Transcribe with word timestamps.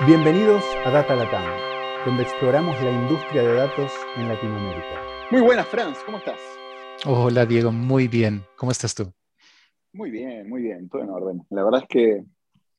Bienvenidos 0.00 0.64
a 0.84 0.90
Data 0.90 1.14
Latam, 1.14 1.44
donde 2.04 2.24
exploramos 2.24 2.74
la 2.82 2.90
industria 2.90 3.42
de 3.42 3.54
datos 3.54 3.92
en 4.16 4.26
Latinoamérica. 4.26 5.00
Muy 5.30 5.40
buenas, 5.40 5.68
Franz, 5.68 5.98
¿cómo 6.04 6.18
estás? 6.18 6.40
Hola, 7.06 7.46
Diego, 7.46 7.70
muy 7.70 8.08
bien. 8.08 8.42
¿Cómo 8.56 8.72
estás 8.72 8.92
tú? 8.92 9.12
Muy 9.92 10.10
bien, 10.10 10.48
muy 10.48 10.62
bien, 10.62 10.88
todo 10.88 11.02
en 11.02 11.10
orden. 11.10 11.42
La 11.50 11.62
verdad 11.62 11.82
es 11.82 11.88
que 11.88 12.24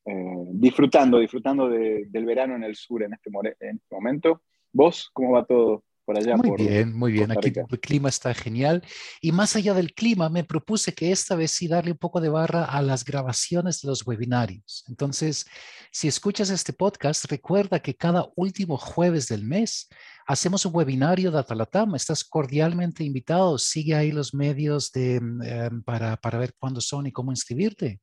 eh, 0.04 0.46
disfrutando, 0.52 1.18
disfrutando 1.18 1.70
del 1.70 2.24
verano 2.26 2.54
en 2.54 2.64
el 2.64 2.76
sur 2.76 3.02
en 3.02 3.14
este, 3.14 3.30
en 3.60 3.76
este 3.76 3.94
momento. 3.94 4.42
¿Vos 4.70 5.08
cómo 5.14 5.32
va 5.32 5.46
todo? 5.46 5.84
Muy 6.06 6.56
bien, 6.56 6.96
muy 6.96 7.12
bien. 7.12 7.32
Aquí 7.32 7.52
el 7.68 7.80
clima 7.80 8.08
está 8.08 8.32
genial. 8.32 8.82
Y 9.20 9.32
más 9.32 9.56
allá 9.56 9.74
del 9.74 9.92
clima, 9.92 10.28
me 10.28 10.44
propuse 10.44 10.92
que 10.94 11.10
esta 11.10 11.34
vez 11.34 11.50
sí 11.50 11.66
darle 11.66 11.92
un 11.92 11.98
poco 11.98 12.20
de 12.20 12.28
barra 12.28 12.64
a 12.64 12.80
las 12.80 13.04
grabaciones 13.04 13.80
de 13.82 13.88
los 13.88 14.06
webinarios. 14.06 14.84
Entonces, 14.88 15.46
si 15.90 16.06
escuchas 16.06 16.50
este 16.50 16.72
podcast, 16.72 17.24
recuerda 17.24 17.80
que 17.80 17.96
cada 17.96 18.28
último 18.36 18.76
jueves 18.76 19.26
del 19.26 19.44
mes 19.44 19.88
hacemos 20.26 20.64
un 20.64 20.76
webinario 20.76 21.30
de 21.30 21.40
Atalatam. 21.40 21.96
Estás 21.96 22.22
cordialmente 22.22 23.02
invitado. 23.02 23.58
Sigue 23.58 23.94
ahí 23.96 24.12
los 24.12 24.32
medios 24.32 24.92
de, 24.92 25.16
em, 25.16 25.82
para, 25.82 26.16
para 26.16 26.38
ver 26.38 26.54
cuándo 26.58 26.80
son 26.80 27.06
y 27.06 27.12
cómo 27.12 27.32
inscribirte 27.32 28.00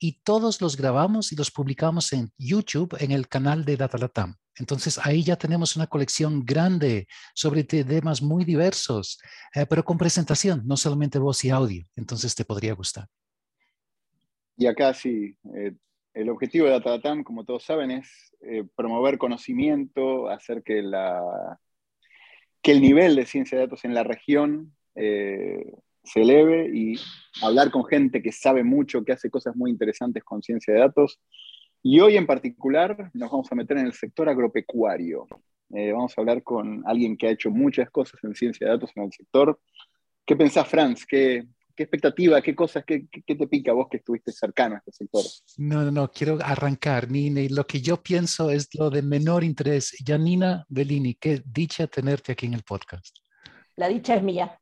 y 0.00 0.20
todos 0.22 0.60
los 0.60 0.76
grabamos 0.76 1.32
y 1.32 1.36
los 1.36 1.50
publicamos 1.50 2.12
en 2.12 2.32
YouTube 2.38 2.96
en 3.00 3.10
el 3.10 3.28
canal 3.28 3.64
de 3.64 3.76
Datalatam. 3.76 4.36
Entonces 4.58 4.98
ahí 5.02 5.22
ya 5.22 5.36
tenemos 5.36 5.76
una 5.76 5.86
colección 5.86 6.44
grande 6.44 7.06
sobre 7.34 7.64
temas 7.64 8.22
muy 8.22 8.44
diversos, 8.44 9.20
eh, 9.54 9.66
pero 9.68 9.84
con 9.84 9.98
presentación, 9.98 10.62
no 10.66 10.76
solamente 10.76 11.18
voz 11.18 11.44
y 11.44 11.50
audio. 11.50 11.84
Entonces 11.96 12.34
te 12.34 12.44
podría 12.44 12.74
gustar. 12.74 13.06
Y 14.56 14.66
acá 14.66 14.92
sí, 14.92 15.36
eh, 15.54 15.72
el 16.14 16.28
objetivo 16.28 16.66
de 16.66 16.72
Datalatam, 16.72 17.22
como 17.22 17.44
todos 17.44 17.64
saben, 17.64 17.90
es 17.90 18.32
eh, 18.40 18.64
promover 18.76 19.18
conocimiento, 19.18 20.28
hacer 20.28 20.62
que, 20.62 20.82
la, 20.82 21.58
que 22.60 22.72
el 22.72 22.80
nivel 22.80 23.14
de 23.14 23.26
ciencia 23.26 23.56
de 23.56 23.64
datos 23.64 23.84
en 23.84 23.94
la 23.94 24.02
región 24.02 24.74
se 26.02 26.22
eleve 26.22 26.70
y 26.74 26.96
hablar 27.40 27.70
con 27.70 27.84
gente 27.84 28.20
que 28.20 28.32
sabe 28.32 28.64
mucho, 28.64 29.04
que 29.04 29.12
hace 29.12 29.30
cosas 29.30 29.54
muy 29.54 29.70
interesantes 29.70 30.24
con 30.24 30.42
ciencia 30.42 30.74
de 30.74 30.80
datos. 30.80 31.20
Y 31.82 32.00
hoy 32.00 32.16
en 32.16 32.26
particular 32.26 33.10
nos 33.14 33.30
vamos 33.30 33.50
a 33.50 33.54
meter 33.54 33.78
en 33.78 33.86
el 33.86 33.92
sector 33.92 34.28
agropecuario. 34.28 35.26
Eh, 35.70 35.92
vamos 35.92 36.12
a 36.16 36.20
hablar 36.20 36.42
con 36.42 36.82
alguien 36.86 37.16
que 37.16 37.28
ha 37.28 37.30
hecho 37.30 37.50
muchas 37.50 37.90
cosas 37.90 38.22
en 38.24 38.34
ciencia 38.34 38.66
de 38.66 38.72
datos 38.72 38.90
en 38.94 39.04
el 39.04 39.12
sector. 39.12 39.60
¿Qué 40.24 40.34
pensás, 40.34 40.66
Franz? 40.66 41.04
¿Qué, 41.06 41.46
qué 41.78 41.84
expectativa, 41.84 42.42
qué 42.42 42.54
cosas, 42.54 42.84
qué, 42.84 43.06
qué, 43.08 43.34
te 43.36 43.46
pica 43.46 43.72
vos 43.72 43.86
que 43.88 43.98
estuviste 43.98 44.32
cercano 44.32 44.74
a 44.74 44.78
este 44.78 44.92
sector? 44.92 45.22
No, 45.58 45.84
no, 45.84 45.90
no, 45.92 46.10
quiero 46.10 46.38
arrancar, 46.42 47.10
Nina, 47.10 47.40
y 47.40 47.48
lo 47.48 47.66
que 47.66 47.80
yo 47.80 48.02
pienso 48.02 48.50
es 48.50 48.68
lo 48.74 48.90
de 48.90 49.02
menor 49.02 49.44
interés. 49.44 49.96
Janina 50.04 50.66
Bellini, 50.68 51.14
qué 51.14 51.40
dicha 51.46 51.86
tenerte 51.86 52.32
aquí 52.32 52.46
en 52.46 52.54
el 52.54 52.62
podcast. 52.62 53.16
La 53.76 53.88
dicha 53.88 54.16
es 54.16 54.22
mía. 54.24 54.58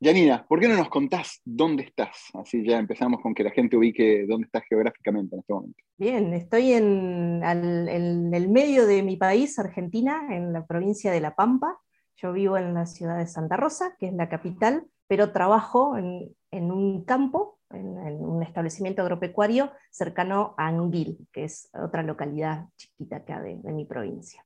Janina, 0.00 0.44
¿por 0.46 0.60
qué 0.60 0.68
no 0.68 0.76
nos 0.76 0.88
contás 0.88 1.40
dónde 1.44 1.84
estás? 1.84 2.28
Así 2.34 2.66
ya 2.66 2.78
empezamos 2.78 3.20
con 3.22 3.34
que 3.34 3.44
la 3.44 3.50
gente 3.50 3.76
ubique 3.76 4.26
dónde 4.26 4.46
estás 4.46 4.64
geográficamente 4.68 5.34
en 5.34 5.40
este 5.40 5.52
momento. 5.52 5.82
Bien, 5.96 6.34
estoy 6.34 6.72
en, 6.72 7.42
el 7.44 8.48
medio 8.48 8.86
de 8.86 9.02
mi 9.02 9.16
país, 9.16 9.58
Argentina, 9.58 10.26
en 10.30 10.52
la 10.52 10.66
provincia 10.66 11.12
de 11.12 11.20
La 11.20 11.34
Pampa. 11.34 11.78
Yo 12.16 12.32
vivo 12.32 12.56
en 12.58 12.74
la 12.74 12.86
ciudad 12.86 13.18
de 13.18 13.26
Santa 13.26 13.56
Rosa, 13.56 13.96
que 13.98 14.06
es 14.08 14.12
la 14.12 14.28
capital, 14.28 14.84
pero 15.06 15.32
trabajo 15.32 15.96
en, 15.96 16.34
un 16.52 17.04
campo, 17.04 17.60
en, 17.70 17.96
un 17.96 18.42
establecimiento 18.42 19.02
agropecuario 19.02 19.72
cercano 19.90 20.54
a 20.58 20.68
Anguil, 20.68 21.18
que 21.32 21.44
es 21.44 21.70
otra 21.72 22.02
localidad 22.02 22.66
chiquita 22.76 23.16
acá 23.16 23.40
de, 23.40 23.56
de 23.56 23.72
mi 23.72 23.84
provincia. 23.84 24.44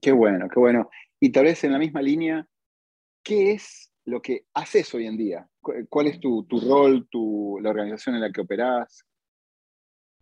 Qué 0.00 0.12
bueno, 0.12 0.48
qué 0.48 0.60
bueno. 0.60 0.90
Y 1.18 1.30
tal 1.30 1.44
vez 1.44 1.64
en 1.64 1.72
la 1.72 1.78
misma 1.78 2.02
línea, 2.02 2.46
¿qué 3.26 3.52
es 3.52 3.92
lo 4.04 4.22
que 4.22 4.46
haces 4.54 4.94
hoy 4.94 5.06
en 5.06 5.16
día? 5.16 5.48
¿Cuál 5.60 6.06
es 6.06 6.20
tu, 6.20 6.46
rol, 6.48 7.08
tu, 7.10 7.58
la 7.60 7.70
organización 7.70 8.14
en 8.14 8.20
la 8.20 8.30
que 8.30 8.40
operás? 8.40 9.04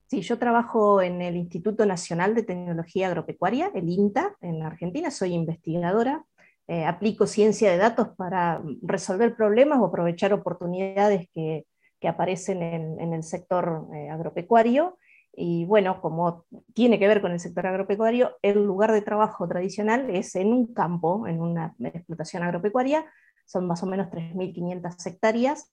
Sí, 0.07 0.23
yo 0.23 0.39
trabajo 0.39 1.03
en 1.03 1.21
el 1.21 1.37
Instituto 1.37 1.85
Nacional 1.85 2.35
de 2.35 2.45
Tecnología 2.45 3.09
Agropecuaria, 3.09 3.71
el 3.75 3.89
INTA, 3.89 4.35
en 4.41 4.63
Argentina, 4.63 5.11
soy 5.11 5.35
investigadora. 5.35 6.25
Eh, 6.67 6.87
aplico 6.87 7.27
ciencia 7.27 7.71
de 7.71 7.77
datos 7.77 8.09
para 8.17 8.63
resolver 8.81 9.37
problemas 9.37 9.79
o 9.81 9.87
aprovechar 9.87 10.33
oportunidades 10.33 11.29
que, 11.33 11.67
aparecen 12.07 12.63
en, 12.63 13.15
el 13.15 13.23
sector 13.23 13.87
eh, 13.95 14.11
agropecuario. 14.11 14.99
Y 15.37 15.65
bueno, 15.65 16.01
como 16.01 16.45
tiene 16.75 16.99
que 16.99 17.09
ver 17.09 17.21
con 17.21 17.33
el 17.33 17.41
sector 17.41 17.67
agropecuario, 17.67 18.37
el 18.43 18.65
lugar 18.65 18.93
de 18.93 19.03
trabajo 19.03 19.49
tradicional 19.49 20.11
es 20.11 20.37
en 20.37 20.53
un 20.53 20.73
campo, 20.73 21.27
en 21.27 21.41
una 21.41 21.75
explotación 21.81 22.43
agropecuaria, 22.43 23.05
son 23.45 23.67
más 23.67 23.83
o 23.83 23.87
menos 23.87 24.09
3.500 24.11 25.07
hectáreas, 25.07 25.73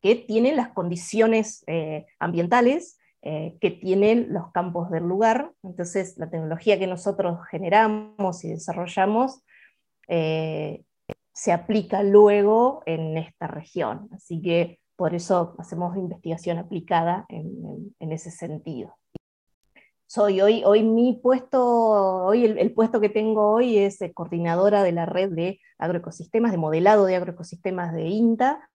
que 0.00 0.16
tienen 0.16 0.56
las 0.56 0.68
condiciones 0.68 1.64
eh, 1.66 2.04
ambientales 2.18 2.98
eh, 3.22 3.56
que 3.58 3.70
tienen 3.70 4.34
los 4.34 4.52
campos 4.52 4.90
del 4.90 5.04
lugar. 5.04 5.52
Entonces, 5.62 6.18
la 6.18 6.28
tecnología 6.28 6.78
que 6.78 6.86
nosotros 6.86 7.38
generamos 7.50 8.44
y 8.44 8.50
desarrollamos 8.50 9.42
eh, 10.08 10.84
se 11.32 11.52
aplica 11.52 12.02
luego 12.02 12.82
en 12.84 13.16
esta 13.16 13.46
región. 13.46 14.10
Así 14.12 14.42
que 14.42 14.78
por 14.96 15.14
eso 15.14 15.54
hacemos 15.58 15.96
investigación 15.96 16.58
aplicada 16.58 17.26
en, 17.28 17.94
ese 17.98 18.30
sentido. 18.30 18.96
Soy 20.06 20.40
hoy, 20.40 20.62
hoy 20.64 20.82
mi 20.84 21.18
puesto, 21.20 21.60
hoy 21.62 22.44
el, 22.44 22.72
puesto 22.72 23.00
que 23.00 23.08
tengo 23.08 23.50
hoy 23.50 23.78
es 23.78 23.98
coordinadora 24.14 24.82
de 24.82 24.92
la 24.92 25.06
red 25.06 25.30
de 25.30 25.60
agroecosistemas, 25.78 26.52
de 26.52 26.58
modelado 26.58 27.06
de 27.06 27.16
agroecosistemas 27.16 27.92
de 27.92 28.08
INTA, 28.08 28.70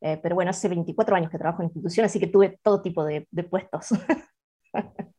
eh, 0.00 0.18
pero 0.22 0.34
bueno, 0.34 0.50
hace 0.50 0.68
24 0.68 1.16
años 1.16 1.30
que 1.30 1.38
trabajo 1.38 1.62
en 1.62 1.66
institución, 1.66 2.06
así 2.06 2.20
que 2.20 2.28
tuve 2.28 2.58
todo 2.62 2.80
tipo 2.82 3.04
de, 3.04 3.26
puestos. 3.48 3.88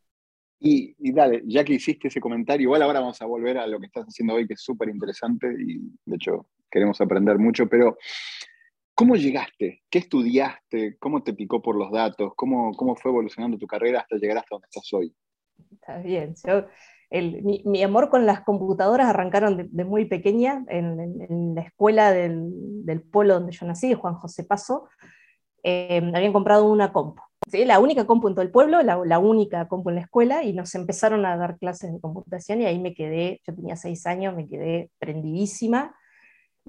Y, 0.63 0.95
y, 0.99 1.11
dale, 1.11 1.41
ya 1.47 1.63
que 1.63 1.73
hiciste 1.73 2.07
ese 2.07 2.21
comentario, 2.21 2.65
igual 2.65 2.83
ahora 2.83 2.99
vamos 2.99 3.19
a 3.19 3.25
volver 3.25 3.57
a 3.57 3.65
lo 3.65 3.79
que 3.79 3.87
estás 3.87 4.05
haciendo 4.05 4.35
hoy, 4.35 4.45
que 4.45 4.53
es 4.53 4.61
súper 4.61 4.89
interesante 4.89 5.47
y 5.59 5.79
de 6.05 6.15
hecho 6.15 6.49
queremos 6.69 7.01
aprender 7.01 7.39
mucho, 7.39 7.67
pero 7.67 7.97
¿Cómo 9.01 9.15
llegaste? 9.15 9.81
¿Qué 9.89 9.97
estudiaste? 9.97 10.95
¿Cómo 10.99 11.23
te 11.23 11.33
picó 11.33 11.59
por 11.59 11.75
los 11.75 11.91
datos? 11.91 12.33
¿Cómo, 12.35 12.71
cómo 12.75 12.95
fue 12.95 13.09
evolucionando 13.09 13.57
tu 13.57 13.65
carrera 13.65 14.01
hasta 14.01 14.17
llegar 14.17 14.37
hasta 14.37 14.53
donde 14.53 14.67
estás 14.69 14.93
hoy? 14.93 15.11
Está 15.71 15.97
bien. 15.97 16.35
mi, 17.65 17.81
amor 17.81 18.11
con 18.11 18.27
las 18.27 18.41
computadoras 18.41 19.07
arrancaron 19.07 19.71
de, 19.71 19.85
muy 19.85 20.05
pequeña 20.05 20.63
en, 20.67 21.55
la 21.55 21.61
escuela 21.61 22.11
del, 22.11 23.01
pueblo 23.11 23.33
donde 23.33 23.53
yo 23.53 23.65
nací, 23.65 23.95
Juan 23.95 24.13
José 24.13 24.43
Paso. 24.43 24.87
Eh, 25.63 26.11
habían 26.13 26.31
comprado 26.31 26.67
una 26.67 26.93
compu. 26.93 27.23
¿sí? 27.49 27.65
La 27.65 27.79
única 27.79 28.05
compu 28.05 28.27
en 28.27 28.35
todo 28.35 28.43
el 28.43 28.51
pueblo, 28.51 28.83
la, 28.83 29.01
la, 29.03 29.17
única 29.17 29.67
compu 29.67 29.89
en 29.89 29.95
la 29.95 30.01
escuela, 30.01 30.43
y 30.43 30.53
nos 30.53 30.75
empezaron 30.75 31.25
a 31.25 31.37
dar 31.37 31.57
clases 31.57 31.91
de 31.91 31.99
computación 31.99 32.61
y 32.61 32.65
ahí 32.67 32.77
me 32.77 32.93
quedé, 32.93 33.41
yo 33.47 33.55
tenía 33.55 33.75
seis 33.77 34.05
años, 34.05 34.35
me 34.35 34.47
quedé 34.47 34.91
prendidísima 34.99 35.95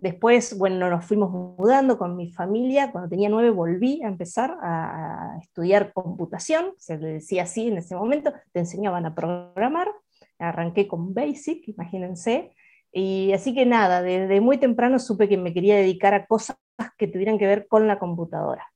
Después, 0.03 0.59
bueno, 0.59 0.91
nos 0.91 1.05
fuimos 1.05 1.31
mudando 1.31 1.97
con 1.97 2.17
mi 2.17 2.29
familia. 2.33 2.91
Cuando 2.91 3.09
tenía 3.09 3.29
nueve 3.29 3.51
volví 3.51 4.03
a 4.03 4.09
empezar 4.09 4.59
a, 4.61 5.39
estudiar 5.41 5.93
computación, 5.93 6.75
se 6.77 6.99
decía 6.99 7.45
así 7.45 7.69
en 7.69 7.77
ese 7.77 7.95
momento, 7.95 8.33
te 8.53 8.59
enseñaban 8.59 9.07
a 9.07 9.15
programar. 9.15 9.93
Arranqué 10.41 10.89
con 10.89 11.15
Basic, 11.15 11.69
imagínense. 11.69 12.51
Y 12.91 13.33
así 13.33 13.55
que 13.55 13.65
nada, 13.65 14.03
desde 14.03 14.41
muy 14.41 14.59
temprano 14.59 14.99
supe 14.99 15.29
que 15.29 15.37
me 15.37 15.55
quería 15.55 15.77
dedicar 15.77 16.15
a 16.15 16.27
cosas 16.27 16.57
que 16.99 17.07
tuvieran 17.07 17.39
que 17.39 17.47
ver 17.47 17.69
con 17.69 17.87
la 17.87 18.01
computadora. 18.01 18.73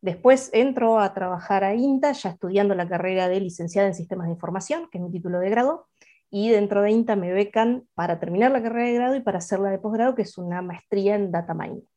Después 0.00 0.50
entro 0.52 0.98
a 0.98 1.14
trabajar 1.14 1.62
a 1.62 1.76
INTA, 1.76 2.10
ya 2.10 2.30
estudiando 2.30 2.74
la 2.74 2.88
carrera 2.88 3.28
de 3.28 3.38
licenciada 3.38 3.86
en 3.86 3.94
sistemas 3.94 4.26
de 4.26 4.32
información, 4.32 4.88
que 4.90 4.98
es 4.98 5.04
mi 5.04 5.12
título 5.12 5.38
de 5.38 5.48
grado, 5.48 5.86
y 6.38 6.50
dentro 6.50 6.82
de 6.82 6.90
INTA 6.90 7.16
me 7.16 7.32
becan 7.32 7.88
para 7.94 8.20
terminar 8.20 8.50
la 8.50 8.62
carrera 8.62 8.86
de 8.88 8.92
grado 8.92 9.16
y 9.16 9.20
para 9.20 9.38
hacer 9.38 9.58
la 9.58 9.70
de 9.70 9.78
posgrado, 9.78 10.14
que 10.14 10.20
es 10.20 10.36
una 10.36 10.60
maestría 10.60 11.14
en 11.14 11.32
data 11.32 11.54
mining. 11.54 11.88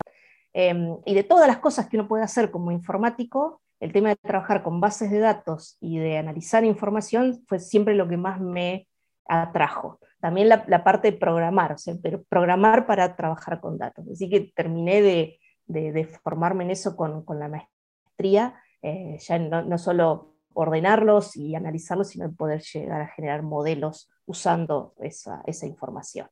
Em, 0.53 0.95
y 1.05 1.13
de 1.13 1.25
todas 1.25 1.45
las 1.45 1.57
cosas 1.57 1.89
que 1.89 1.97
uno 1.97 2.07
puede 2.07 2.23
hacer 2.23 2.49
como 2.49 2.71
informático, 2.71 3.61
el 3.81 3.91
tema 3.91 4.07
de 4.07 4.15
trabajar 4.15 4.63
con 4.63 4.79
bases 4.79 5.11
de 5.11 5.19
datos 5.19 5.75
y 5.81 5.99
de 5.99 6.17
analizar 6.17 6.63
información 6.63 7.43
fue 7.47 7.59
siempre 7.59 7.95
lo 7.95 8.07
que 8.07 8.15
más 8.15 8.39
me 8.39 8.87
atrajo. 9.27 9.99
También 10.21 10.47
la, 10.47 10.83
parte 10.85 11.11
de 11.11 11.17
programar, 11.17 11.73
o 11.73 11.77
sea, 11.77 11.95
pero 12.01 12.23
programar 12.23 12.87
para 12.87 13.17
trabajar 13.17 13.59
con 13.59 13.77
datos. 13.77 14.07
Así 14.09 14.29
que 14.29 14.53
terminé 14.55 15.01
de, 15.01 15.37
de, 15.65 16.05
formarme 16.05 16.63
en 16.63 16.71
eso 16.71 16.95
con, 16.95 17.25
con 17.25 17.39
la 17.39 17.49
maestría, 17.49 18.55
eh, 18.81 19.17
ya 19.19 19.37
no, 19.37 19.63
no, 19.63 19.77
solo 19.77 20.35
ordenarlos 20.53 21.35
y 21.35 21.55
analizarlos, 21.55 22.07
sino 22.07 22.31
poder 22.31 22.61
llegar 22.61 23.01
a 23.01 23.07
generar 23.07 23.43
modelos 23.43 24.09
usando 24.29 24.93
esa, 24.99 25.41
esa 25.47 25.65
información. 25.65 26.27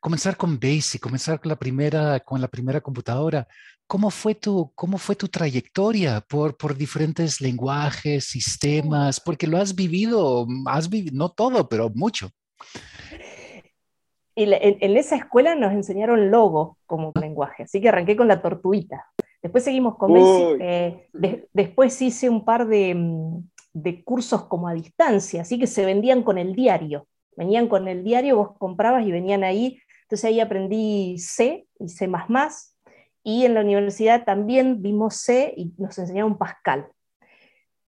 Comenzar 0.00 0.36
con 0.36 0.58
BASIC, 0.60 1.00
comenzar 1.00 1.40
con 1.40 1.48
la 1.48 1.56
primera, 1.56 2.20
con 2.20 2.40
la 2.40 2.46
primera 2.46 2.80
computadora, 2.80 3.48
¿cómo 3.86 4.10
fue 4.10 4.36
tu, 4.36 4.72
cómo 4.76 4.96
fue 4.96 5.16
tu 5.16 5.26
trayectoria 5.26 6.20
por, 6.20 6.56
por 6.56 6.76
diferentes 6.76 7.40
lenguajes, 7.40 8.24
sistemas? 8.24 9.20
Porque 9.20 9.48
lo 9.48 9.58
has 9.58 9.74
vivido, 9.74 10.46
has 10.66 10.88
vivido, 10.88 11.16
no 11.16 11.30
todo, 11.30 11.68
pero 11.68 11.90
mucho. 11.94 12.30
Y 14.36 14.44
en, 14.44 14.96
esa 14.96 15.16
escuela 15.16 15.56
nos 15.56 15.72
enseñaron 15.72 16.30
Logo 16.30 16.78
como 16.86 17.12
lenguaje, 17.20 17.64
así 17.64 17.80
que 17.80 17.88
arranqué 17.88 18.16
con 18.16 18.28
la 18.28 18.40
tortuita. 18.40 19.06
Después 19.42 19.64
seguimos 19.64 19.96
con 19.96 20.12
Basic, 20.12 20.60
eh, 20.60 21.08
después 21.52 22.00
hice 22.00 22.30
un 22.30 22.44
par 22.44 22.68
de, 22.68 22.94
mm, 22.94 23.42
de 23.72 24.02
cursos 24.04 24.44
como 24.46 24.68
a 24.68 24.74
distancia, 24.74 25.42
así 25.42 25.58
que 25.58 25.66
se 25.66 25.84
vendían 25.84 26.22
con 26.22 26.38
el 26.38 26.54
diario. 26.54 27.06
Venían 27.36 27.68
con 27.68 27.88
el 27.88 28.04
diario, 28.04 28.36
vos 28.36 28.58
comprabas 28.58 29.06
y 29.06 29.12
venían 29.12 29.44
ahí. 29.44 29.80
Entonces 30.02 30.24
ahí 30.24 30.40
aprendí 30.40 31.16
C 31.18 31.66
y 31.78 31.88
C++, 31.88 32.08
y 33.22 33.44
en 33.44 33.54
la 33.54 33.60
universidad 33.60 34.24
también 34.24 34.82
vimos 34.82 35.16
C 35.16 35.54
y 35.56 35.72
nos 35.78 35.98
enseñaron 35.98 36.36
Pascal. 36.36 36.88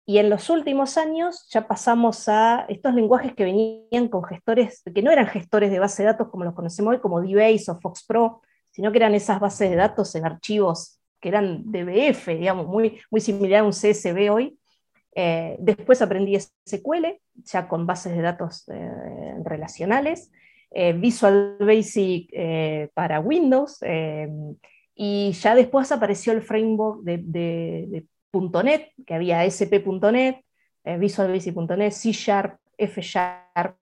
Y 0.07 0.19
en 0.19 0.29
los 0.29 0.51
últimos 0.51 0.97
años 0.97 1.47
ya 1.49 1.67
pasamos 1.67 2.29
a 2.29 2.65
estos 2.69 2.93
lenguajes 2.93 3.33
que 3.33 3.43
venían 3.43 4.07
con 4.07 4.23
gestores, 4.23 4.83
que 4.93 5.01
no 5.01 5.11
eran 5.11 5.25
gestores 5.25 5.71
de 5.71 5.79
base 5.79 6.03
de 6.03 6.09
datos 6.09 6.29
como 6.29 6.43
los 6.43 6.53
conocemos 6.53 6.93
hoy, 6.93 6.99
como 6.99 7.21
DBase 7.21 7.71
o 7.71 7.79
FoxPro, 7.79 8.41
sino 8.71 8.91
que 8.91 8.99
eran 8.99 9.15
esas 9.15 9.39
bases 9.39 9.69
de 9.71 9.75
datos 9.75 10.13
en 10.13 10.25
archivos 10.25 10.99
que 11.19 11.29
eran 11.29 11.63
DBF, 11.65 12.27
digamos, 12.37 12.67
muy, 12.67 12.99
muy 13.09 13.19
similar 13.19 13.61
a 13.61 13.63
un 13.63 13.71
CSV 13.71 14.31
hoy. 14.31 14.59
Eh, 15.15 15.55
después 15.59 16.01
aprendí 16.01 16.37
SQL, 16.37 17.05
ya 17.45 17.67
con 17.67 17.87
bases 17.87 18.15
de 18.15 18.21
datos 18.21 18.67
eh, 18.67 19.35
relacionales, 19.43 20.31
eh, 20.71 20.93
Visual 20.93 21.57
Basic 21.59 22.29
para 22.93 23.21
Windows, 23.21 23.79
y 24.95 25.31
ya 25.33 25.55
después 25.55 25.91
apareció 25.91 26.31
el 26.31 26.41
framework 26.41 27.01
de, 27.03 28.05
.NET, 28.63 28.91
que 29.05 29.13
había 29.13 29.41
ASP.NET, 29.41 30.43
eh, 30.83 30.97
Visual 30.97 31.31
Basic.NET, 31.31 31.91
C 31.91 32.11
Sharp, 32.11 32.59
F 32.77 33.01
Sharp. 33.01 33.77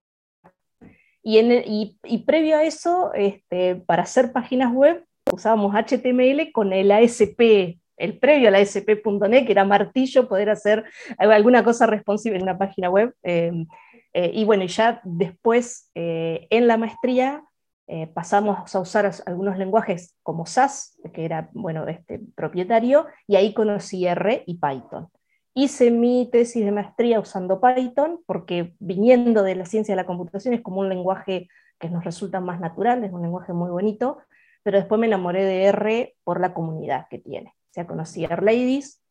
Y, 1.23 2.23
previo 2.25 2.57
a 2.57 2.63
eso, 2.63 3.13
este, 3.13 3.75
para 3.75 4.03
hacer 4.03 4.31
páginas 4.31 4.73
web, 4.73 5.05
usábamos 5.31 5.73
HTML 5.73 6.51
con 6.51 6.73
el 6.73 6.91
ASP, 6.91 7.79
el 8.03 8.19
previo 8.19 8.49
al 8.49 8.55
ASP.NET, 8.55 9.45
que 9.45 9.51
era 9.51 9.63
martillo, 9.63 10.27
poder 10.27 10.49
hacer 10.49 10.83
alguna 11.17 11.63
cosa 11.63 11.87
responsive 11.87 12.35
en 12.35 12.43
una 12.43 12.57
página 12.57 12.89
web. 12.89 13.13
Em, 13.23 13.65
eh, 14.13 14.31
y 14.33 14.43
bueno, 14.43 14.65
ya 14.65 14.99
después 15.03 15.89
eh, 15.95 16.47
en 16.49 16.67
la 16.67 16.77
maestría 16.77 17.43
eh, 17.87 18.07
pasamos 18.07 18.75
a 18.75 18.79
usar 18.79 19.11
algunos 19.25 19.57
lenguajes 19.57 20.15
como 20.21 20.45
SAS, 20.45 20.99
que 21.13 21.25
era 21.25 21.49
bueno, 21.53 21.87
este, 21.87 22.19
propietario, 22.35 23.07
y 23.25 23.37
ahí 23.37 23.53
conocí 23.53 24.05
R 24.05 24.43
y 24.45 24.55
Python. 24.55 25.09
Hice 25.53 25.91
mi 25.91 26.29
tesis 26.31 26.65
de 26.65 26.71
maestría 26.71 27.19
usando 27.19 27.61
Python 27.61 28.19
porque 28.25 28.75
viniendo 28.79 29.43
de 29.43 29.55
la 29.55 29.65
ciencia 29.65 29.93
de 29.93 30.01
la 30.01 30.07
computación 30.07 30.53
es 30.53 30.61
como 30.61 30.81
un 30.81 30.89
lenguaje 30.89 31.47
que 31.79 31.89
nos 31.89 32.03
resulta 32.03 32.39
más 32.39 32.59
natural, 32.59 33.03
es 33.03 33.11
un 33.13 33.21
lenguaje 33.21 33.53
muy 33.53 33.69
bonito, 33.69 34.17
pero 34.63 34.77
después 34.77 34.99
me 34.99 35.07
enamoré 35.07 35.43
de 35.43 35.65
R 35.65 36.15
por 36.23 36.41
la 36.41 36.53
comunidad 36.53 37.07
que 37.09 37.19
tiene. 37.19 37.53
Sea, 37.73 37.87
conocí 37.87 38.23
a 38.25 38.29
R-Ladies 38.29 39.01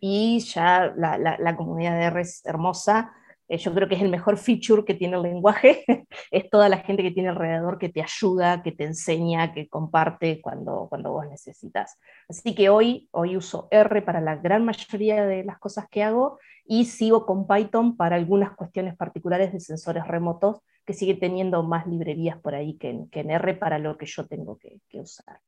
y 0.00 0.40
ya 0.40 0.92
la, 0.96 1.16
la 1.18 1.56
comunidad 1.56 1.98
de 1.98 2.04
R 2.04 2.20
es 2.20 2.44
hermosa, 2.44 3.14
eh, 3.48 3.58
yo 3.58 3.72
creo 3.72 3.88
que 3.88 3.94
es 3.94 4.02
el 4.02 4.08
mejor 4.08 4.38
feature 4.38 4.84
que 4.84 4.94
tiene 4.94 5.16
el 5.16 5.22
lenguaje, 5.22 5.84
es 6.30 6.50
toda 6.50 6.68
la 6.68 6.78
gente 6.78 7.02
que 7.02 7.12
tiene 7.12 7.28
alrededor 7.28 7.78
que 7.78 7.88
te 7.88 8.02
ayuda, 8.02 8.62
que 8.62 8.72
te 8.72 8.84
enseña, 8.84 9.52
que 9.52 9.68
comparte 9.68 10.40
cuando, 10.40 10.86
cuando 10.88 11.12
vos 11.12 11.26
necesitas. 11.28 11.96
Así 12.28 12.54
que 12.54 12.68
hoy, 12.68 13.08
hoy 13.12 13.36
uso 13.36 13.68
R 13.70 14.02
para 14.02 14.20
la 14.20 14.36
gran 14.36 14.64
mayoría 14.64 15.24
de 15.24 15.44
las 15.44 15.58
cosas 15.58 15.86
que 15.88 16.02
hago 16.02 16.38
y 16.64 16.86
sigo 16.86 17.24
con 17.24 17.46
Python 17.46 17.96
para 17.96 18.16
algunas 18.16 18.56
cuestiones 18.56 18.96
particulares 18.96 19.52
de 19.52 19.60
sensores 19.60 20.06
remotos, 20.06 20.60
que 20.84 20.94
sigue 20.94 21.14
teniendo 21.14 21.62
más 21.62 21.86
librerías 21.86 22.38
por 22.38 22.54
ahí 22.54 22.76
que 22.76 22.90
en, 22.90 23.08
que 23.10 23.20
en 23.20 23.30
R 23.30 23.54
para 23.54 23.78
lo 23.78 23.96
que 23.96 24.06
yo 24.06 24.26
tengo 24.26 24.56
que, 24.56 24.80
que 24.88 25.00
usar. 25.00 25.40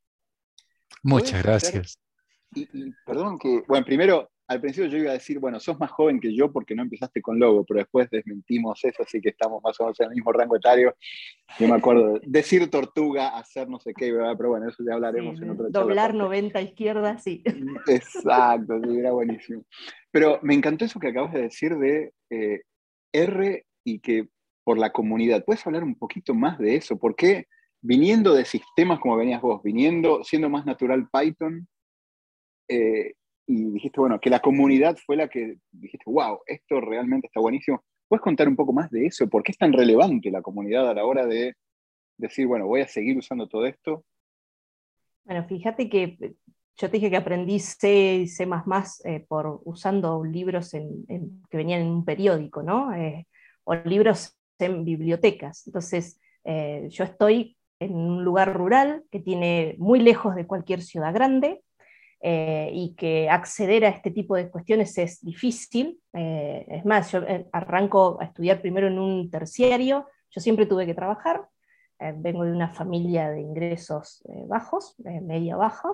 Muchas 1.02 1.42
gracias. 1.42 1.98
Y, 2.54 2.92
perdón 3.04 3.38
que, 3.38 3.62
bueno, 3.66 3.84
primero 3.84 4.30
al 4.48 4.62
principio 4.62 4.88
yo 4.88 4.96
iba 4.96 5.10
a 5.10 5.14
decir, 5.14 5.38
bueno, 5.38 5.60
sos 5.60 5.78
más 5.78 5.90
joven 5.90 6.20
que 6.20 6.34
yo 6.34 6.50
porque 6.50 6.74
no 6.74 6.82
empezaste 6.82 7.20
con 7.20 7.38
Logo, 7.38 7.64
pero 7.64 7.80
después 7.80 8.08
desmentimos 8.08 8.82
eso, 8.82 9.02
así 9.02 9.20
que 9.20 9.28
estamos 9.28 9.62
más 9.62 9.78
o 9.78 9.84
menos 9.84 10.00
en 10.00 10.06
el 10.06 10.14
mismo 10.14 10.32
rango 10.32 10.56
etario. 10.56 10.96
Yo 11.58 11.68
me 11.68 11.74
acuerdo, 11.74 12.18
decir 12.22 12.70
tortuga, 12.70 13.36
hacer 13.36 13.68
no 13.68 13.78
sé 13.78 13.92
qué, 13.94 14.10
¿verdad? 14.10 14.34
pero 14.38 14.48
bueno, 14.48 14.66
eso 14.66 14.82
ya 14.86 14.94
hablaremos 14.94 15.40
en 15.42 15.50
otra 15.50 15.66
Doblar 15.68 16.14
90 16.14 16.62
izquierda, 16.62 17.18
sí. 17.18 17.42
Exacto, 17.88 18.80
sí, 18.82 18.98
era 18.98 19.12
buenísimo. 19.12 19.64
Pero 20.10 20.38
me 20.42 20.54
encantó 20.54 20.86
eso 20.86 20.98
que 20.98 21.08
acabas 21.08 21.34
de 21.34 21.42
decir 21.42 21.76
de 21.76 22.14
eh, 22.30 22.62
R 23.12 23.66
y 23.84 24.00
que 24.00 24.28
por 24.64 24.78
la 24.78 24.92
comunidad. 24.92 25.44
¿Puedes 25.44 25.66
hablar 25.66 25.84
un 25.84 25.94
poquito 25.94 26.34
más 26.34 26.58
de 26.58 26.76
eso? 26.76 26.98
¿Por 26.98 27.16
qué 27.16 27.46
viniendo 27.82 28.34
de 28.34 28.44
sistemas 28.44 28.98
como 28.98 29.16
venías 29.16 29.42
vos, 29.42 29.62
viniendo, 29.62 30.24
siendo 30.24 30.48
más 30.48 30.66
natural 30.66 31.08
Python, 31.12 31.68
eh, 32.68 33.14
y 33.46 33.70
dijiste, 33.70 33.98
bueno, 33.98 34.20
que 34.20 34.30
la 34.30 34.40
comunidad 34.40 34.96
fue 35.04 35.16
la 35.16 35.28
que 35.28 35.56
dijiste, 35.72 36.04
wow, 36.06 36.40
esto 36.46 36.80
realmente 36.80 37.28
está 37.28 37.40
buenísimo. 37.40 37.82
¿Puedes 38.06 38.22
contar 38.22 38.46
un 38.46 38.56
poco 38.56 38.72
más 38.72 38.90
de 38.90 39.06
eso? 39.06 39.28
¿Por 39.28 39.42
qué 39.42 39.52
es 39.52 39.58
tan 39.58 39.72
relevante 39.72 40.30
la 40.30 40.42
comunidad 40.42 40.88
a 40.88 40.94
la 40.94 41.04
hora 41.04 41.26
de 41.26 41.54
decir, 42.18 42.46
bueno, 42.46 42.66
voy 42.66 42.82
a 42.82 42.88
seguir 42.88 43.16
usando 43.16 43.48
todo 43.48 43.64
esto? 43.64 44.04
Bueno, 45.24 45.44
fíjate 45.44 45.88
que 45.88 46.16
eh, 46.20 46.34
yo 46.76 46.88
te 46.88 46.96
dije 46.96 47.10
que 47.10 47.16
aprendí 47.16 47.58
C 47.58 48.16
y 48.16 48.28
C 48.28 48.46
eh, 49.04 49.24
por 49.28 49.60
usando 49.64 50.24
libros 50.24 50.74
en, 50.74 51.06
que 51.50 51.56
venían 51.56 51.82
en 51.82 51.88
un 51.88 52.04
periódico, 52.04 52.62
¿no? 52.62 52.94
Eh, 52.94 53.26
o 53.64 53.74
libros 53.74 54.38
en 54.58 54.84
bibliotecas. 54.84 55.66
Entonces, 55.66 56.20
yo 56.88 57.04
estoy 57.04 57.58
en 57.78 57.94
un 57.94 58.24
lugar 58.24 58.54
rural 58.56 59.04
que 59.10 59.20
tiene 59.20 59.76
muy 59.78 60.00
lejos 60.00 60.34
de 60.34 60.46
cualquier 60.46 60.80
ciudad 60.80 61.12
grande, 61.12 61.62
eh, 62.20 62.70
y 62.74 62.94
que 62.96 63.30
acceder 63.30 63.84
a 63.84 63.90
este 63.90 64.10
tipo 64.10 64.34
de 64.34 64.50
cuestiones 64.50 64.98
es 64.98 65.20
difícil. 65.22 66.00
Eh, 66.12 66.66
es 66.68 66.84
más, 66.84 67.12
yo 67.12 67.20
eh, 67.20 67.46
arranco 67.52 68.18
a 68.20 68.24
estudiar 68.24 68.60
primero 68.60 68.88
en 68.88 68.98
un 68.98 69.30
terciario, 69.30 70.06
yo 70.30 70.40
siempre 70.40 70.66
tuve 70.66 70.86
que 70.86 70.94
trabajar, 70.94 71.48
vengo 72.16 72.44
de 72.44 72.52
una 72.52 72.68
familia 72.68 73.28
de 73.30 73.40
ingresos 73.40 74.22
bajos, 74.46 74.94
media 75.22 75.56
baja, 75.56 75.88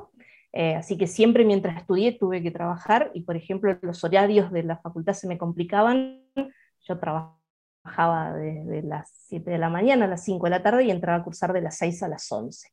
así 0.77 0.99
que 0.99 1.07
siempre 1.07 1.47
mientras 1.47 1.79
estudié 1.79 2.13
tuve 2.13 2.43
que 2.43 2.51
trabajar 2.51 3.11
y 3.15 3.23
por 3.23 3.37
ejemplo 3.37 3.79
los 3.81 4.05
horarios 4.05 4.53
de 4.53 4.65
la 4.65 4.77
facultad 4.77 5.15
se 5.15 5.29
me 5.29 5.39
complicaban, 5.39 6.21
yo 6.35 6.99
trabajaba 6.99 8.35
desde 8.35 8.83
las 8.83 9.11
7 9.29 9.53
de 9.53 9.57
la 9.57 9.71
mañana 9.71 10.05
a 10.05 10.09
las 10.09 10.25
5 10.25 10.45
de 10.45 10.51
la 10.51 10.63
tarde 10.63 10.85
y 10.85 10.91
entraba 10.91 11.19
a 11.19 11.25
cursar 11.25 11.55
de 11.55 11.63
las 11.63 11.79
6 11.79 12.03
a 12.03 12.09
las 12.09 12.31
11. 12.31 12.69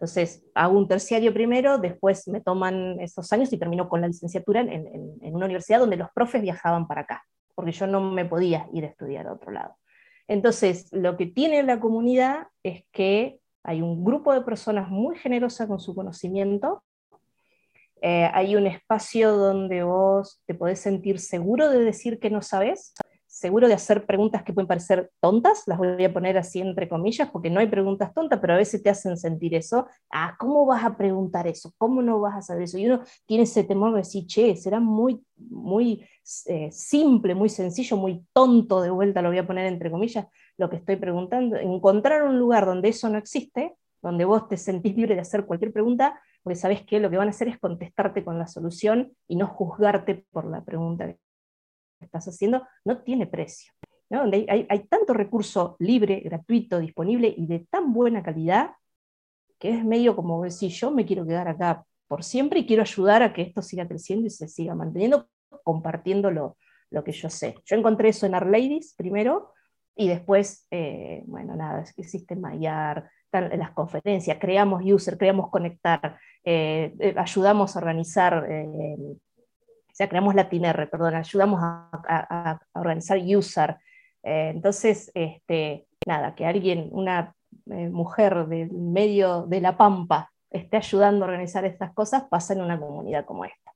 Entonces, 0.00 0.42
hago 0.54 0.78
un 0.78 0.88
terciario 0.88 1.30
primero, 1.34 1.76
después 1.76 2.26
me 2.26 2.40
toman 2.40 2.98
esos 3.00 3.30
años 3.34 3.52
y 3.52 3.58
termino 3.58 3.86
con 3.86 4.00
la 4.00 4.06
licenciatura 4.06 4.62
en, 4.62 5.12
una 5.20 5.44
universidad 5.44 5.78
donde 5.78 5.98
los 5.98 6.08
profes 6.14 6.40
viajaban 6.40 6.86
para 6.86 7.02
acá, 7.02 7.22
porque 7.54 7.72
yo 7.72 7.86
no 7.86 8.00
me 8.00 8.24
podía 8.24 8.66
ir 8.72 8.84
a 8.84 8.88
estudiar 8.88 9.26
a 9.26 9.34
otro 9.34 9.52
lado. 9.52 9.76
Entonces, 10.26 10.88
lo 10.92 11.18
que 11.18 11.26
tiene 11.26 11.62
la 11.64 11.80
comunidad 11.80 12.46
es 12.62 12.84
que 12.92 13.40
hay 13.62 13.82
un 13.82 14.02
grupo 14.02 14.32
de 14.32 14.40
personas 14.40 14.88
muy 14.88 15.18
generosas 15.18 15.68
con 15.68 15.80
su 15.80 15.94
conocimiento, 15.94 16.82
eh, 18.00 18.30
hay 18.32 18.56
un 18.56 18.66
espacio 18.66 19.36
donde 19.36 19.82
vos 19.82 20.40
te 20.46 20.54
podés 20.54 20.80
sentir 20.80 21.18
seguro 21.18 21.68
de 21.68 21.84
decir 21.84 22.18
que 22.18 22.30
no 22.30 22.40
sabes, 22.40 22.94
seguro 23.40 23.68
de 23.68 23.74
hacer 23.74 24.04
preguntas 24.04 24.42
que 24.42 24.52
pueden 24.52 24.68
parecer 24.68 25.10
tontas, 25.18 25.62
las 25.66 25.78
voy 25.78 26.04
a 26.04 26.12
poner 26.12 26.36
así 26.36 26.60
entre 26.60 26.90
comillas, 26.90 27.30
porque 27.30 27.48
no 27.48 27.58
hay 27.58 27.68
preguntas 27.68 28.12
tontas, 28.12 28.38
pero 28.38 28.52
a 28.52 28.58
veces 28.58 28.82
te 28.82 28.90
hacen 28.90 29.16
sentir 29.16 29.54
eso. 29.54 29.86
Ah, 30.10 30.36
¿cómo 30.38 30.66
vas 30.66 30.84
a 30.84 30.94
preguntar 30.94 31.46
eso? 31.46 31.72
¿Cómo 31.78 32.02
no 32.02 32.20
vas 32.20 32.36
a 32.36 32.42
saber 32.42 32.64
eso? 32.64 32.76
Y 32.76 32.86
uno 32.86 33.00
tiene 33.24 33.44
ese 33.44 33.64
temor 33.64 33.92
de 33.92 34.00
decir, 34.00 34.26
che, 34.26 34.54
será 34.56 34.78
muy, 34.78 35.24
muy 35.38 36.06
eh, 36.46 36.70
simple, 36.70 37.34
muy 37.34 37.48
sencillo, 37.48 37.96
muy 37.96 38.22
tonto, 38.34 38.82
de 38.82 38.90
vuelta 38.90 39.22
lo 39.22 39.30
voy 39.30 39.38
a 39.38 39.46
poner 39.46 39.64
entre 39.66 39.90
comillas, 39.90 40.26
lo 40.58 40.68
que 40.68 40.76
estoy 40.76 40.96
preguntando. 40.96 41.56
Encontrar 41.56 42.24
un 42.24 42.38
lugar 42.38 42.66
donde 42.66 42.90
eso 42.90 43.08
no 43.08 43.16
existe, 43.16 43.74
donde 44.02 44.26
vos 44.26 44.48
te 44.48 44.58
sentís 44.58 44.94
libre 44.94 45.14
de 45.14 45.22
hacer 45.22 45.46
cualquier 45.46 45.72
pregunta, 45.72 46.20
porque 46.42 46.56
sabes 46.56 46.82
que 46.82 47.00
lo 47.00 47.08
que 47.08 47.16
van 47.16 47.28
a 47.28 47.30
hacer 47.30 47.48
es 47.48 47.58
contestarte 47.58 48.22
con 48.22 48.38
la 48.38 48.46
solución 48.46 49.12
y 49.26 49.36
no 49.36 49.46
juzgarte 49.46 50.26
por 50.30 50.44
la 50.44 50.62
pregunta 50.62 51.06
estás 52.04 52.26
haciendo 52.28 52.66
no 52.84 53.02
tiene 53.02 53.26
precio. 53.26 53.72
Donde 54.08 54.44
hay, 54.48 54.80
tanto 54.88 55.14
recurso 55.14 55.76
libre, 55.78 56.20
gratuito, 56.20 56.80
disponible 56.80 57.32
y 57.36 57.46
de 57.46 57.60
tan 57.70 57.92
buena 57.92 58.22
calidad 58.22 58.72
que 59.58 59.70
es 59.70 59.84
medio 59.84 60.16
como 60.16 60.42
decir, 60.42 60.70
yo 60.72 60.90
me 60.90 61.04
quiero 61.04 61.24
quedar 61.24 61.46
acá 61.46 61.84
por 62.08 62.24
siempre 62.24 62.60
y 62.60 62.66
quiero 62.66 62.82
ayudar 62.82 63.22
a 63.22 63.32
que 63.32 63.42
esto 63.42 63.62
siga 63.62 63.86
creciendo 63.86 64.26
y 64.26 64.30
se 64.30 64.48
siga 64.48 64.74
manteniendo, 64.74 65.28
compartiendo 65.62 66.30
lo, 66.30 66.56
que 67.04 67.12
yo 67.12 67.30
sé. 67.30 67.54
Yo 67.64 67.76
encontré 67.76 68.08
eso 68.08 68.26
en 68.26 68.34
Our 68.34 68.46
Ladies 68.46 68.94
primero 68.96 69.52
y 69.94 70.08
después, 70.08 70.66
eh, 70.72 71.22
bueno, 71.26 71.54
nada, 71.54 71.84
existe 71.96 72.34
Mayar, 72.34 73.08
las 73.32 73.70
conferencias, 73.72 74.38
creamos 74.40 74.82
user, 74.84 75.16
creamos 75.16 75.50
conectar, 75.50 76.18
ayudamos 77.16 77.76
a 77.76 77.78
organizar, 77.78 78.44
o 79.90 79.94
sea, 79.94 80.08
creamos 80.08 80.34
LatinR, 80.34 80.88
perdón, 80.90 81.14
ayudamos 81.14 81.60
a, 81.62 82.60
organizar 82.72 83.18
USAR. 83.18 83.78
entonces, 84.22 85.10
este, 85.14 85.86
nada, 86.06 86.34
que 86.34 86.46
alguien, 86.46 86.88
una 86.92 87.34
mujer 87.66 88.46
del 88.46 88.70
medio 88.72 89.46
de 89.46 89.60
la 89.60 89.76
Pampa, 89.76 90.30
esté 90.50 90.76
ayudando 90.76 91.24
a 91.24 91.28
organizar 91.28 91.64
estas 91.64 91.92
cosas, 91.92 92.24
pasa 92.28 92.54
en 92.54 92.62
una 92.62 92.78
comunidad 92.78 93.24
como 93.24 93.44
esta. 93.44 93.72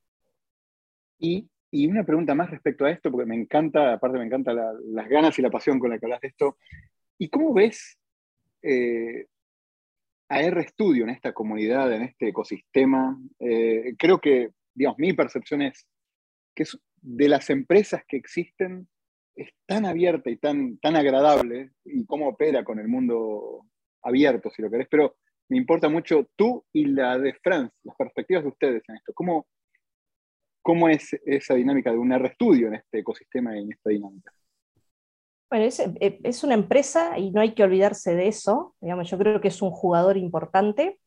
Y, 1.19 1.49
una 1.89 2.05
pregunta 2.05 2.35
más 2.35 2.51
respecto 2.51 2.85
a 2.85 2.91
esto, 2.91 3.11
porque 3.11 3.27
me 3.27 3.35
encanta, 3.35 3.95
aparte 3.95 4.19
me 4.19 4.25
encantan 4.25 4.57
las 4.93 5.09
ganas 5.09 5.37
y 5.39 5.43
la 5.43 5.51
pasión 5.51 5.81
con 5.81 5.91
la 5.91 5.99
que 5.99 6.07
hablas 6.07 6.21
de 6.21 6.29
esto. 6.29 6.57
¿Y 7.19 7.29
cómo 7.29 7.53
ves 7.53 7.99
eh, 8.63 9.27
a 10.29 10.41
RStudio 10.51 11.05
en 11.05 11.11
esta 11.11 11.33
comunidad, 11.33 11.93
en 11.93 12.03
este 12.03 12.29
ecosistema? 12.29 13.19
Eh, 13.41 13.95
creo 13.99 14.21
que, 14.21 14.51
digamos, 14.73 14.99
mi 14.99 15.15
percepción 15.15 15.63
es 15.63 15.87
que 16.55 16.65
es 16.65 16.79
de 17.01 17.29
las 17.29 17.51
empresas 17.51 18.03
que 18.09 18.17
existen 18.17 18.89
es 19.37 19.51
tan 19.67 19.85
abierta 19.85 20.31
y 20.31 20.37
tan, 20.37 20.79
tan 20.79 20.97
agradable 20.97 21.73
y 21.85 22.07
cómo 22.07 22.29
opera 22.29 22.65
con 22.65 22.79
el 22.79 22.89
mundo 22.89 23.67
abierto, 24.03 24.51
si 24.51 24.63
lo 24.63 24.71
querés, 24.71 24.87
pero 24.91 25.17
me 25.49 25.57
importa 25.57 25.89
mucho 25.89 26.29
tú 26.37 26.65
y 26.73 26.87
la 26.87 27.19
de 27.19 27.35
Franz, 27.35 27.73
las 27.83 27.97
perspectivas 27.97 28.45
de 28.45 28.51
ustedes 28.51 28.83
en 28.89 28.97
esto. 28.97 29.13
¿Cómo, 29.15 29.47
cómo 30.63 30.89
es 30.89 31.13
esa 31.27 31.55
dinámica 31.55 31.91
de 31.91 31.99
un 31.99 32.13
RStudio 32.17 32.69
en 32.69 32.75
este 32.75 33.01
ecosistema 33.01 33.57
y 33.57 33.63
en 33.63 33.73
esta 33.73 33.91
dinámica? 33.91 34.33
Bueno, 35.51 35.67
eh, 35.67 36.21
es, 36.23 36.43
una 36.43 36.55
empresa 36.55 37.19
y 37.19 37.31
no 37.31 37.41
hay 37.41 37.55
que 37.55 37.63
olvidarse 37.63 38.15
de 38.15 38.29
eso. 38.29 38.75
Digamos, 38.81 39.11
yo 39.11 39.19
creo 39.19 39.41
que 39.41 39.49
es 39.49 39.63
un 39.63 39.71
jugador 39.71 40.17
importante. 40.17 40.99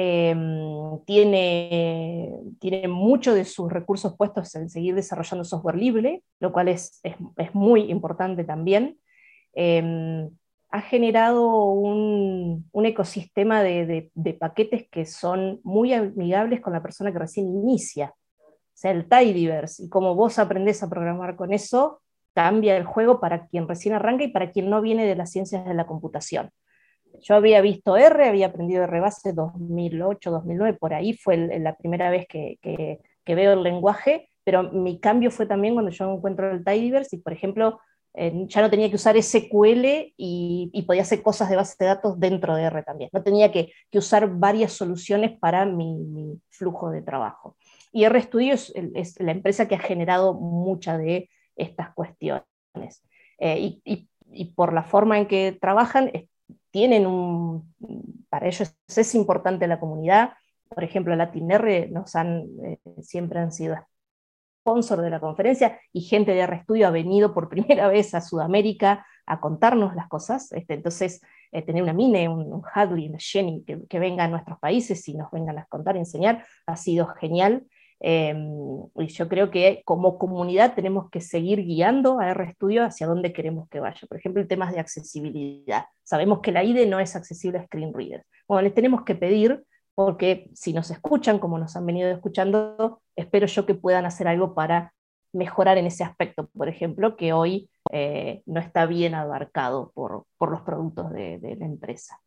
Em, 0.00 1.04
tiene, 1.06 2.32
tiene 2.60 2.86
mucho 2.86 3.34
de 3.34 3.44
sus 3.44 3.68
recursos 3.68 4.16
puestos 4.16 4.54
en 4.54 4.70
seguir 4.70 4.94
desarrollando 4.94 5.42
software 5.44 5.74
libre, 5.74 6.22
lo 6.38 6.52
cual 6.52 6.68
es, 6.68 7.00
es, 7.02 7.52
muy 7.52 7.90
importante 7.90 8.44
también. 8.44 8.96
Em, 9.54 10.30
ha 10.70 10.80
generado 10.82 11.64
un, 11.72 12.64
ecosistema 12.84 13.64
de, 13.64 14.12
paquetes 14.38 14.88
que 14.88 15.04
son 15.04 15.60
muy 15.64 15.92
amigables 15.92 16.60
con 16.60 16.74
la 16.74 16.82
persona 16.82 17.10
que 17.10 17.18
recién 17.18 17.48
inicia. 17.48 18.14
O 18.38 18.74
sea, 18.74 18.92
el 18.92 19.08
Tidyverse, 19.08 19.82
y 19.82 19.88
como 19.88 20.14
vos 20.14 20.38
aprendés 20.38 20.80
a 20.84 20.88
programar 20.88 21.34
con 21.34 21.52
eso, 21.52 22.02
cambia 22.34 22.76
el 22.76 22.84
juego 22.84 23.18
para 23.18 23.48
quien 23.48 23.66
recién 23.66 23.96
arranca 23.96 24.22
y 24.22 24.28
para 24.28 24.52
quien 24.52 24.70
no 24.70 24.80
viene 24.80 25.06
de 25.06 25.16
las 25.16 25.32
ciencias 25.32 25.64
de 25.64 25.74
la 25.74 25.88
computación. 25.88 26.52
Yo 27.20 27.34
había 27.34 27.60
visto 27.60 27.96
R, 27.96 28.28
había 28.28 28.46
aprendido 28.46 28.84
R 28.84 29.00
base 29.00 29.32
2008, 29.32 30.30
2009, 30.30 30.78
por 30.78 30.94
ahí 30.94 31.14
fue 31.14 31.36
la 31.58 31.74
primera 31.76 32.10
vez 32.10 32.26
que, 32.28 32.58
que, 32.62 33.34
veo 33.34 33.52
el 33.52 33.62
lenguaje, 33.62 34.30
pero 34.44 34.62
mi 34.62 35.00
cambio 35.00 35.30
fue 35.30 35.46
también 35.46 35.74
cuando 35.74 35.90
yo 35.90 36.12
encuentro 36.12 36.50
el 36.50 36.64
Tidyverse 36.64 37.16
y, 37.16 37.18
por 37.20 37.32
ejemplo, 37.32 37.80
ya 38.14 38.62
no 38.62 38.70
tenía 38.70 38.88
que 38.88 38.96
usar 38.96 39.20
SQL 39.20 40.12
y, 40.16 40.84
podía 40.86 41.02
hacer 41.02 41.22
cosas 41.22 41.48
de 41.50 41.56
base 41.56 41.76
de 41.78 41.86
datos 41.86 42.18
dentro 42.18 42.56
de 42.56 42.62
R 42.64 42.82
también. 42.82 43.10
No 43.12 43.22
tenía 43.22 43.52
que, 43.52 43.72
usar 43.92 44.28
varias 44.28 44.72
soluciones 44.72 45.38
para 45.38 45.64
mi, 45.66 46.40
flujo 46.50 46.90
de 46.90 47.02
trabajo. 47.02 47.56
Y 47.92 48.06
RStudio 48.08 48.54
es, 48.54 48.72
es, 48.94 49.20
la 49.20 49.32
empresa 49.32 49.68
que 49.68 49.76
ha 49.76 49.80
generado 49.80 50.34
muchas 50.34 50.98
de 50.98 51.30
estas 51.56 51.94
cuestiones. 51.94 52.44
Eh, 53.38 53.78
y, 53.84 54.08
por 54.54 54.72
la 54.72 54.82
forma 54.82 55.18
en 55.18 55.26
que 55.26 55.56
trabajan, 55.58 56.10
tienen 56.70 57.06
un, 57.06 57.74
para 58.28 58.46
ellos 58.46 58.74
es 58.88 59.14
importante 59.14 59.66
la 59.66 59.80
comunidad. 59.80 60.32
Por 60.68 60.84
ejemplo, 60.84 61.16
LatinR 61.16 61.90
nos 61.90 62.14
han, 62.14 62.46
eh, 62.64 62.78
siempre 63.02 63.38
han 63.38 63.52
sido 63.52 63.76
sponsor 64.60 65.00
de 65.00 65.10
la 65.10 65.20
conferencia 65.20 65.80
y 65.92 66.02
gente 66.02 66.34
de 66.34 66.46
RStudio 66.46 66.88
ha 66.88 66.90
venido 66.90 67.32
por 67.32 67.48
primera 67.48 67.88
vez 67.88 68.14
a 68.14 68.20
Sudamérica 68.20 69.06
a 69.26 69.40
contarnos 69.40 69.94
las 69.94 70.08
cosas. 70.08 70.52
Este, 70.52 70.74
entonces, 70.74 71.22
eh, 71.52 71.62
tener 71.62 71.82
una 71.82 71.94
Mine, 71.94 72.28
un, 72.28 72.52
un 72.52 72.62
Hadley, 72.74 73.08
una 73.08 73.18
Jenny 73.18 73.64
que, 73.64 73.86
que 73.86 73.98
venga 73.98 74.24
a 74.24 74.28
nuestros 74.28 74.58
países 74.58 75.06
y 75.08 75.14
nos 75.14 75.30
vengan 75.30 75.58
a 75.58 75.64
contar 75.66 75.96
y 75.96 76.00
enseñar 76.00 76.44
ha 76.66 76.76
sido 76.76 77.06
genial. 77.06 77.66
Em, 78.00 78.84
y 78.96 79.06
yo 79.08 79.28
creo 79.28 79.50
que 79.50 79.82
como 79.84 80.18
comunidad 80.18 80.74
tenemos 80.74 81.10
que 81.10 81.20
seguir 81.20 81.64
guiando 81.64 82.20
a 82.20 82.32
RStudio 82.32 82.84
hacia 82.84 83.06
dónde 83.06 83.32
queremos 83.32 83.68
que 83.68 83.80
vaya. 83.80 84.06
Por 84.08 84.18
ejemplo, 84.18 84.40
el 84.40 84.48
tema 84.48 84.70
de 84.70 84.80
accesibilidad. 84.80 85.86
Sabemos 86.04 86.40
que 86.40 86.52
la 86.52 86.62
IDE 86.64 86.86
no 86.86 87.00
es 87.00 87.16
accesible 87.16 87.58
a 87.58 87.64
screen 87.66 87.92
readers. 87.92 88.24
Bueno, 88.46 88.62
les 88.62 88.74
tenemos 88.74 89.02
que 89.02 89.14
pedir 89.14 89.64
porque 89.94 90.48
si 90.54 90.72
nos 90.72 90.90
escuchan, 90.92 91.40
como 91.40 91.58
nos 91.58 91.74
han 91.74 91.84
venido 91.84 92.08
escuchando, 92.10 93.02
espero 93.16 93.46
yo 93.46 93.66
que 93.66 93.74
puedan 93.74 94.06
hacer 94.06 94.28
algo 94.28 94.54
para 94.54 94.94
mejorar 95.32 95.78
en 95.78 95.86
ese 95.86 96.04
aspecto, 96.04 96.48
por 96.48 96.68
ejemplo, 96.68 97.16
que 97.16 97.32
hoy 97.32 97.68
eh, 97.92 98.42
no 98.46 98.60
está 98.60 98.86
bien 98.86 99.14
abarcado 99.14 99.90
por, 99.94 100.24
los 100.40 100.60
productos 100.62 101.10
de, 101.10 101.56
la 101.58 101.66
empresa. 101.66 102.20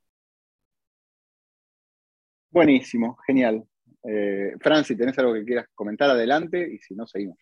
Buenísimo, 2.49 3.15
genial. 3.25 3.65
Eh, 4.03 4.53
Fran, 4.59 4.83
si 4.83 4.95
tenés 4.95 5.17
algo 5.19 5.33
que 5.33 5.45
quieras 5.45 5.65
comentar, 5.73 6.09
adelante, 6.09 6.67
y 6.73 6.77
si 6.79 6.95
no, 6.95 7.05
seguimos. 7.07 7.37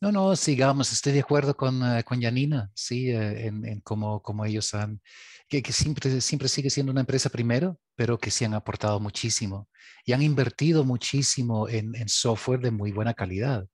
No, 0.00 0.12
no, 0.12 0.36
sigamos. 0.36 0.92
Estoy 0.92 1.14
de 1.14 1.20
acuerdo 1.20 1.56
con, 1.56 1.82
uh, 1.82 2.02
con 2.04 2.20
Janina, 2.20 2.70
sí, 2.74 3.10
eh, 3.10 3.46
en, 3.46 3.64
en 3.64 3.80
cómo, 3.80 4.44
ellos 4.44 4.74
han 4.74 5.00
que, 5.48 5.62
siempre, 5.72 6.20
siempre 6.20 6.48
sigue 6.48 6.70
siendo 6.70 6.92
una 6.92 7.00
empresa 7.00 7.30
primero, 7.30 7.78
pero 7.94 8.18
que 8.18 8.30
sí 8.30 8.44
han 8.44 8.54
aportado 8.54 9.00
muchísimo 9.00 9.68
y 10.04 10.12
han 10.12 10.22
invertido 10.22 10.84
muchísimo 10.84 11.68
en, 11.68 11.94
software 12.08 12.60
de 12.60 12.70
muy 12.70 12.92
buena 12.92 13.14
calidad. 13.14 13.66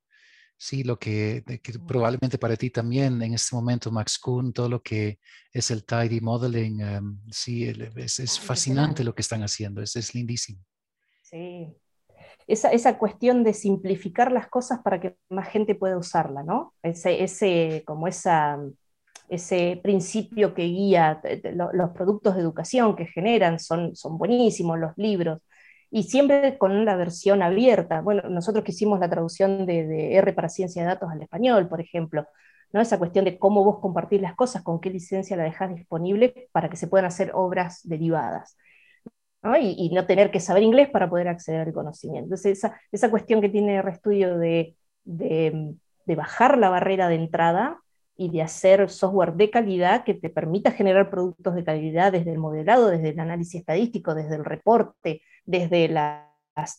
Sí, 0.56 0.84
lo 0.84 0.98
que, 0.98 1.42
probablemente 1.88 2.38
para 2.38 2.56
ti 2.56 2.70
también 2.70 3.20
en 3.20 3.34
este 3.34 3.56
momento, 3.56 3.90
Max 3.90 4.18
Kuhn, 4.18 4.52
todo 4.52 4.68
lo 4.68 4.80
que 4.82 5.18
es 5.52 5.70
el 5.72 5.84
tidy 5.84 6.20
modeling, 6.20 6.80
em, 6.80 7.20
sí, 7.30 7.64
es, 7.96 8.38
fascinante 8.38 9.02
lo 9.02 9.14
que 9.14 9.22
están 9.22 9.42
haciendo, 9.42 9.82
es, 9.82 9.96
es 9.96 10.14
lindísimo. 10.14 10.64
Sí, 11.22 11.74
esa, 12.52 12.70
esa, 12.70 12.98
cuestión 12.98 13.44
de 13.44 13.54
simplificar 13.54 14.30
las 14.30 14.48
cosas 14.48 14.80
para 14.82 15.00
que 15.00 15.16
más 15.30 15.48
gente 15.48 15.74
pueda 15.74 15.96
usarla, 15.96 16.42
¿no? 16.42 16.74
Ese, 16.82 17.82
como 17.86 18.06
ese 18.08 19.80
principio 19.82 20.54
que 20.54 20.64
guía 20.64 21.22
los 21.54 21.90
productos 21.92 22.34
de 22.34 22.42
educación 22.42 22.94
que 22.94 23.06
generan 23.06 23.58
son, 23.58 23.96
son 23.96 24.18
buenísimos, 24.18 24.78
los 24.78 24.92
libros, 24.96 25.40
y 25.90 26.04
siempre 26.04 26.58
con 26.58 26.84
la 26.84 26.96
versión 26.96 27.42
abierta. 27.42 28.00
Bueno, 28.02 28.28
nosotros 28.28 28.64
que 28.64 28.72
hicimos 28.72 29.00
la 29.00 29.08
traducción 29.10 29.66
de, 29.66 30.16
R 30.16 30.32
para 30.34 30.48
ciencia 30.48 30.82
de 30.82 30.88
datos 30.88 31.10
al 31.10 31.22
español, 31.22 31.68
por 31.68 31.80
ejemplo, 31.80 32.26
¿no? 32.72 32.80
esa 32.80 32.98
cuestión 32.98 33.24
de 33.24 33.38
cómo 33.38 33.64
vos 33.64 33.80
compartís 33.80 34.20
las 34.20 34.34
cosas, 34.34 34.62
con 34.62 34.80
qué 34.80 34.90
licencia 34.90 35.36
la 35.36 35.44
dejás 35.44 35.74
disponible 35.74 36.48
para 36.52 36.68
que 36.68 36.76
se 36.76 36.86
puedan 36.86 37.06
hacer 37.06 37.32
obras 37.34 37.80
derivadas. 37.84 38.56
Y, 39.60 39.90
no 39.92 40.06
tener 40.06 40.30
que 40.30 40.38
saber 40.38 40.62
inglés 40.62 40.88
para 40.88 41.10
poder 41.10 41.28
acceder 41.28 41.62
al 41.62 41.72
conocimiento. 41.72 42.26
Entonces, 42.26 42.58
esa, 42.58 42.80
esa 42.92 43.10
cuestión 43.10 43.40
que 43.40 43.48
tiene 43.48 43.82
RStudio 43.82 44.38
de, 44.38 44.76
de, 45.04 45.74
de 46.06 46.14
bajar 46.14 46.58
la 46.58 46.68
barrera 46.68 47.08
de 47.08 47.16
entrada 47.16 47.80
y 48.16 48.30
de 48.30 48.42
hacer 48.42 48.88
software 48.88 49.34
de 49.34 49.50
calidad 49.50 50.04
que 50.04 50.14
te 50.14 50.30
permita 50.30 50.70
generar 50.70 51.10
productos 51.10 51.54
de 51.54 51.64
calidad 51.64 52.12
desde 52.12 52.32
el 52.32 52.38
modelado, 52.38 52.88
desde 52.88 53.10
el 53.10 53.20
análisis 53.20 53.60
estadístico, 53.60 54.14
desde 54.14 54.36
el 54.36 54.44
reporte, 54.44 55.22
desde 55.44 55.88
la, 55.88 56.30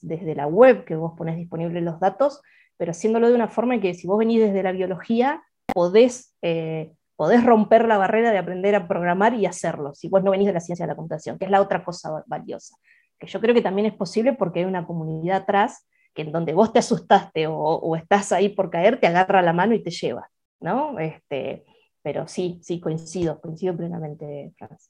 desde 0.01 0.35
la 0.35 0.47
web 0.47 0.85
que 0.85 0.95
vos 0.95 1.13
ponés 1.17 1.35
disponibles 1.35 1.83
los 1.83 1.99
datos, 1.99 2.41
pero 2.77 2.91
haciéndolo 2.91 3.29
de 3.29 3.35
una 3.35 3.47
forma 3.47 3.79
que 3.79 3.93
si 3.93 4.07
vos 4.07 4.17
venís 4.17 4.39
desde 4.39 4.63
la 4.63 4.71
biología, 4.71 5.43
podés, 5.73 6.35
eh, 6.41 6.93
podés 7.15 7.43
romper 7.45 7.87
la 7.87 7.97
barrera 7.97 8.31
de 8.31 8.37
aprender 8.37 8.75
a 8.75 8.87
programar 8.87 9.33
y 9.33 9.45
hacerlo, 9.45 9.93
si 9.93 10.09
vos 10.09 10.23
no 10.23 10.31
venís 10.31 10.47
de 10.47 10.53
la 10.53 10.59
ciencia 10.59 10.85
de 10.85 10.91
la 10.91 10.95
computación, 10.95 11.37
que 11.37 11.45
es 11.45 11.51
la 11.51 11.61
otra 11.61 11.83
cosa 11.83 12.23
valiosa. 12.27 12.75
Que 13.19 13.27
yo 13.27 13.39
creo 13.39 13.53
que 13.53 13.61
también 13.61 13.87
es 13.87 13.93
posible 13.93 14.33
porque 14.33 14.59
hay 14.59 14.65
una 14.65 14.85
comunidad 14.85 15.43
atrás 15.43 15.87
que 16.13 16.23
en 16.23 16.31
donde 16.31 16.53
vos 16.53 16.71
te 16.73 16.79
asustaste 16.79 17.47
o, 17.47 17.55
o 17.55 17.95
estás 17.95 18.31
ahí 18.31 18.49
por 18.49 18.69
caer, 18.69 18.99
te 18.99 19.07
agarra 19.07 19.41
la 19.41 19.53
mano 19.53 19.73
y 19.73 19.81
te 19.81 19.91
lleva. 19.91 20.29
¿no? 20.63 20.97
Este, 20.97 21.65
pero 22.01 22.27
sí, 22.27 22.59
sí, 22.63 22.79
coincido, 22.79 23.39
coincido 23.39 23.75
plenamente, 23.77 24.53
Franz. 24.57 24.89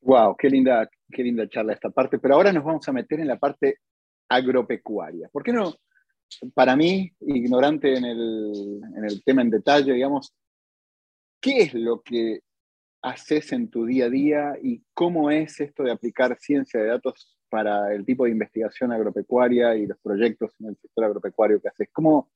Wow, 0.00 0.36
qué 0.36 0.48
linda, 0.48 0.88
qué 1.10 1.22
linda 1.22 1.48
charla 1.48 1.74
esta 1.74 1.90
parte, 1.90 2.18
pero 2.18 2.36
ahora 2.36 2.52
nos 2.52 2.64
vamos 2.64 2.88
a 2.88 2.92
meter 2.92 3.20
en 3.20 3.28
la 3.28 3.38
parte 3.38 3.78
agropecuaria. 4.28 5.28
¿Por 5.30 5.42
qué 5.42 5.52
no? 5.52 5.74
Para 6.54 6.74
mí, 6.76 7.12
ignorante 7.20 7.94
en 7.94 8.04
el, 8.04 8.80
en 8.96 9.04
el 9.04 9.22
tema 9.22 9.42
en 9.42 9.50
detalle, 9.50 9.92
digamos, 9.92 10.34
¿qué 11.42 11.62
es 11.62 11.74
lo 11.74 12.00
que 12.00 12.40
haces 13.02 13.52
en 13.52 13.68
tu 13.68 13.84
día 13.84 14.06
a 14.06 14.10
día 14.10 14.54
y 14.62 14.82
cómo 14.94 15.30
es 15.30 15.60
esto 15.60 15.82
de 15.82 15.90
aplicar 15.90 16.38
ciencia 16.40 16.80
de 16.80 16.86
datos 16.86 17.36
para 17.50 17.92
el 17.92 18.06
tipo 18.06 18.24
de 18.24 18.30
investigación 18.30 18.92
agropecuaria 18.92 19.74
y 19.74 19.86
los 19.86 19.98
proyectos 19.98 20.54
en 20.60 20.68
el 20.68 20.76
sector 20.76 21.04
agropecuario 21.04 21.60
que 21.60 21.68
haces? 21.68 21.88
¿Cómo, 21.92 22.30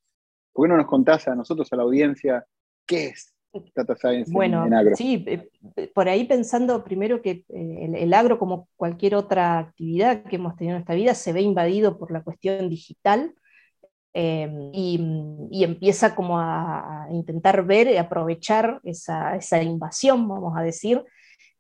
¿Por 0.53 0.67
qué 0.67 0.69
no 0.71 0.77
nos 0.77 0.87
contás 0.87 1.29
a 1.29 1.35
nosotros, 1.35 1.73
a 1.73 1.77
la 1.77 1.85
audiencia, 1.85 2.45
qué 2.85 3.07
es 3.07 3.33
data 3.75 3.97
science 3.97 4.31
bueno, 4.31 4.67
en, 4.67 4.75
agro. 4.75 4.97
Sí, 4.97 5.25
eh, 5.27 5.49
por 5.95 6.09
ahí 6.09 6.25
pensando 6.25 6.85
primero 6.85 7.23
que 7.23 7.45
eh, 7.49 7.91
el, 7.95 8.13
agro, 8.13 8.39
como 8.39 8.69
cualquier 8.77 9.15
otra 9.15 9.59
actividad 9.59 10.25
que 10.25 10.37
hemos 10.37 10.57
tenido 10.57 10.77
en 10.77 10.83
esta 10.83 10.95
vida, 10.95 11.15
se 11.15 11.33
ve 11.33 11.41
invadido 11.41 11.99
por 11.99 12.11
la 12.11 12.23
cuestión 12.23 12.69
digital. 12.69 13.35
Y, 14.73 15.65
empieza 15.65 16.15
como 16.15 16.39
a, 16.39 17.07
intentar 17.11 17.65
ver 17.65 17.89
y 17.89 17.97
aprovechar 17.97 18.81
esa, 18.83 19.37
esa, 19.37 19.63
invasión, 19.63 20.27
vamos 20.27 20.57
a 20.57 20.63
decir, 20.63 21.05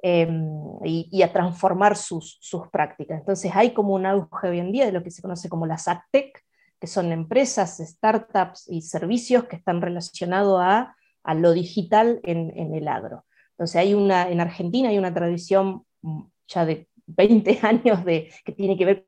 y, 0.03 1.23
a 1.23 1.33
transformar 1.33 1.97
sus, 1.97 2.39
sus, 2.41 2.69
prácticas. 2.69 3.21
Entonces 3.21 3.53
hay 3.55 3.73
como 3.73 3.95
un 3.95 4.07
auge 4.07 4.49
hoy 4.49 4.61
en 4.61 4.73
día 4.73 4.87
de 4.87 4.93
lo 4.93 5.03
que 5.03 5.11
se 5.11 5.23
conoce 5.23 5.49
como 5.49 5.67
las 5.67 5.89
AgTech, 5.89 6.43
que 6.81 6.87
son 6.87 7.13
empresas, 7.13 7.79
startups 7.79 8.71
y 8.71 8.83
servicios 8.83 9.45
que 9.45 9.57
están 9.57 9.81
relacionados 9.81 10.61
a 10.63 10.97
a 11.27 11.35
lo 11.35 11.53
digital 11.53 12.21
en, 12.23 12.75
el 12.75 12.89
agro. 12.89 13.27
Entonces, 13.51 13.77
hay 13.77 13.95
una, 13.95 14.31
en 14.31 14.41
Argentina 14.41 14.89
hay 14.91 14.99
una 14.99 15.13
tradición 15.13 15.83
mm, 16.03 16.23
ya 16.47 16.65
de 16.65 16.89
20 17.07 17.59
años 17.63 18.05
de, 18.05 18.33
que 18.45 18.53
tiene 18.53 18.79
que 18.79 18.85
ver 18.85 19.07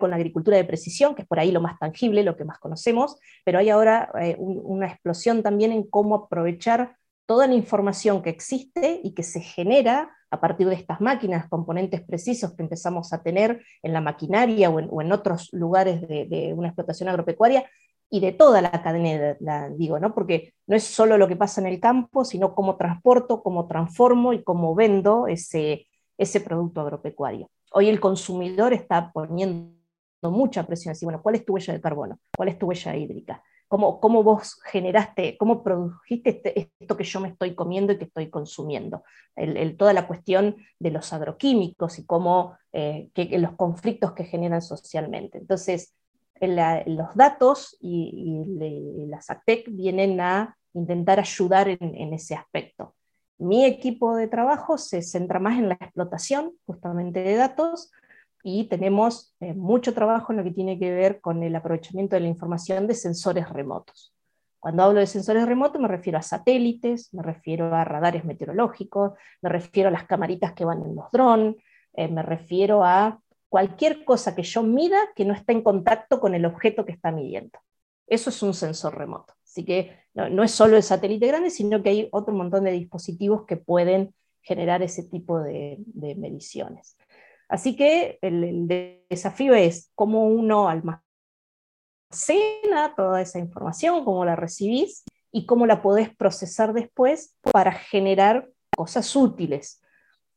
con 0.00 0.10
la 0.10 0.16
agricultura 0.16 0.56
de 0.56 0.64
precisión, 0.64 1.14
que 1.14 1.22
es 1.22 1.28
por 1.28 1.38
ahí 1.38 1.52
lo 1.52 1.60
más 1.60 1.78
tangible, 1.78 2.24
lo 2.24 2.36
que 2.36 2.44
más 2.44 2.58
conocemos, 2.58 3.20
pero 3.44 3.60
hay 3.60 3.70
ahora 3.70 4.10
eh, 4.20 4.36
una 4.38 4.88
explosión 4.88 5.44
también 5.44 5.70
en 5.70 5.84
cómo 5.84 6.16
aprovechar 6.16 6.96
toda 7.26 7.46
la 7.46 7.54
información 7.54 8.22
que 8.22 8.30
existe 8.30 9.00
y 9.04 9.14
que 9.14 9.22
se 9.22 9.40
genera 9.40 10.10
a 10.32 10.40
partir 10.40 10.68
de 10.68 10.74
estas 10.74 11.00
máquinas, 11.00 11.48
componentes 11.48 12.00
precisos 12.00 12.54
que 12.54 12.62
empezamos 12.64 13.12
a 13.12 13.22
tener 13.22 13.62
en 13.82 13.92
la 13.92 14.00
maquinaria 14.00 14.70
o 14.70 15.00
en, 15.00 15.12
otros 15.12 15.48
lugares 15.52 16.00
de, 16.08 16.52
una 16.56 16.68
explotación 16.68 17.08
agropecuaria, 17.08 17.64
y 18.12 18.18
de 18.18 18.32
toda 18.32 18.60
la 18.60 18.82
cadena, 18.82 19.70
digo, 19.76 20.00
¿no? 20.00 20.12
porque 20.12 20.52
no 20.66 20.74
es 20.74 20.82
solo 20.82 21.16
lo 21.16 21.28
que 21.28 21.36
pasa 21.36 21.60
en 21.60 21.68
el 21.68 21.78
campo, 21.78 22.24
sino 22.24 22.56
cómo 22.56 22.76
transporto, 22.76 23.40
cómo 23.40 23.68
transformo 23.68 24.32
y 24.32 24.42
cómo 24.42 24.74
vendo 24.74 25.28
ese, 25.28 25.86
ese 26.18 26.40
producto 26.40 26.80
agropecuario. 26.80 27.48
Hoy 27.72 27.88
el 27.88 28.00
consumidor 28.00 28.72
está 28.72 29.12
poniendo 29.12 29.79
mucha 30.22 30.66
presión, 30.66 30.92
así, 30.92 31.06
bueno, 31.06 31.22
¿cuál 31.22 31.36
es 31.36 31.44
tu 31.44 31.54
huella 31.54 31.72
de 31.72 31.80
carbono? 31.80 32.18
¿Cuál 32.36 32.50
es 32.50 32.58
tu 32.58 32.66
huella 32.66 32.94
hídrica? 32.94 33.42
¿Cómo, 33.68 34.00
cómo 34.00 34.24
vos 34.24 34.60
generaste, 34.64 35.38
cómo 35.38 35.62
produjiste 35.62 36.30
este, 36.30 36.72
esto 36.80 36.96
que 36.96 37.04
yo 37.04 37.20
me 37.20 37.28
estoy 37.28 37.54
comiendo 37.54 37.92
y 37.92 37.98
que 37.98 38.04
estoy 38.04 38.28
consumiendo? 38.28 39.04
Toda 39.78 39.92
la 39.92 40.08
cuestión 40.08 40.56
de 40.80 40.90
los 40.90 41.12
agroquímicos 41.12 41.98
y 42.00 42.04
cómo 42.04 42.58
eh, 42.72 43.08
los 43.14 43.52
conflictos 43.52 44.12
que 44.12 44.24
generan 44.24 44.60
socialmente. 44.60 45.38
Entonces, 45.38 45.94
los 46.40 47.14
datos 47.14 47.76
y, 47.80 49.06
las 49.08 49.30
ACTEC 49.30 49.68
vienen 49.70 50.20
a 50.20 50.56
intentar 50.72 51.18
ayudar 51.20 51.68
en, 51.68 52.12
ese 52.12 52.34
aspecto. 52.34 52.94
Mi 53.38 53.64
equipo 53.64 54.16
de 54.16 54.28
trabajo 54.28 54.78
se 54.78 55.02
centra 55.02 55.38
más 55.38 55.58
en 55.58 55.68
la 55.68 55.74
explotación 55.74 56.52
justamente 56.66 57.22
de 57.22 57.36
datos 57.36 57.90
y 58.42 58.64
tenemos 58.64 59.34
eh, 59.40 59.54
mucho 59.54 59.94
trabajo 59.94 60.32
en 60.32 60.38
lo 60.38 60.44
que 60.44 60.50
tiene 60.50 60.78
que 60.78 60.90
ver 60.90 61.20
con 61.20 61.42
el 61.42 61.54
aprovechamiento 61.54 62.16
de 62.16 62.20
la 62.20 62.28
información 62.28 62.86
de 62.86 62.94
sensores 62.94 63.48
remotos. 63.48 64.14
Cuando 64.58 64.82
hablo 64.82 65.00
de 65.00 65.06
sensores 65.06 65.46
remotos 65.46 65.80
me 65.80 65.88
refiero 65.88 66.18
a 66.18 66.22
satélites, 66.22 67.12
me 67.14 67.22
refiero 67.22 67.74
a 67.74 67.84
radares 67.84 68.24
meteorológicos, 68.24 69.12
me 69.40 69.48
refiero 69.48 69.88
a 69.88 69.92
las 69.92 70.06
camaritas 70.06 70.52
que 70.52 70.64
van 70.64 70.82
en 70.82 70.94
los 70.94 71.10
drones, 71.10 71.56
eh, 71.94 72.08
me 72.08 72.22
refiero 72.22 72.84
a 72.84 73.20
cualquier 73.48 74.04
cosa 74.04 74.34
que 74.34 74.42
yo 74.42 74.62
mida 74.62 74.98
que 75.14 75.24
no 75.24 75.34
está 75.34 75.52
en 75.52 75.62
contacto 75.62 76.20
con 76.20 76.34
el 76.34 76.44
objeto 76.46 76.84
que 76.84 76.92
está 76.92 77.10
midiendo. 77.10 77.58
Eso 78.06 78.30
es 78.30 78.42
un 78.42 78.54
sensor 78.54 78.96
remoto. 78.96 79.34
Así 79.44 79.64
que 79.64 79.98
no, 80.14 80.42
es 80.42 80.52
solo 80.52 80.76
el 80.76 80.82
satélite 80.82 81.26
grande, 81.26 81.50
sino 81.50 81.82
que 81.82 81.90
hay 81.90 82.08
otro 82.12 82.32
montón 82.34 82.64
de 82.64 82.72
dispositivos 82.72 83.46
que 83.46 83.56
pueden 83.56 84.14
generar 84.42 84.82
ese 84.82 85.02
tipo 85.02 85.40
de, 85.40 85.78
mediciones. 85.94 86.96
Así 87.50 87.76
que 87.76 88.18
el, 88.22 88.68
desafío 89.10 89.54
es 89.54 89.90
cómo 89.94 90.24
uno 90.26 90.68
almacena 90.68 91.02
toda 92.96 93.20
esa 93.20 93.40
información, 93.40 94.04
cómo 94.04 94.24
la 94.24 94.36
recibís 94.36 95.02
y 95.32 95.46
cómo 95.46 95.66
la 95.66 95.82
podés 95.82 96.14
procesar 96.14 96.72
después 96.72 97.36
para 97.42 97.72
generar 97.72 98.48
cosas 98.74 99.14
útiles 99.16 99.80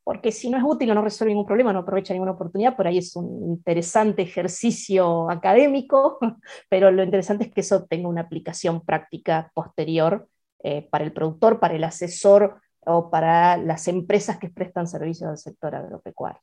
porque 0.04 0.32
si 0.32 0.50
no 0.50 0.58
es 0.58 0.64
útil 0.66 0.92
o 0.92 0.96
no 0.96 1.02
resuelve 1.02 1.32
ningún 1.32 1.46
problema, 1.46 1.72
no 1.72 1.80
aprovecha 1.80 2.14
ninguna 2.14 2.34
oportunidad, 2.34 2.76
por 2.76 2.88
ahí 2.88 2.98
es 2.98 3.16
un 3.16 3.42
interesante 3.48 4.22
ejercicio 4.22 5.30
académico, 5.30 6.18
pero 6.70 6.92
lo 6.92 7.04
interesante 7.04 7.46
es 7.46 7.52
que 7.52 7.62
eso 7.62 7.86
tenga 7.86 8.10
una 8.10 8.22
aplicación 8.22 8.84
práctica 8.84 9.50
posterior 9.54 10.28
eh, 10.62 10.88
para 10.92 11.06
el 11.06 11.14
productor, 11.14 11.60
para 11.60 11.76
el 11.76 11.84
asesor 11.84 12.62
o 12.86 13.10
para 13.10 13.56
las 13.56 13.88
empresas 13.88 14.38
que 14.40 14.50
prestan 14.50 14.88
servicios 14.88 15.30
al 15.30 15.38
sector 15.38 15.74
agropecuario. 15.74 16.42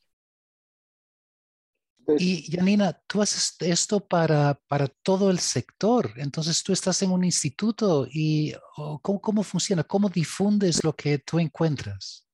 Y 2.17 2.51
Janina, 2.51 2.93
tú 3.07 3.21
haces 3.21 3.55
esto 3.59 3.99
para, 3.99 4.59
para 4.67 4.87
todo 4.87 5.29
el 5.29 5.39
sector, 5.39 6.11
entonces 6.17 6.63
tú 6.63 6.73
estás 6.73 7.01
en 7.01 7.11
un 7.11 7.23
instituto 7.23 8.07
y 8.11 8.53
¿cómo, 9.01 9.21
¿cómo 9.21 9.43
funciona? 9.43 9.83
¿Cómo 9.83 10.09
difundes 10.09 10.83
lo 10.83 10.93
que 10.93 11.19
tú 11.19 11.39
encuentras? 11.39 12.27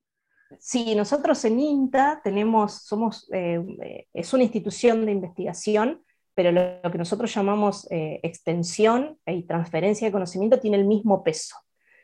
Sí, 0.59 0.95
nosotros 0.95 1.43
en 1.45 1.59
INTA 1.59 2.21
tenemos, 2.23 2.83
somos, 2.83 3.29
eh, 3.33 3.61
eh, 3.83 4.07
es 4.13 4.33
una 4.33 4.43
institución 4.43 5.05
de 5.05 5.11
investigación, 5.11 6.03
pero 6.33 6.51
lo, 6.51 6.91
que 6.91 6.97
nosotros 6.97 7.33
llamamos 7.33 7.89
eh, 7.91 8.19
extensión 8.23 9.19
y 9.25 9.43
transferencia 9.43 10.07
de 10.07 10.11
conocimiento 10.11 10.59
tiene 10.59 10.77
el 10.77 10.85
mismo 10.85 11.23
peso. 11.23 11.55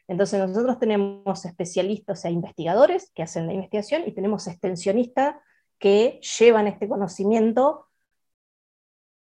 Entonces 0.07 0.39
nosotros 0.39 0.79
tenemos 0.79 1.45
especialistas, 1.45 2.19
o 2.19 2.21
sea, 2.21 2.31
investigadores 2.31 3.12
que 3.15 3.23
hacen 3.23 3.47
la 3.47 3.53
investigación 3.53 4.03
y 4.05 4.12
tenemos 4.12 4.47
extensionistas 4.47 5.36
que 5.79 6.19
llevan 6.39 6.67
este 6.67 6.88
conocimiento 6.88 7.88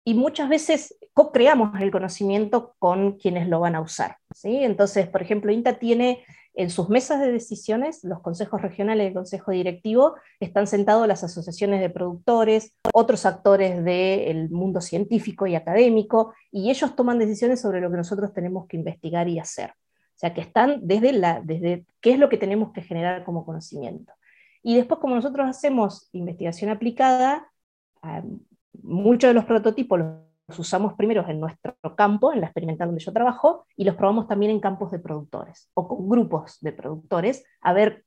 y 0.05 0.15
muchas 0.15 0.49
veces 0.49 0.97
co-creamos 1.15 1.81
el 1.81 1.91
conocimiento 1.91 2.75
con 2.79 3.13
quienes 3.19 3.49
lo 3.49 3.61
van 3.61 3.77
a 3.77 3.81
usar. 3.81 4.17
¿sí? 4.35 4.65
Entonces, 4.65 5.09
por 5.09 5.23
ejemplo, 5.23 5.53
INTA 5.53 5.79
tiene 5.79 6.25
en 6.55 6.71
sus 6.71 6.89
mesas 6.89 7.21
de 7.21 7.33
decisiones, 7.33 8.05
los 8.05 8.21
consejos 8.21 8.61
regionales 8.61 9.05
y 9.05 9.09
el 9.09 9.15
consejo 9.15 9.53
directivo, 9.53 10.17
están 10.39 10.67
sentados 10.67 11.09
las 11.09 11.25
asociaciones 11.25 11.81
de 11.81 11.89
productores, 11.89 12.75
otros 12.93 13.25
actores 13.25 13.83
del 13.85 14.51
mundo 14.51 14.81
científico 14.81 15.47
y 15.47 15.55
académico, 15.55 16.35
y 16.51 16.71
ellos 16.71 16.95
toman 16.95 17.19
decisiones 17.19 17.61
sobre 17.61 17.81
lo 17.81 17.91
que 17.91 17.97
nosotros 17.97 18.33
tenemos 18.35 18.67
que 18.67 18.77
investigar 18.77 19.29
y 19.29 19.39
hacer. 19.39 19.71
O 19.71 20.19
sea, 20.23 20.35
que 20.35 20.43
están 20.43 20.81
desde, 20.83 21.13
la, 21.13 21.41
desde 21.43 21.87
qué 22.01 22.13
es 22.13 22.19
lo 22.19 22.29
que 22.29 22.37
tenemos 22.37 22.73
que 22.73 22.83
generar 22.83 23.25
como 23.25 23.47
conocimiento. 23.47 24.13
Y 24.63 24.77
después, 24.77 25.01
como 25.01 25.15
nosotros 25.15 25.49
hacemos 25.49 26.09
investigación 26.13 26.71
aplicada, 26.71 27.51
muchos 28.83 29.29
de 29.29 29.35
los 29.35 29.45
prototipos 29.45 29.99
los 29.99 30.59
usamos 30.59 30.95
primero 30.95 31.27
en 31.29 31.41
nuestro 31.41 31.77
campo, 31.97 32.33
en 32.33 32.41
la 32.41 32.47
experimental 32.47 32.89
donde 32.89 33.05
yo 33.05 33.13
trabajo, 33.13 33.67
y 33.77 33.85
los 33.85 33.97
probamos 33.97 34.29
también 34.29 34.53
en 34.53 34.61
campos 34.61 34.91
de 34.91 34.99
productores 34.99 35.71
o 35.75 35.89
con 35.89 36.09
grupos 36.09 36.59
de 36.61 36.73
productores, 36.73 37.45
a 37.61 37.73
ver 37.73 38.05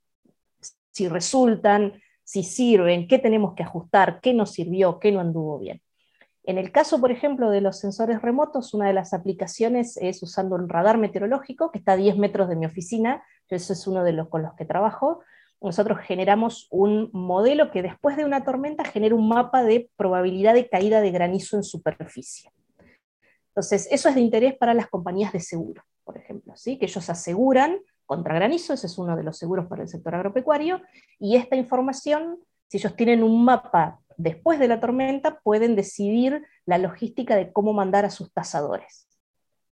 si 0.92 1.08
resultan, 1.08 1.94
si 2.24 2.44
sirven, 2.44 3.08
qué 3.08 3.20
tenemos 3.20 3.54
que 3.54 3.64
ajustar, 3.64 4.20
qué 4.22 4.34
nos 4.34 4.52
sirvió, 4.52 5.00
qué 5.00 5.12
no 5.12 5.20
anduvo 5.20 5.60
bien. 5.60 5.82
En 6.44 6.58
el 6.58 6.72
caso, 6.72 7.02
por 7.02 7.12
ejemplo, 7.12 7.50
de 7.50 7.62
los 7.62 7.80
sensores 7.80 8.22
remotos, 8.22 8.74
una 8.74 8.88
de 8.88 8.94
las 8.94 9.14
aplicaciones 9.14 9.98
es 9.98 10.22
usando 10.22 10.56
un 10.56 10.70
radar 10.70 10.98
meteorológico 10.98 11.72
que 11.72 11.80
está 11.80 11.94
a 11.94 11.98
10 11.98 12.18
metros 12.18 12.48
de 12.48 12.56
mi 12.56 12.66
oficina, 12.66 13.24
eso 13.50 13.74
es 13.74 13.88
uno 13.88 14.04
de 14.04 14.14
los 14.14 14.30
con 14.30 14.44
los 14.44 14.54
que 14.54 14.66
trabajo, 14.66 15.22
nosotros 15.62 16.00
generamos 16.00 16.68
un 16.70 17.10
modelo 17.14 17.72
que 17.72 17.82
después 17.82 18.18
de 18.18 18.26
una 18.26 18.44
tormenta 18.44 18.84
genera 18.84 19.16
un 19.16 19.28
mapa 19.28 19.64
de 19.64 19.90
probabilidad 19.96 20.54
de 20.54 20.70
caída 20.70 21.02
de 21.02 21.12
granizo 21.12 21.58
en 21.58 21.64
superficie. 21.64 22.52
Entonces, 23.50 23.88
eso 23.90 24.10
es 24.10 24.16
de 24.16 24.22
interés 24.22 24.56
para 24.58 24.74
las 24.74 24.88
compañías 24.88 25.32
de 25.32 25.40
seguro, 25.40 25.84
por 26.04 26.18
ejemplo, 26.18 26.56
¿sí? 26.56 26.78
que 26.78 26.86
ellos 26.86 27.10
aseguran 27.10 27.80
contra 28.06 28.36
granizo, 28.36 28.74
ese 28.74 28.88
es 28.88 28.98
uno 28.98 29.16
de 29.16 29.24
los 29.24 29.38
seguros 29.38 29.68
para 29.68 29.84
el 29.84 29.88
sector 29.88 30.14
agropecuario, 30.14 30.82
y 31.20 31.38
esta 31.38 31.56
información, 31.56 32.40
si 32.68 32.78
ellos 32.78 32.96
tienen 32.96 33.24
un 33.24 33.44
mapa 33.44 34.00
después 34.18 34.60
de 34.60 34.68
la 34.68 34.80
tormenta, 34.80 35.40
pueden 35.40 35.76
decidir 35.76 36.44
la 36.66 36.78
logística 36.78 37.36
de 37.36 37.52
cómo 37.52 37.74
mandar 37.74 38.06
a 38.06 38.10
sus 38.10 38.32
tasadores. 38.32 39.05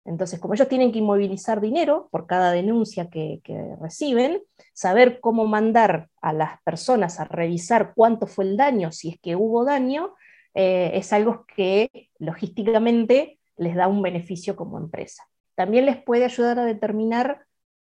Entonces, 0.10 0.40
como 0.40 0.56
ellos 0.56 0.68
tienen 0.68 0.92
que 0.92 0.98
inmovilizar 0.98 1.62
dinero 1.62 2.10
por 2.12 2.26
cada 2.26 2.52
denuncia 2.52 3.10
que, 3.12 3.42
reciben, 3.80 4.42
saber 4.74 5.20
cómo 5.20 5.46
mandar 5.46 6.10
a 6.20 6.34
las 6.34 6.60
personas 6.64 7.20
a 7.20 7.26
revisar 7.26 7.94
cuánto 7.96 8.26
fue 8.26 8.46
el 8.46 8.58
daño, 8.58 8.92
si 8.92 9.10
es 9.10 9.20
que 9.22 9.36
hubo 9.36 9.64
daño, 9.66 10.16
eh, 10.56 10.92
es 10.96 11.14
algo 11.14 11.46
que 11.56 12.10
logísticamente 12.18 13.40
les 13.56 13.76
da 13.76 13.88
un 13.88 14.02
beneficio 14.02 14.56
como 14.56 14.80
empresa. 14.80 15.28
También 15.54 15.86
les 15.86 16.02
puede 16.02 16.26
ayudar 16.26 16.58
a 16.58 16.66
determinar 16.66 17.46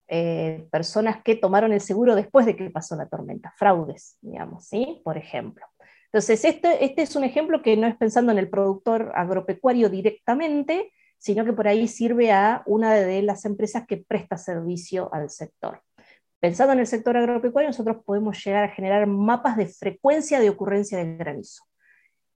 eh, 0.09 0.67
personas 0.73 1.23
que 1.23 1.37
tomaron 1.37 1.73
el 1.73 1.81
seguro 1.81 2.17
después 2.17 2.47
de 2.47 2.57
que 2.57 2.69
pasó 2.71 2.97
la 2.97 3.07
tormenta, 3.07 3.55
fraudes, 3.57 4.19
digamos, 4.23 4.67
¿sí? 4.67 5.01
Por 5.05 5.19
ejemplo. 5.19 5.65
Entonces, 6.07 6.45
este, 6.45 6.85
este 6.85 7.03
es 7.03 7.15
un 7.15 7.23
ejemplo 7.23 7.63
que 7.63 7.77
no 7.77 7.87
es 7.87 7.97
pensando 7.97 8.33
en 8.33 8.39
el 8.39 8.51
productor 8.51 9.13
agropecuario 9.15 9.89
directamente, 9.89 10.91
sino 11.19 11.45
que 11.45 11.53
por 11.53 11.69
ahí 11.69 11.89
sirve 11.89 12.33
a 12.33 12.63
una 12.67 12.95
de 12.95 13.23
las 13.23 13.45
empresas 13.45 13.87
que 13.87 13.99
presta 13.99 14.37
servicio 14.37 15.13
al 15.13 15.31
sector. 15.31 15.83
pensando 16.41 16.73
en 16.73 16.81
el 16.81 16.87
sector 16.87 17.17
agropecuario, 17.17 17.69
nosotros 17.69 17.99
podemos 18.05 18.43
llegar 18.45 18.65
a 18.65 18.69
generar 18.69 19.07
mapas 19.09 19.57
de 19.57 19.67
frecuencia 19.67 20.39
de 20.41 20.51
ocurrencia 20.51 20.99
del 20.99 21.19
granizo. 21.19 21.65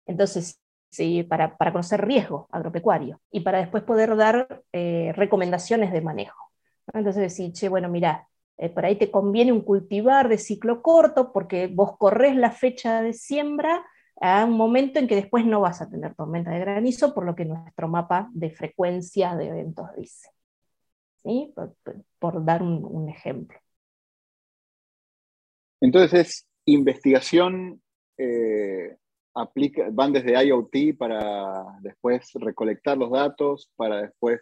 Entonces, 0.06 0.62
sí, 0.90 1.24
para, 1.24 1.56
conocer 1.58 2.06
riesgo 2.06 2.48
agropecuario 2.52 3.22
y 3.32 3.42
para 3.42 3.60
después 3.60 3.84
poder 3.84 4.16
dar 4.16 4.64
eh, 4.74 5.12
recomendaciones 5.16 5.92
de 5.92 6.02
manejo. 6.02 6.52
Entonces 6.94 7.22
decir, 7.22 7.52
che, 7.54 7.70
bueno, 7.70 7.90
mira, 7.90 8.28
eh, 8.58 8.70
por 8.70 8.86
ahí 8.86 8.98
te 8.98 9.12
conviene 9.12 9.52
un 9.52 9.62
cultivar 9.62 10.28
de 10.30 10.38
ciclo 10.38 10.82
corto 10.82 11.32
porque 11.32 11.68
vos 11.68 11.98
corres 11.98 12.36
la 12.36 12.52
fecha 12.52 13.02
de 13.02 13.14
siembra 13.14 13.86
a 14.22 14.46
un 14.46 14.58
momento 14.58 15.00
en 15.00 15.08
que 15.08 15.16
después 15.16 15.46
no 15.46 15.62
vas 15.62 15.82
a 15.82 15.90
tener 15.90 16.14
tormenta 16.16 16.52
de 16.52 16.60
granizo, 16.60 17.14
por 17.14 17.26
lo 17.26 17.36
que 17.36 17.46
nuestro 17.46 17.88
mapa 17.88 18.30
de 18.34 18.52
frecuencia 18.52 19.36
de 19.36 19.48
eventos 19.48 19.88
dice. 19.96 20.30
¿Sí? 21.24 21.54
Por, 22.20 22.44
dar 22.44 22.62
un, 22.64 23.10
ejemplo. 23.10 23.58
Entonces 25.82 26.14
es 26.14 26.48
investigación, 26.66 27.82
eh, 28.18 28.98
aplica, 29.34 29.88
van 29.92 30.14
desde 30.14 30.46
IoT 30.46 30.98
para 30.98 31.64
después 31.82 32.30
recolectar 32.36 32.98
los 32.98 33.12
datos, 33.12 33.72
para 33.76 34.02
después 34.02 34.42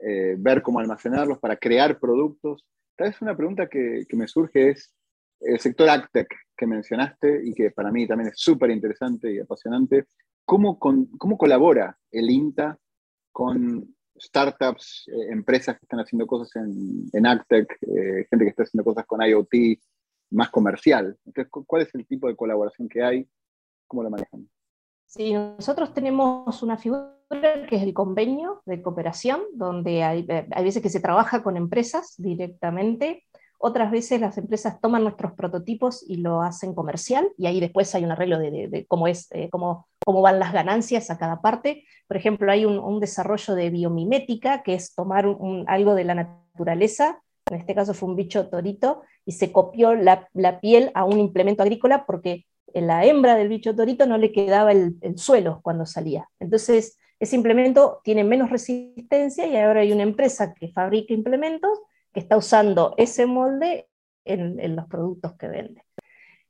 eh, 0.00 0.34
ver 0.38 0.62
cómo 0.62 0.80
almacenarlos, 0.80 1.38
para 1.38 1.56
crear 1.56 1.98
productos. 1.98 2.64
Tal 2.96 3.08
vez 3.08 3.22
una 3.22 3.36
pregunta 3.36 3.68
que, 3.68 4.04
me 4.12 4.28
surge 4.28 4.70
es 4.70 4.94
el 5.40 5.58
sector 5.60 5.88
AgTech 5.88 6.28
que 6.56 6.66
mencionaste 6.66 7.42
y 7.44 7.52
que 7.52 7.70
para 7.70 7.90
mí 7.90 8.06
también 8.06 8.30
es 8.30 8.38
súper 8.38 8.70
interesante 8.70 9.32
y 9.32 9.40
apasionante. 9.40 10.06
¿Cómo, 10.44 10.78
¿Cómo, 10.78 11.38
colabora 11.38 11.96
el 12.10 12.30
INTA 12.30 12.78
con 13.32 13.94
startups, 14.16 15.08
eh, 15.08 15.32
empresas 15.32 15.78
que 15.78 15.84
están 15.84 16.00
haciendo 16.00 16.26
cosas 16.26 16.54
en, 16.56 17.06
en 17.12 17.26
AgTech, 17.26 17.72
eh, 17.82 18.26
gente 18.28 18.44
que 18.44 18.50
está 18.50 18.62
haciendo 18.62 18.84
cosas 18.84 19.06
con 19.06 19.22
IoT 19.22 19.54
más 20.30 20.50
comercial? 20.50 21.16
Entonces, 21.24 21.50
¿cuál 21.66 21.82
es 21.82 21.94
el 21.94 22.06
tipo 22.06 22.28
de 22.28 22.36
colaboración 22.36 22.88
que 22.88 23.02
hay? 23.02 23.28
¿Cómo 23.86 24.02
lo 24.02 24.10
manejan? 24.10 24.48
Sí, 25.06 25.32
nosotros 25.32 25.94
tenemos 25.94 26.62
una 26.62 26.76
figura 26.76 27.14
que 27.68 27.76
es 27.76 27.82
el 27.82 27.94
convenio 27.94 28.62
de 28.66 28.82
cooperación, 28.82 29.42
donde 29.54 30.02
hay, 30.02 30.26
eh, 30.28 30.48
hay, 30.50 30.64
veces 30.64 30.82
que 30.82 30.90
se 30.90 31.00
trabaja 31.00 31.42
con 31.42 31.56
empresas 31.56 32.14
directamente, 32.18 33.24
otras 33.58 33.90
veces 33.90 34.20
las 34.20 34.36
empresas 34.38 34.80
toman 34.80 35.02
nuestros 35.02 35.32
prototipos 35.32 36.04
y 36.08 36.16
lo 36.16 36.42
hacen 36.42 36.74
comercial, 36.74 37.28
y 37.38 37.46
ahí 37.46 37.60
después 37.60 37.94
hay 37.94 38.04
un 38.04 38.12
arreglo 38.12 38.38
de, 38.38 38.84
cómo, 38.88 39.06
es, 39.08 39.28
eh, 39.30 39.48
cómo, 39.50 39.88
cómo, 40.04 40.22
van 40.22 40.38
las 40.38 40.52
ganancias 40.52 41.10
a 41.10 41.18
cada 41.18 41.40
parte. 41.40 41.84
Por 42.06 42.16
ejemplo, 42.16 42.50
hay 42.50 42.64
un, 42.64 43.00
desarrollo 43.00 43.54
de 43.54 43.70
biomimética, 43.70 44.62
que 44.62 44.74
es 44.74 44.94
tomar 44.94 45.26
algo 45.66 45.94
de 45.94 46.04
la 46.04 46.14
naturaleza, 46.14 47.20
en 47.50 47.58
este 47.58 47.74
caso 47.74 47.94
fue 47.94 48.08
un 48.08 48.16
bicho 48.16 48.48
torito, 48.48 49.02
y 49.26 49.32
se 49.32 49.52
copió 49.52 49.94
la, 49.94 50.28
la 50.32 50.60
piel 50.60 50.90
a 50.94 51.04
un 51.04 51.18
implemento 51.18 51.62
agrícola 51.62 52.06
porque 52.06 52.46
en 52.74 52.88
la 52.88 53.04
hembra 53.06 53.36
del 53.36 53.48
bicho 53.48 53.74
torito 53.74 54.04
no 54.06 54.18
le 54.18 54.32
quedaba 54.32 54.72
el, 54.72 54.98
suelo 55.16 55.60
cuando 55.62 55.86
salía. 55.86 56.28
Entonces, 56.40 56.98
ese 57.20 57.36
implemento 57.36 58.00
tiene 58.02 58.24
menos 58.24 58.50
resistencia 58.50 59.46
y 59.46 59.56
ahora 59.56 59.80
hay 59.80 59.92
una 59.92 60.02
empresa 60.02 60.52
que 60.52 60.68
fabrica 60.68 61.14
implementos 61.14 61.78
que 62.14 62.20
está 62.20 62.36
usando 62.36 62.94
ese 62.96 63.26
molde 63.26 63.88
en, 64.24 64.76
los 64.76 64.86
productos 64.86 65.34
que 65.34 65.48
vende. 65.48 65.82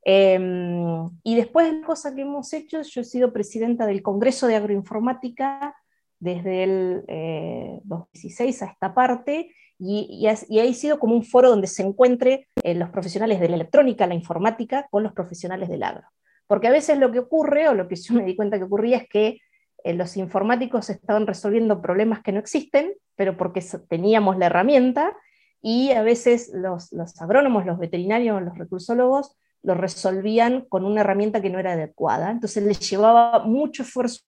Em, 0.05 1.09
y 1.23 1.35
después, 1.35 1.73
cosa 1.85 2.15
que 2.15 2.21
hemos 2.21 2.53
hecho, 2.53 2.83
yo 2.83 3.01
he 3.01 3.05
sido 3.05 3.33
presidenta 3.33 3.87
del 3.87 4.03
Congreso 4.03 4.47
de 4.47 4.57
Agroinformática 4.57 5.75
desde 6.21 6.63
el 6.63 7.81
2016 7.85 8.63
eh, 8.63 8.65
a 8.65 8.69
esta 8.69 8.95
parte, 8.95 9.51
y, 9.79 10.07
y, 10.49 10.59
ha, 10.61 10.73
sido 10.73 10.99
como 10.99 11.15
un 11.15 11.25
foro 11.25 11.51
donde 11.51 11.67
se 11.67 11.83
encuentre 11.83 12.49
eh, 12.63 12.75
los 12.75 12.91
profesionales 12.91 13.41
de 13.41 13.49
la 13.49 13.57
electrónica, 13.57 14.07
la 14.07 14.15
informática, 14.15 14.87
con 14.91 15.03
los 15.03 15.13
profesionales 15.13 15.69
del 15.69 15.83
agro. 15.83 16.07
Porque 16.47 16.69
a 16.69 16.73
veces 16.73 16.99
lo 16.99 17.11
que 17.11 17.19
ocurre, 17.19 17.69
o 17.69 17.75
lo 17.75 17.89
que 17.89 17.97
yo 17.97 18.15
me 18.15 18.25
di 18.25 18.37
cuenta 18.37 18.59
que 18.59 18.65
ocurría, 18.65 18.99
es 18.99 19.09
que 19.09 19.41
eh, 19.83 19.95
los 19.95 20.17
informáticos 20.17 20.91
estaban 20.91 21.27
resolviendo 21.27 21.83
problemas 21.83 22.23
que 22.23 22.33
no 22.33 22.39
existen, 22.39 22.95
pero 23.17 23.37
porque 23.37 23.63
teníamos 23.89 24.39
la 24.39 24.47
herramienta, 24.47 25.17
y 25.67 25.93
a 25.93 26.03
veces 26.03 26.51
los, 26.53 26.93
los 26.93 27.19
agrónomos, 27.23 27.65
los 27.65 27.79
veterinarios, 27.79 28.43
los 28.43 28.59
recursólogos, 28.59 29.35
lo 29.63 29.75
resolvían 29.75 30.67
con 30.69 30.85
una 30.85 31.01
herramienta 31.01 31.41
que 31.41 31.49
no 31.49 31.59
era 31.59 31.73
adecuada. 31.73 32.31
Entonces 32.31 32.63
les 32.65 32.79
llevaba 32.91 33.47
mucho 33.47 33.83
esfuerzo 33.83 34.21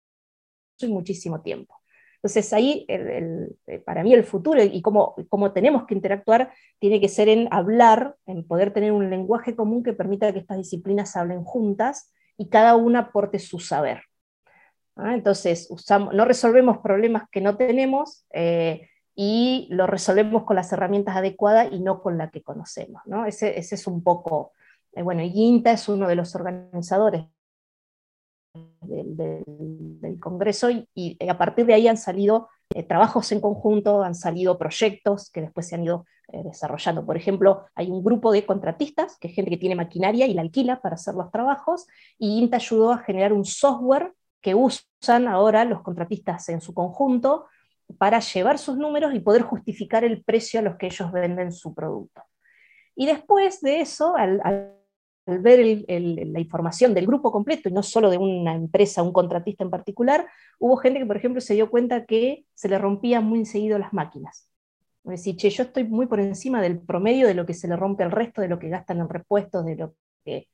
y 0.78 0.86
muchísimo 0.86 1.42
tiempo. 1.42 1.74
Entonces 2.14 2.50
ahí, 2.54 2.86
eh, 2.88 3.82
para 3.84 4.02
mí 4.02 4.14
el 4.14 4.24
futuro 4.24 4.62
y 4.62 4.80
cómo, 4.80 5.14
cómo, 5.28 5.52
tenemos 5.52 5.84
que 5.84 5.94
interactuar 5.94 6.54
tiene 6.78 7.02
que 7.02 7.08
ser 7.10 7.28
en 7.28 7.48
hablar, 7.50 8.16
en 8.24 8.42
poder 8.42 8.72
tener 8.72 8.92
un 8.92 9.10
lenguaje 9.10 9.54
común 9.54 9.82
que 9.82 9.92
permita 9.92 10.32
que 10.32 10.38
estas 10.38 10.56
disciplinas 10.56 11.16
hablen 11.16 11.44
juntas 11.44 12.14
y 12.38 12.48
cada 12.48 12.76
una 12.76 13.00
aporte 13.00 13.38
su 13.38 13.60
saber. 13.60 14.04
¿Ah? 14.96 15.12
Entonces, 15.12 15.66
usamos, 15.68 16.14
no 16.14 16.24
resolvemos 16.24 16.78
problemas 16.78 17.24
que 17.30 17.42
no 17.42 17.58
tenemos 17.58 18.24
eh, 18.32 18.88
y 19.18 19.66
lo 19.70 19.86
resolvemos 19.86 20.44
con 20.44 20.56
las 20.56 20.70
herramientas 20.72 21.16
adecuadas 21.16 21.72
y 21.72 21.80
no 21.80 22.02
con 22.02 22.18
la 22.18 22.30
que 22.30 22.42
conocemos. 22.42 23.02
¿no? 23.06 23.24
Ese, 23.24 23.58
ese, 23.58 23.74
es 23.74 23.86
un 23.86 24.02
poco, 24.02 24.52
eh, 24.92 25.02
bueno, 25.02 25.22
INTA 25.22 25.72
es 25.72 25.88
uno 25.88 26.06
de 26.06 26.16
los 26.16 26.34
organizadores 26.34 27.24
del, 28.82 29.44
Congreso 30.20 30.68
y, 30.70 31.16
a 31.28 31.38
partir 31.38 31.66
de 31.66 31.74
ahí 31.74 31.88
han 31.88 31.96
salido 31.96 32.48
eh, 32.74 32.82
trabajos 32.82 33.32
en 33.32 33.40
conjunto, 33.40 34.02
han 34.02 34.14
salido 34.14 34.58
proyectos 34.58 35.30
que 35.30 35.40
después 35.40 35.68
se 35.68 35.76
han 35.76 35.84
ido 35.84 36.04
eh, 36.28 36.42
desarrollando. 36.42 37.04
Por 37.06 37.16
ejemplo, 37.16 37.66
hay 37.74 37.90
un 37.90 38.02
grupo 38.02 38.32
de 38.32 38.44
contratistas, 38.44 39.18
que 39.18 39.28
es 39.28 39.34
gente 39.34 39.50
que 39.50 39.56
tiene 39.56 39.76
maquinaria 39.76 40.26
y 40.26 40.34
la 40.34 40.42
alquila 40.42 40.80
para 40.80 40.96
hacer 40.96 41.14
los 41.14 41.30
trabajos, 41.30 41.86
y 42.18 42.38
INTA 42.38 42.56
ayudó 42.56 42.92
a 42.92 42.98
generar 42.98 43.32
un 43.32 43.44
software 43.44 44.12
que 44.40 44.54
usan 44.54 45.28
ahora 45.28 45.64
los 45.64 45.82
contratistas 45.82 46.48
en 46.48 46.60
su 46.60 46.74
conjunto 46.74 47.46
para 47.98 48.20
llevar 48.20 48.58
sus 48.58 48.76
números 48.76 49.14
y 49.14 49.20
poder 49.20 49.42
justificar 49.42 50.04
el 50.04 50.22
precio 50.22 50.60
a 50.60 50.62
los 50.62 50.76
que 50.76 50.86
ellos 50.86 51.12
venden 51.12 51.52
su 51.52 51.74
producto. 51.74 52.22
Y 52.94 53.06
después 53.06 53.60
de 53.60 53.80
eso, 53.80 54.16
al 54.16 54.40
al 55.26 55.40
ver 55.40 55.84
la 55.88 56.40
información 56.40 56.94
del 56.94 57.06
grupo 57.06 57.32
completo 57.32 57.68
y 57.68 57.72
no 57.72 57.82
solo 57.82 58.10
de 58.10 58.18
una 58.18 58.54
empresa, 58.54 59.02
un 59.02 59.12
contratista 59.12 59.64
en 59.64 59.70
particular, 59.70 60.28
hubo 60.58 60.76
gente 60.76 61.00
que, 61.00 61.06
por 61.06 61.16
ejemplo, 61.16 61.40
se 61.40 61.54
dio 61.54 61.68
cuenta 61.68 62.06
que 62.06 62.46
se 62.54 62.68
le 62.68 62.78
rompían 62.78 63.24
muy 63.24 63.44
seguido 63.44 63.78
las 63.78 63.92
máquinas. 63.92 64.48
Es 65.04 65.10
decir, 65.10 65.36
che, 65.36 65.50
yo 65.50 65.64
estoy 65.64 65.84
muy 65.84 66.06
por 66.06 66.20
encima 66.20 66.62
del 66.62 66.80
promedio 66.80 67.26
de 67.26 67.34
lo 67.34 67.44
que 67.44 67.54
se 67.54 67.68
le 67.68 67.76
rompe 67.76 68.04
al 68.04 68.12
resto, 68.12 68.40
de 68.40 68.48
lo 68.48 68.58
que 68.58 68.68
gastan 68.68 69.00
en 69.00 69.08
repuestos, 69.08 69.64
de 69.64 69.76
lo 69.76 69.94
que... 70.24 70.48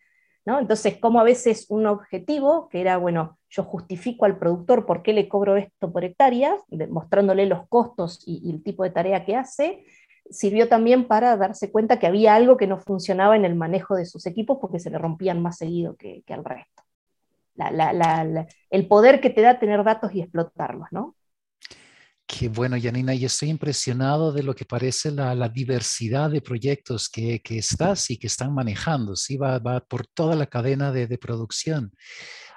¿no? 0.44 0.58
Entonces, 0.58 0.98
como 0.98 1.20
a 1.20 1.24
veces 1.24 1.66
un 1.68 1.86
objetivo, 1.86 2.68
que 2.68 2.80
era, 2.80 2.96
bueno, 2.96 3.38
yo 3.52 3.64
justifico 3.64 4.24
al 4.24 4.38
productor 4.38 4.86
por 4.86 5.02
qué 5.02 5.12
le 5.12 5.28
cobro 5.28 5.56
esto 5.56 5.92
por 5.92 6.04
hectárea, 6.04 6.56
mostrándole 6.88 7.44
los 7.46 7.68
costos 7.68 8.22
y 8.26 8.50
el 8.50 8.62
tipo 8.62 8.82
de 8.82 8.90
tarea 8.90 9.26
que 9.26 9.36
hace, 9.36 9.84
sirvió 10.30 10.68
también 10.68 11.06
para 11.06 11.36
darse 11.36 11.70
cuenta 11.70 11.98
que 11.98 12.06
había 12.06 12.34
algo 12.34 12.56
que 12.56 12.66
no 12.66 12.78
funcionaba 12.78 13.36
en 13.36 13.44
el 13.44 13.54
manejo 13.54 13.94
de 13.94 14.06
sus 14.06 14.24
equipos 14.26 14.56
porque 14.58 14.78
se 14.78 14.88
le 14.88 14.96
rompían 14.96 15.42
más 15.42 15.58
seguido 15.58 15.96
que, 15.96 16.24
al 16.28 16.44
resto. 16.44 16.82
el 18.70 18.88
poder 18.88 19.20
que 19.20 19.28
te 19.28 19.42
da 19.42 19.58
tener 19.58 19.84
datos 19.84 20.14
y 20.14 20.22
explotarlos, 20.22 20.88
¿no? 20.90 21.14
Qué 22.26 22.48
bueno, 22.48 22.78
Janina, 22.80 23.12
y 23.12 23.26
estoy 23.26 23.50
impresionado 23.50 24.32
de 24.32 24.42
lo 24.42 24.54
que 24.54 24.64
parece 24.64 25.10
la, 25.10 25.48
diversidad 25.50 26.30
de 26.30 26.40
proyectos 26.40 27.10
que, 27.10 27.42
estás 27.50 28.10
y 28.10 28.16
que 28.16 28.28
están 28.28 28.54
manejando, 28.54 29.14
¿sí? 29.16 29.36
Va, 29.36 29.58
va 29.58 29.80
por 29.80 30.06
toda 30.06 30.34
la 30.34 30.46
cadena 30.46 30.92
de, 30.92 31.06
de 31.06 31.18
producción. 31.18 31.92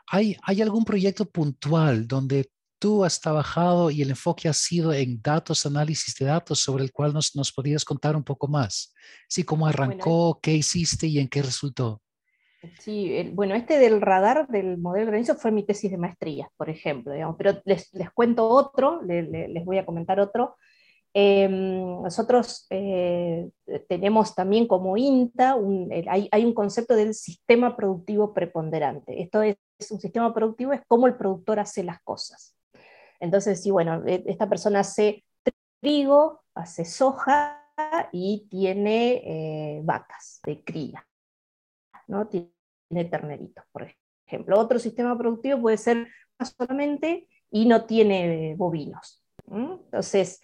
¿Hay, 0.08 0.38
¿Hay, 0.44 0.62
algún 0.62 0.86
proyecto 0.86 1.26
puntual 1.26 2.08
donde 2.08 2.50
tú 2.80 3.04
has 3.04 3.20
trabajado 3.20 3.90
y 3.90 4.02
el 4.02 4.12
enfoque 4.12 4.48
ha 4.48 4.54
sido 4.54 4.94
en 4.94 5.22
datos, 5.22 5.66
análisis 5.66 6.14
de 6.16 6.26
datos, 6.26 6.60
sobre 6.60 6.84
el 6.84 6.92
cual 6.92 7.14
nos, 7.14 7.36
nos 7.36 7.52
podrías 7.52 7.84
contar 7.84 8.16
un 8.16 8.24
poco 8.24 8.48
más. 8.48 8.94
Sí, 9.28 9.44
cómo 9.44 9.68
arrancó, 9.68 10.40
qué 10.42 10.54
hiciste 10.54 11.08
y 11.08 11.20
en 11.20 11.28
qué 11.28 11.42
resultó. 11.42 12.02
Sí, 12.80 13.32
bueno, 13.34 13.56
este 13.56 13.78
del 13.78 14.02
radar 14.02 14.48
del 14.48 14.78
modelo 14.78 15.08
granizo 15.08 15.36
fue 15.36 15.52
mi 15.52 15.64
tesis 15.64 15.92
de 15.92 15.98
maestría, 15.98 16.50
por 16.58 16.70
ejemplo, 16.70 17.14
pero 17.38 17.62
les, 17.66 17.94
les 17.94 18.10
cuento 18.12 18.48
otro, 18.48 19.02
les 19.04 19.66
voy 19.66 19.78
a 19.78 19.86
comentar 19.86 20.20
otro. 20.20 20.56
Em, 21.18 22.02
nosotros 22.02 22.68
eh, 22.70 23.50
tenemos 23.88 24.36
también 24.36 24.68
como 24.68 24.98
INTA, 24.98 25.56
hay, 26.10 26.28
hay, 26.30 26.44
un 26.44 26.54
concepto 26.54 26.94
del 26.94 27.14
sistema 27.14 27.78
productivo 27.78 28.34
preponderante. 28.34 29.22
Esto 29.22 29.42
es, 29.42 29.56
es, 29.78 29.92
un 29.92 30.00
sistema 30.00 30.34
productivo, 30.34 30.74
es 30.74 30.82
cómo 30.88 31.08
el 31.08 31.16
productor 31.16 31.60
hace 31.60 31.84
las 31.84 32.02
cosas. 32.02 32.56
Entonces, 33.20 33.62
sí, 33.62 33.72
bueno, 33.72 34.04
e, 34.06 34.24
esta 34.28 34.48
persona 34.48 34.82
hace 34.82 35.24
trigo, 35.82 36.44
hace 36.54 36.86
soja 36.86 37.62
y 38.12 38.48
tiene 38.50 39.22
eh, 39.26 39.82
vacas 39.84 40.40
de 40.46 40.64
cría, 40.64 41.06
¿no? 42.08 42.28
Tiene 42.28 43.06
terneritos, 43.10 43.66
por 43.72 43.92
ejemplo. 44.28 44.60
Otro 44.60 44.80
sistema 44.80 45.18
productivo 45.18 45.62
puede 45.62 45.78
ser 45.78 46.08
solamente 46.58 47.28
y 47.52 47.66
no 47.66 47.86
tiene 47.86 48.56
bovinos. 48.58 49.24
Entonces, 49.48 50.42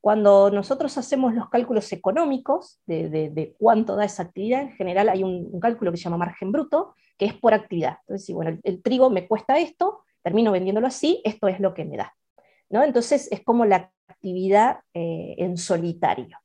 Cuando 0.00 0.50
nosotros 0.50 0.98
hacemos 0.98 1.34
los 1.34 1.48
cálculos 1.48 1.90
económicos 1.92 2.78
de, 2.84 3.54
cuánto 3.58 3.96
da 3.96 4.04
esa 4.04 4.24
actividad, 4.24 4.60
en 4.60 4.72
general 4.72 5.08
hay 5.08 5.22
un, 5.22 5.58
cálculo 5.60 5.90
que 5.90 5.96
se 5.96 6.04
llama 6.04 6.18
margen 6.18 6.52
bruto, 6.52 6.94
que 7.18 7.26
es 7.26 7.34
por 7.34 7.54
actividad. 7.54 7.98
Entonces, 8.00 8.26
si 8.26 8.32
bueno, 8.32 8.58
el, 8.62 8.82
trigo 8.82 9.10
me 9.10 9.26
cuesta 9.28 9.58
esto, 9.58 10.04
termino 10.22 10.52
vendiéndolo 10.52 10.86
así, 10.86 11.20
esto 11.24 11.48
es 11.48 11.60
lo 11.60 11.74
que 11.74 11.84
me 11.84 11.96
da. 11.96 12.14
¿no? 12.70 12.82
Entonces, 12.82 13.28
es 13.30 13.42
como 13.42 13.64
la 13.64 13.92
actividad 14.08 14.80
eh, 14.94 15.34
en 15.38 15.56
solitario. 15.56 16.38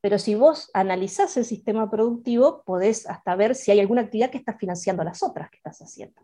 Pero 0.00 0.18
si 0.18 0.34
vos 0.34 0.70
analizás 0.72 1.36
el 1.36 1.44
sistema 1.44 1.90
productivo, 1.90 2.62
podés 2.64 3.06
hasta 3.08 3.36
ver 3.36 3.54
si 3.54 3.70
hay 3.70 3.80
alguna 3.80 4.02
actividad 4.02 4.30
que 4.30 4.38
está 4.38 4.56
financiando 4.56 5.04
las 5.04 5.22
otras 5.22 5.50
que 5.50 5.58
estás 5.58 5.78
haciendo. 5.80 6.22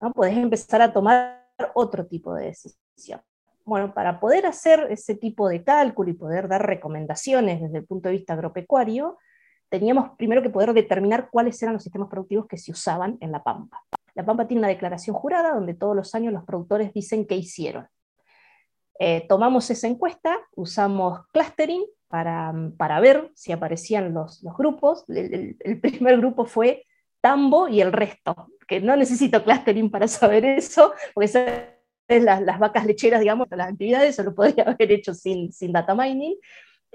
¿no? 0.00 0.12
Podés 0.12 0.36
empezar 0.36 0.82
a 0.82 0.92
tomar 0.92 1.46
otro 1.74 2.06
tipo 2.06 2.34
de 2.34 2.46
decisión. 2.46 3.20
Bueno, 3.64 3.94
para 3.94 4.20
poder 4.20 4.46
hacer 4.46 4.86
ese 4.90 5.14
tipo 5.14 5.48
de 5.48 5.64
cálculo 5.64 6.10
y 6.10 6.14
poder 6.14 6.48
dar 6.48 6.66
recomendaciones 6.66 7.60
desde 7.60 7.78
el 7.78 7.86
punto 7.86 8.08
de 8.08 8.16
vista 8.16 8.34
agropecuario, 8.34 9.18
teníamos 9.68 10.10
primero 10.16 10.42
que 10.42 10.50
poder 10.50 10.72
determinar 10.72 11.28
cuáles 11.30 11.60
eran 11.62 11.74
los 11.74 11.82
sistemas 11.82 12.08
productivos 12.08 12.46
que 12.46 12.58
se 12.58 12.72
usaban 12.72 13.18
en 13.20 13.32
La 13.32 13.42
Pampa. 13.42 13.82
La 14.14 14.24
Pampa 14.24 14.46
tiene 14.46 14.60
una 14.60 14.68
declaración 14.68 15.14
jurada 15.14 15.54
donde 15.54 15.74
todos 15.74 15.94
los 15.94 16.14
años 16.14 16.32
los 16.32 16.44
productores 16.44 16.92
dicen 16.92 17.26
qué 17.26 17.36
hicieron. 17.36 17.88
Eh, 18.98 19.26
tomamos 19.28 19.68
esa 19.70 19.88
encuesta, 19.88 20.38
usamos 20.54 21.26
clustering 21.32 21.84
para, 22.08 22.54
para 22.78 23.00
ver 23.00 23.30
si 23.34 23.52
aparecían 23.52 24.14
los, 24.14 24.42
los 24.42 24.56
grupos. 24.56 25.04
El, 25.08 25.56
primer 25.80 26.16
grupo 26.18 26.46
fue 26.46 26.84
Tambo 27.20 27.68
y 27.68 27.80
el 27.80 27.92
resto, 27.92 28.48
que 28.66 28.80
no 28.80 28.96
necesito 28.96 29.44
clustering 29.44 29.90
para 29.90 30.08
saber 30.08 30.44
eso, 30.44 30.94
porque 31.12 31.76
las, 32.08 32.40
las, 32.40 32.58
vacas 32.58 32.86
lecheras, 32.86 33.20
digamos, 33.20 33.48
las 33.50 33.72
actividades, 33.72 34.16
se 34.16 34.24
lo 34.24 34.34
podría 34.34 34.64
haber 34.64 34.92
hecho 34.92 35.12
sin, 35.12 35.52
sin 35.52 35.72
data 35.72 35.94
mining. 35.94 36.36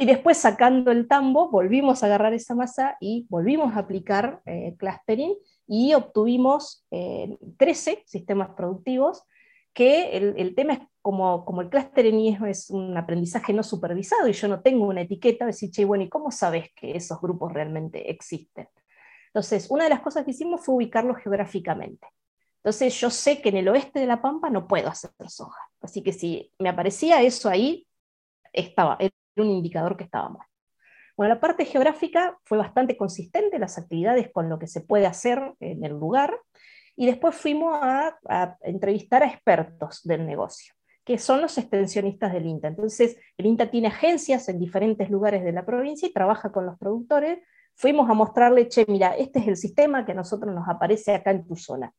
Y 0.02 0.08
después 0.08 0.40
sacando 0.40 0.90
el 0.90 1.08
tambo, 1.08 1.52
volvimos 1.52 2.02
a 2.02 2.08
agarrar 2.08 2.34
esa 2.34 2.56
masa 2.56 2.98
y 3.00 3.28
volvimos 3.30 3.76
a 3.76 3.82
aplicar 3.82 4.42
eh, 4.48 4.74
clustering 4.80 5.36
y 5.68 5.94
obtuvimos 5.94 6.88
13 6.90 7.92
eh, 7.92 8.04
sistemas 8.08 8.50
productivos 8.58 9.22
que 9.74 10.18
el, 10.18 10.56
tema 10.56 10.74
es 10.74 10.80
como, 11.04 11.46
como 11.46 11.62
el 11.62 11.70
clustering 11.70 12.44
es 12.48 12.72
un 12.72 12.98
aprendizaje 12.98 13.54
no 13.54 13.62
supervisado 13.62 14.28
y 14.28 14.34
yo 14.34 14.48
no 14.48 14.64
tengo 14.64 14.88
una 14.88 15.02
etiqueta, 15.02 15.46
decir, 15.46 15.70
che, 15.70 15.86
bueno, 15.86 16.04
¿y 16.04 16.10
cómo 16.10 16.32
sabes 16.32 16.72
que 16.76 16.98
esos 16.98 17.22
grupos 17.22 17.54
realmente 17.54 18.10
existen? 18.10 18.70
Entonces, 19.28 19.70
una 19.70 19.84
de 19.84 19.92
las 19.92 20.02
cosas 20.02 20.26
que 20.26 20.32
hicimos 20.32 20.66
fue 20.66 20.74
ubicarlos 20.74 21.18
geográficamente. 21.18 22.08
Entonces 22.64 23.00
yo 23.00 23.12
sé 23.12 23.40
que 23.40 23.50
en 23.50 23.58
el 23.58 23.70
oeste 23.70 24.00
de 24.00 24.08
La 24.08 24.20
Pampa 24.20 24.50
no 24.50 24.68
puedo 24.68 24.90
hacer 24.90 25.12
soja. 25.28 25.62
Así 25.80 26.02
que 26.02 26.12
si 26.12 26.52
me 26.58 26.70
aparecía 26.70 27.22
eso 27.22 27.50
ahí, 27.50 27.88
estaba, 28.52 28.98
un 29.36 29.50
indicador 29.50 29.98
que 29.98 30.04
estaba 30.04 30.30
mal. 30.30 30.48
Bueno, 31.18 31.36
la 31.36 31.40
parte 31.40 31.66
geográfica 31.66 32.38
fue 32.46 32.58
bastante 32.58 32.98
consistente, 32.98 33.60
las 33.60 33.78
actividades 33.78 34.32
con 34.32 34.50
lo 34.50 34.58
que 34.60 34.68
se 34.68 34.82
puede 34.82 35.06
hacer 35.06 35.54
en 35.60 35.84
el 35.84 35.92
lugar, 35.92 36.40
y 36.96 37.06
después 37.06 37.36
fuimos 37.36 37.78
a, 37.82 38.18
entrevistar 38.62 39.24
a 39.24 39.28
expertos 39.28 40.02
del 40.04 40.26
negocio, 40.26 40.74
que 41.04 41.18
son 41.18 41.42
los 41.42 41.58
extensionistas 41.58 42.34
del 42.34 42.46
INTA. 42.46 42.68
Entonces, 42.68 43.18
el 43.38 43.46
INTA 43.46 43.72
tiene 43.72 43.88
agencias 43.88 44.50
en 44.50 44.60
diferentes 44.60 45.10
lugares 45.10 45.44
de 45.44 45.52
la 45.52 45.66
provincia 45.66 46.08
y 46.08 46.14
trabaja 46.14 46.52
con 46.52 46.66
los 46.66 46.78
productores. 46.78 47.40
Fuimos 47.76 48.10
a 48.10 48.14
mostrarle, 48.14 48.68
che, 48.68 48.86
mira, 48.88 49.16
este 49.16 49.40
es 49.40 49.48
el 49.48 49.58
sistema 49.58 50.06
que 50.06 50.12
a 50.12 50.16
nosotros 50.16 50.54
nos 50.54 50.68
aparece 50.68 51.14
acá 51.14 51.32
en 51.32 51.46
tu 51.48 51.56
zona 51.56 51.94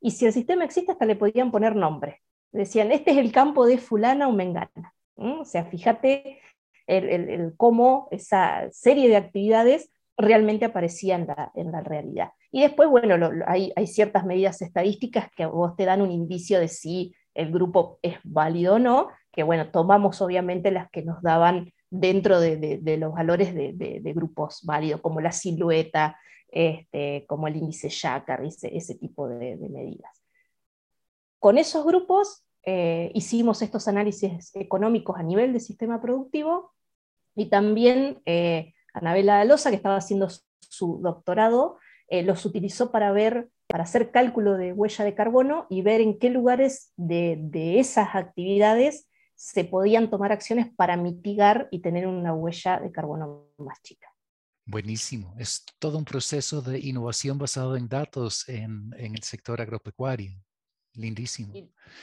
y 0.00 0.12
si 0.12 0.26
el 0.26 0.32
sistema 0.32 0.64
existe, 0.64 0.92
hasta 0.92 1.04
le 1.04 1.16
podían 1.16 1.50
poner 1.50 1.74
nombre. 1.74 2.22
Decían, 2.52 2.92
este 2.92 3.12
es 3.12 3.18
el 3.18 3.32
campo 3.32 3.66
de 3.66 3.78
fulana 3.78 4.28
o 4.28 4.32
mengana. 4.32 4.94
O 5.16 5.44
sea, 5.44 5.64
fíjate 5.64 6.40
el, 6.86 7.54
cómo 7.56 8.08
esa 8.10 8.68
serie 8.70 9.08
de 9.08 9.16
actividades 9.16 9.90
realmente 10.16 10.64
aparecía 10.64 11.14
en 11.16 11.72
la, 11.72 11.80
realidad. 11.80 12.30
Y 12.50 12.62
después, 12.62 12.88
bueno, 12.88 13.30
hay, 13.46 13.72
ciertas 13.86 14.24
medidas 14.24 14.62
estadísticas 14.62 15.30
que 15.36 15.46
vos 15.46 15.76
te 15.76 15.84
dan 15.84 16.00
un 16.00 16.10
indicio 16.10 16.58
de 16.58 16.68
si 16.68 17.14
el 17.34 17.52
grupo 17.52 17.98
es 18.02 18.16
válido 18.24 18.74
o 18.74 18.78
no, 18.78 19.08
que 19.30 19.42
bueno, 19.42 19.70
tomamos 19.70 20.22
obviamente 20.22 20.70
las 20.70 20.90
que 20.90 21.02
nos 21.02 21.20
daban 21.22 21.72
dentro 21.90 22.40
de, 22.40 22.80
los 22.98 23.12
valores 23.12 23.54
de, 23.54 24.12
grupos 24.14 24.62
válidos, 24.64 25.02
como 25.02 25.20
la 25.20 25.32
silueta, 25.32 26.18
este, 26.48 27.26
como 27.28 27.48
el 27.48 27.56
índice 27.56 27.88
ese, 27.88 28.76
ese 28.76 28.94
tipo 28.94 29.28
de, 29.28 29.56
medidas. 29.56 30.22
Con 31.38 31.58
esos 31.58 31.84
grupos 31.84 32.46
eh, 32.64 33.10
hicimos 33.14 33.60
estos 33.60 33.86
análisis 33.86 34.50
económicos 34.56 35.16
a 35.18 35.22
nivel 35.22 35.52
del 35.52 35.60
sistema 35.60 36.00
productivo 36.00 36.72
y 37.36 37.46
también 37.46 38.20
eh, 38.26 38.74
Anabela 38.92 39.44
Loza, 39.44 39.70
que 39.70 39.76
estaba 39.76 39.96
haciendo 39.96 40.28
su 40.58 41.00
doctorado, 41.02 41.78
eh, 42.08 42.22
los 42.22 42.44
utilizó 42.44 42.90
para 42.90 43.12
ver, 43.12 43.50
para 43.68 43.84
hacer 43.84 44.10
cálculo 44.10 44.56
de 44.56 44.72
huella 44.72 45.04
de 45.04 45.14
carbono 45.14 45.66
y 45.70 45.82
ver 45.82 46.00
en 46.00 46.18
qué 46.18 46.30
lugares 46.30 46.92
de, 46.96 47.36
de 47.38 47.78
esas 47.78 48.14
actividades 48.14 49.08
se 49.34 49.64
podían 49.64 50.10
tomar 50.10 50.32
acciones 50.32 50.68
para 50.74 50.96
mitigar 50.96 51.68
y 51.70 51.80
tener 51.80 52.06
una 52.06 52.32
huella 52.32 52.80
de 52.80 52.90
carbono 52.90 53.50
más 53.58 53.80
chica. 53.82 54.08
Buenísimo. 54.68 55.32
Es 55.38 55.64
todo 55.78 55.96
un 55.96 56.04
proceso 56.04 56.60
de 56.60 56.80
innovación 56.80 57.38
basado 57.38 57.76
en 57.76 57.88
datos 57.88 58.48
en, 58.48 58.92
el 58.98 59.22
sector 59.22 59.60
agropecuario. 59.60 60.32
Lindísimo. 60.96 61.52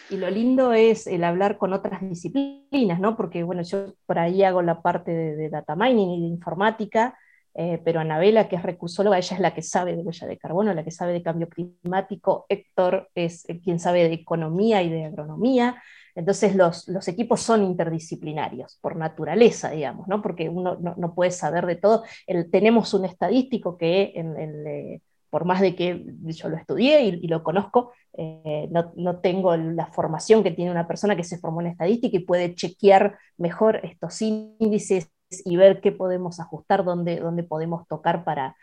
Y, 0.10 0.18
lo 0.18 0.30
lindo 0.30 0.74
es 0.74 1.08
el 1.08 1.24
hablar 1.24 1.58
con 1.58 1.74
otras 1.74 2.02
disciplinas, 2.08 3.00
¿no? 3.00 3.18
Porque, 3.18 3.44
bueno, 3.44 3.64
yo 3.64 3.94
por 4.06 4.20
ahí 4.20 4.44
hago 4.44 4.62
la 4.62 4.82
parte 4.82 5.12
de, 5.12 5.50
data 5.50 5.76
mining 5.76 6.12
y 6.12 6.22
de 6.22 6.28
informática, 6.28 7.18
eh, 7.56 7.82
pero 7.84 8.00
Anabela, 8.00 8.48
que 8.48 8.56
es 8.56 8.64
recursóloga, 8.64 9.18
ella 9.18 9.36
es 9.36 9.42
la 9.42 9.54
que 9.54 9.62
sabe 9.62 9.96
de 9.96 10.04
huella 10.04 10.28
de 10.28 10.38
carbono, 10.38 10.74
la 10.74 10.84
que 10.84 10.92
sabe 10.92 11.14
de 11.14 11.24
cambio 11.24 11.50
climático. 11.50 12.46
Héctor 12.50 13.10
es 13.16 13.46
quien 13.64 13.80
sabe 13.80 14.08
de 14.08 14.14
economía 14.14 14.82
y 14.82 14.90
de 14.90 15.06
agronomía. 15.06 15.82
Entonces 16.16 16.56
los, 16.56 17.08
equipos 17.08 17.42
son 17.42 17.64
interdisciplinarios, 17.64 18.78
por 18.82 18.96
naturaleza, 18.96 19.72
digamos, 19.72 20.08
¿no? 20.08 20.22
porque 20.22 20.50
uno 20.50 20.78
no, 20.80 21.16
puede 21.16 21.32
saber 21.32 21.66
de 21.66 21.76
todo. 21.76 22.04
tenemos 22.52 22.94
un 22.94 23.06
estadístico 23.06 23.78
que, 23.78 24.14
eh, 24.16 25.02
por 25.34 25.46
más 25.46 25.62
de 25.62 25.76
que 25.76 26.06
yo 26.26 26.48
lo 26.48 26.58
estudié 26.58 27.06
y, 27.06 27.28
lo 27.28 27.42
conozco, 27.42 27.92
eh, 28.16 28.70
no, 28.70 29.20
tengo 29.20 29.58
la 29.58 29.88
formación 29.88 30.44
que 30.44 30.52
tiene 30.52 30.70
una 30.70 30.88
persona 30.88 31.16
que 31.16 31.24
se 31.24 31.40
formó 31.40 31.60
en 31.62 31.70
estadística 31.70 32.16
y 32.16 32.20
puede 32.20 32.54
chequear 32.54 33.18
mejor 33.38 33.80
estos 33.84 34.22
índices 34.22 35.10
y 35.44 35.56
ver 35.58 35.82
qué 35.82 35.92
podemos 35.92 36.40
ajustar, 36.40 36.84
dónde, 36.84 37.20
dónde 37.20 37.42
podemos 37.42 37.88
tocar 37.88 38.24
para, 38.24 38.56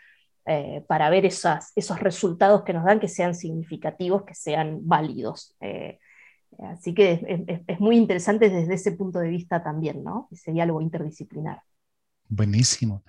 eh, 0.46 0.84
para 0.86 1.10
ver 1.10 1.26
esas, 1.26 1.72
esos 1.74 1.98
resultados 1.98 2.62
que 2.62 2.72
nos 2.72 2.84
dan, 2.84 3.00
que 3.00 3.08
sean 3.08 3.34
significativos, 3.34 4.22
que 4.22 4.36
sean 4.36 4.78
válidos. 4.86 5.56
Así 6.60 6.94
que 6.94 7.64
es, 7.66 7.80
muy 7.80 7.96
interesante 7.96 8.48
desde 8.48 8.74
ese 8.74 8.92
punto 8.92 9.18
de 9.18 9.28
vista 9.28 9.60
también, 9.64 10.04
¿no? 10.04 10.28
Sería 10.30 10.62
algo 10.62 10.80
interdisciplinar. 10.80 11.62
Buenísimo. 12.32 13.04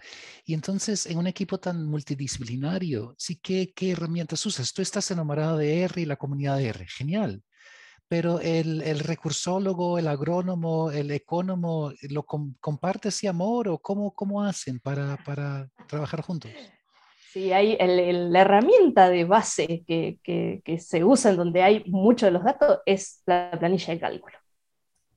Y 0.46 0.56
entonces, 0.56 1.06
en 1.06 1.20
un 1.20 1.28
equipo 1.28 1.60
tan 1.60 1.86
multidisciplinario, 1.86 3.14
¿sí 3.20 3.36
qué, 3.36 3.72
qué 3.76 3.92
herramientas 3.92 4.44
usas? 4.48 4.74
Tú 4.74 4.82
estás 4.82 5.12
enamorado 5.12 5.58
de 5.58 5.82
R 5.84 6.02
y 6.02 6.06
la 6.06 6.16
comunidad 6.16 6.58
de 6.58 6.70
R, 6.70 6.88
genial. 6.88 7.44
Pero 8.08 8.40
el, 8.40 8.82
el 8.82 9.00
recursólogo, 9.00 10.00
el 10.00 10.08
agrónomo, 10.08 10.90
el 10.90 11.12
ecónomo, 11.12 11.94
¿lo 12.10 12.24
comparte 12.24 13.10
ese 13.10 13.28
amor 13.28 13.68
o 13.70 13.78
cómo, 13.78 14.12
cómo 14.16 14.44
hacen 14.44 14.80
para, 14.80 15.18
para 15.18 15.70
trabajar 15.88 16.22
juntos? 16.22 16.52
Sí, 17.32 17.54
hay 17.54 17.78
la 17.78 18.42
herramienta 18.42 19.08
de 19.08 19.24
base 19.24 19.86
que, 19.88 20.80
se 20.80 21.04
usa 21.04 21.30
en 21.32 21.38
donde 21.38 21.62
hay 21.62 21.84
muchos 21.86 22.28
de 22.28 22.32
los 22.32 22.44
datos 22.44 22.80
es 22.88 23.22
la 23.28 23.52
planilla 23.58 23.94
de 23.94 24.00
cálculo. 24.00 24.36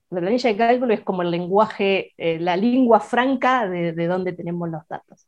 La 0.09 0.21
planilla 0.21 0.49
de 0.49 0.57
cálculo 0.57 0.93
es 0.93 1.01
como 1.01 1.23
el 1.23 1.31
lenguaje, 1.31 2.13
eh, 2.17 2.39
la 2.39 2.55
lengua 2.55 2.99
franca 2.99 3.67
de, 3.67 3.93
donde 4.07 4.33
tenemos 4.33 4.69
los 4.69 4.87
datos. 4.87 5.27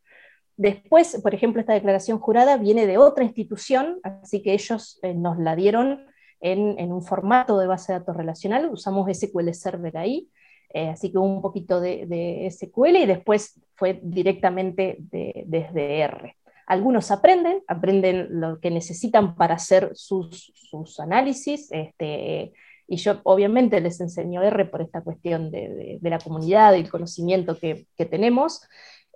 Después, 0.55 1.19
por 1.21 1.33
ejemplo, 1.33 1.59
esta 1.59 1.73
declaración 1.73 2.19
jurada 2.19 2.57
viene 2.57 2.87
de 2.87 2.97
otra 2.97 3.23
institución, 3.23 3.99
así 4.03 4.41
que 4.41 4.53
ellos 4.53 4.99
eh, 5.01 5.13
nos 5.13 5.37
la 5.37 5.55
dieron 5.55 6.05
en, 6.39 6.91
un 6.91 7.03
formato 7.03 7.57
de 7.57 7.67
base 7.67 7.91
de 7.91 7.99
datos 7.99 8.15
relacional, 8.15 8.69
usamos 8.71 9.09
SQL 9.11 9.51
Server 9.53 9.97
ahí, 9.97 10.29
eh, 10.73 10.89
así 10.89 11.11
que 11.11 11.17
un 11.17 11.41
poquito 11.41 11.79
de, 11.79 12.47
SQL 12.51 12.97
y 12.97 13.05
después 13.05 13.59
fue 13.75 13.99
directamente 14.03 14.97
desde 14.99 15.99
R. 15.99 16.35
Algunos 16.67 17.11
aprenden, 17.11 17.63
aprenden 17.67 18.41
lo 18.41 18.59
que 18.59 18.69
necesitan 18.69 19.35
para 19.35 19.55
hacer 19.55 19.91
sus, 19.93 20.51
análisis, 20.99 21.71
este, 21.71 22.51
y 22.87 22.97
yo 22.97 23.19
obviamente 23.23 23.81
les 23.81 23.99
enseño 23.99 24.41
R 24.41 24.65
por 24.65 24.81
esta 24.81 25.01
cuestión 25.01 25.51
de, 25.51 25.99
la 26.01 26.19
comunidad 26.19 26.73
y 26.73 26.79
el 26.81 26.89
conocimiento 26.89 27.57
que, 27.57 27.85
tenemos, 28.09 28.61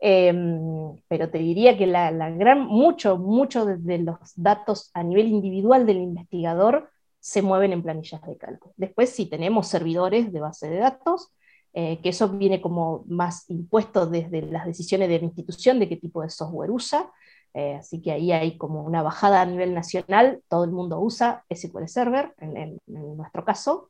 em, 0.01 0.95
pero 1.07 1.29
te 1.29 1.37
diría 1.37 1.77
que 1.77 1.87
la, 1.87 2.11
gran, 2.31 2.67
mucho, 2.67 3.17
mucho 3.17 3.65
de 3.65 3.97
los 3.99 4.17
datos 4.35 4.91
a 4.93 5.03
nivel 5.03 5.27
individual 5.27 5.85
del 5.85 5.97
investigador 5.97 6.89
se 7.19 7.41
mueven 7.41 7.71
en 7.71 7.83
planillas 7.83 8.21
de 8.23 8.37
cálculo. 8.37 8.73
Después 8.77 9.09
sí 9.11 9.27
tenemos 9.27 9.67
servidores 9.67 10.33
de 10.33 10.39
base 10.39 10.69
de 10.69 10.77
datos, 10.77 11.31
que 11.73 11.99
eso 12.03 12.27
viene 12.27 12.59
como 12.59 13.05
más 13.07 13.49
impuesto 13.49 14.05
desde 14.05 14.41
las 14.41 14.65
decisiones 14.65 15.07
de 15.07 15.19
la 15.19 15.25
institución 15.25 15.79
de 15.79 15.87
qué 15.87 15.95
tipo 15.95 16.21
de 16.21 16.29
software 16.29 16.71
usa. 16.71 17.09
Así 17.53 18.01
que 18.01 18.11
ahí 18.11 18.31
hay 18.31 18.57
como 18.57 18.83
una 18.83 19.01
bajada 19.01 19.41
a 19.41 19.45
nivel 19.45 19.73
nacional, 19.73 20.41
todo 20.47 20.63
el 20.63 20.71
mundo 20.71 20.99
usa 20.99 21.45
SQL 21.49 21.87
Server, 21.87 22.33
en, 22.39 22.77
nuestro 22.87 23.43
caso. 23.45 23.89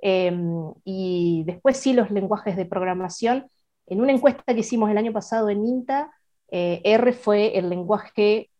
Em, 0.00 0.72
y 0.84 1.44
después 1.46 1.76
sí 1.76 1.92
los 1.92 2.10
lenguajes 2.10 2.56
de 2.56 2.66
programación. 2.66 3.46
En 3.86 4.00
una 4.00 4.12
encuesta 4.12 4.54
que 4.54 4.60
hicimos 4.60 4.90
el 4.90 4.98
año 4.98 5.12
pasado 5.12 5.50
en 5.50 5.66
INTA, 5.66 6.12
R 6.50 7.12
fue 7.12 7.58
el 7.58 7.68
lenguaje 7.70 8.50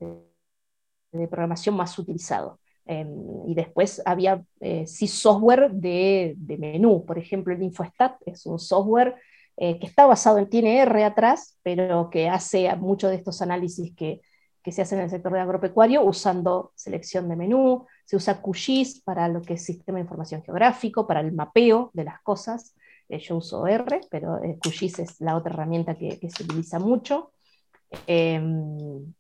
de 1.13 1.29
programación 1.29 1.77
más 1.77 1.99
utilizado. 1.99 2.59
Em, 2.85 3.49
y 3.49 3.55
después 3.55 4.03
había 4.05 4.43
eh, 4.61 4.87
sí 4.87 5.07
software 5.07 5.71
de, 5.71 6.37
menú, 6.59 7.05
por 7.05 7.19
ejemplo, 7.19 7.55
el 7.55 7.63
Infostat 7.63 8.17
es 8.27 8.45
un 8.45 8.59
software 8.59 9.15
eh, 9.57 9.79
que 9.79 9.87
está 9.87 10.07
basado 10.07 10.39
en, 10.39 10.49
tiene 10.49 10.79
R 10.81 11.05
atrás, 11.05 11.59
pero 11.63 12.11
que 12.11 12.29
hace 12.29 12.75
muchos 12.77 13.11
de 13.11 13.17
estos 13.17 13.41
análisis 13.41 13.95
que, 13.95 14.21
que, 14.63 14.73
se 14.73 14.83
hacen 14.83 14.99
en 14.99 15.05
el 15.05 15.11
sector 15.11 15.33
de 15.33 15.41
agropecuario 15.41 16.03
usando 16.03 16.73
selección 16.75 17.29
de 17.29 17.37
menú, 17.37 17.87
se 18.05 18.17
usa 18.17 18.41
QGIS 18.41 19.03
para 19.03 19.29
lo 19.29 19.43
que 19.43 19.55
es 19.55 19.65
sistema 19.65 19.97
de 19.99 20.03
información 20.03 20.43
geográfico, 20.43 21.07
para 21.07 21.21
el 21.21 21.33
mapeo 21.33 21.91
de 21.95 22.05
las 22.05 22.21
cosas, 22.23 22.75
eh, 23.09 23.19
yo 23.19 23.37
uso 23.37 23.67
R, 23.67 24.01
pero 24.11 24.41
QGIS 24.61 24.99
es 25.01 25.21
la 25.21 25.37
otra 25.37 25.53
herramienta 25.53 25.95
que, 25.95 26.19
que 26.19 26.31
se 26.31 26.45
utiliza 26.45 26.79
mucho. 26.79 27.33
Em, 28.07 29.13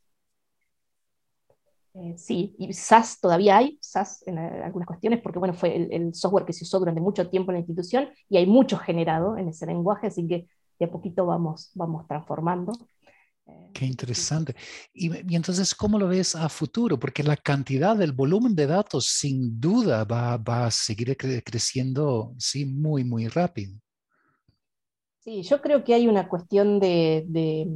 eh, 1.94 2.14
sí, 2.16 2.54
y 2.58 2.72
SAS 2.72 3.20
todavía 3.20 3.58
hay, 3.58 3.78
SAS 3.82 4.26
en 4.26 4.38
eh, 4.38 4.62
algunas 4.64 4.86
cuestiones, 4.86 5.20
porque 5.20 5.38
bueno, 5.38 5.52
fue 5.52 5.76
el, 5.94 6.14
software 6.14 6.46
que 6.46 6.54
se 6.54 6.64
usó 6.64 6.78
durante 6.78 7.02
mucho 7.02 7.28
tiempo 7.28 7.50
en 7.50 7.56
la 7.56 7.58
institución 7.60 8.08
y 8.30 8.38
hay 8.38 8.46
mucho 8.46 8.78
generado 8.78 9.36
en 9.36 9.48
ese 9.48 9.66
lenguaje, 9.66 10.06
así 10.06 10.26
que 10.26 10.48
de 10.78 10.86
a 10.86 10.90
poquito 10.90 11.26
vamos, 11.26 11.70
vamos 11.74 12.06
transformando. 12.08 12.72
Eh, 13.46 13.70
Qué 13.72 13.86
interesante. 13.86 14.54
Y, 14.92 15.34
entonces, 15.34 15.74
¿cómo 15.74 15.98
lo 15.98 16.08
ves 16.08 16.34
a 16.34 16.48
futuro? 16.48 16.98
Porque 16.98 17.22
la 17.22 17.36
cantidad, 17.36 18.00
el 18.00 18.12
volumen 18.12 18.54
de 18.54 18.66
datos 18.66 19.06
sin 19.06 19.60
duda 19.60 20.04
va, 20.04 20.36
va 20.36 20.66
a 20.66 20.70
seguir 20.70 21.16
creciendo, 21.16 22.34
sí, 22.38 22.64
muy, 22.64 23.04
muy 23.04 23.28
rápido. 23.28 23.74
Sí, 25.20 25.42
yo 25.42 25.60
creo 25.62 25.84
que 25.84 25.94
hay 25.94 26.08
una 26.08 26.28
cuestión 26.28 26.80
de, 26.80 27.24
de 27.28 27.66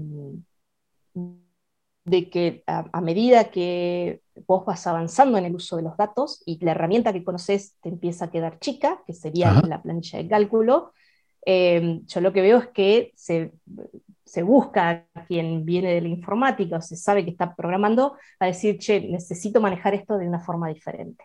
de 2.06 2.30
que 2.30 2.62
a, 2.66 3.00
medida 3.00 3.50
que 3.50 4.22
vos 4.46 4.64
vas 4.64 4.86
avanzando 4.86 5.38
en 5.38 5.44
el 5.44 5.56
uso 5.56 5.76
de 5.76 5.82
los 5.82 5.96
datos 5.96 6.40
y 6.46 6.64
la 6.64 6.70
herramienta 6.70 7.12
que 7.12 7.24
conoces 7.24 7.74
te 7.82 7.88
empieza 7.88 8.26
a 8.26 8.30
quedar 8.30 8.60
chica, 8.60 9.02
que 9.06 9.12
sería 9.12 9.60
la 9.66 9.82
planilla 9.82 10.20
de 10.20 10.28
cálculo, 10.28 10.92
eh, 11.44 12.00
yo 12.06 12.20
lo 12.20 12.32
que 12.32 12.42
veo 12.42 12.58
es 12.58 12.68
que 12.68 13.12
se, 13.16 13.52
busca 14.42 15.06
a 15.14 15.24
quien 15.24 15.64
viene 15.64 15.94
de 15.94 16.00
la 16.00 16.08
informática 16.08 16.76
o 16.76 16.82
se 16.82 16.96
sabe 16.96 17.24
que 17.24 17.30
está 17.30 17.54
programando 17.54 18.16
a 18.38 18.46
decir, 18.46 18.78
che, 18.78 19.00
necesito 19.00 19.60
manejar 19.60 19.94
esto 19.94 20.18
de 20.18 20.28
una 20.28 20.40
forma 20.40 20.68
diferente. 20.68 21.24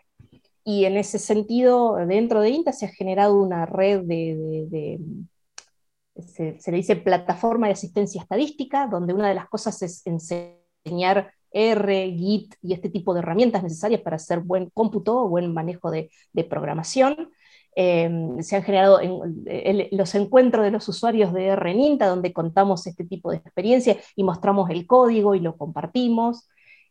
Y 0.64 0.84
en 0.84 0.96
ese 0.96 1.18
sentido, 1.18 1.96
dentro 2.06 2.40
de 2.40 2.50
INTA 2.50 2.72
se 2.72 2.86
ha 2.86 2.88
generado 2.88 3.34
una 3.42 3.66
red 3.66 4.02
de, 4.02 5.00
se, 6.16 6.58
se, 6.60 6.70
le 6.70 6.76
dice 6.76 6.96
plataforma 6.96 7.66
de 7.66 7.72
asistencia 7.72 8.22
estadística, 8.22 8.86
donde 8.86 9.12
una 9.12 9.28
de 9.28 9.34
las 9.34 9.48
cosas 9.48 9.82
es 9.82 10.06
enseñar 10.06 11.32
R, 11.52 12.10
Git 12.16 12.54
y 12.62 12.72
este 12.72 12.88
tipo 12.88 13.14
de 13.14 13.20
herramientas 13.20 13.62
necesarias 13.62 14.00
para 14.00 14.16
hacer 14.16 14.40
buen 14.40 14.70
cómputo 14.70 15.22
o 15.22 15.28
buen 15.28 15.52
manejo 15.52 15.90
de, 15.90 16.10
programación. 16.48 17.30
Em, 17.74 18.42
se 18.42 18.56
han 18.56 18.62
generado 18.62 19.00
los 19.92 20.14
encuentros 20.14 20.64
de 20.64 20.70
los 20.70 20.86
usuarios 20.88 21.32
de 21.32 21.46
R 21.46 21.70
en 21.70 21.98
donde 21.98 22.32
contamos 22.32 22.86
este 22.86 23.04
tipo 23.04 23.30
de 23.30 23.38
experiencia 23.38 23.96
y 24.14 24.24
mostramos 24.24 24.68
el 24.70 24.86
código 24.86 25.34
y 25.34 25.40
lo 25.40 25.56
compartimos. 25.56 26.48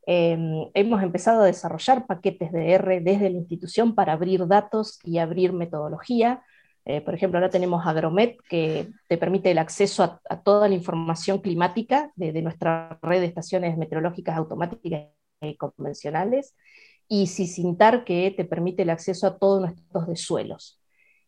Em, 0.07 0.69
hemos 0.73 1.03
empezado 1.03 1.43
a 1.43 1.45
desarrollar 1.45 2.07
paquetes 2.07 2.51
de 2.51 2.71
R 2.73 3.01
desde 3.01 3.29
la 3.29 3.37
institución 3.37 3.93
para 3.93 4.13
abrir 4.13 4.47
datos 4.47 4.99
y 5.03 5.19
abrir 5.19 5.53
metodología. 5.53 6.43
Eh, 6.85 7.01
por 7.01 7.13
ejemplo, 7.13 7.37
ahora 7.37 7.51
tenemos 7.51 7.85
Agromet, 7.85 8.37
que 8.49 8.89
te 9.07 9.17
permite 9.17 9.51
el 9.51 9.59
acceso 9.59 10.19
a, 10.27 10.41
toda 10.41 10.67
la 10.67 10.73
información 10.73 11.39
climática 11.39 12.11
de, 12.15 12.41
nuestra 12.41 12.97
red 13.03 13.19
de 13.21 13.27
estaciones 13.27 13.77
meteorológicas 13.77 14.35
automáticas 14.37 15.09
y 15.41 15.57
convencionales, 15.57 16.55
y 17.13 17.27
Cicintar, 17.27 18.05
que 18.05 18.31
te 18.31 18.45
permite 18.45 18.83
el 18.83 18.89
acceso 18.89 19.27
a 19.27 19.37
todos 19.37 19.59
nuestros 19.59 20.07
desuelos. 20.07 20.79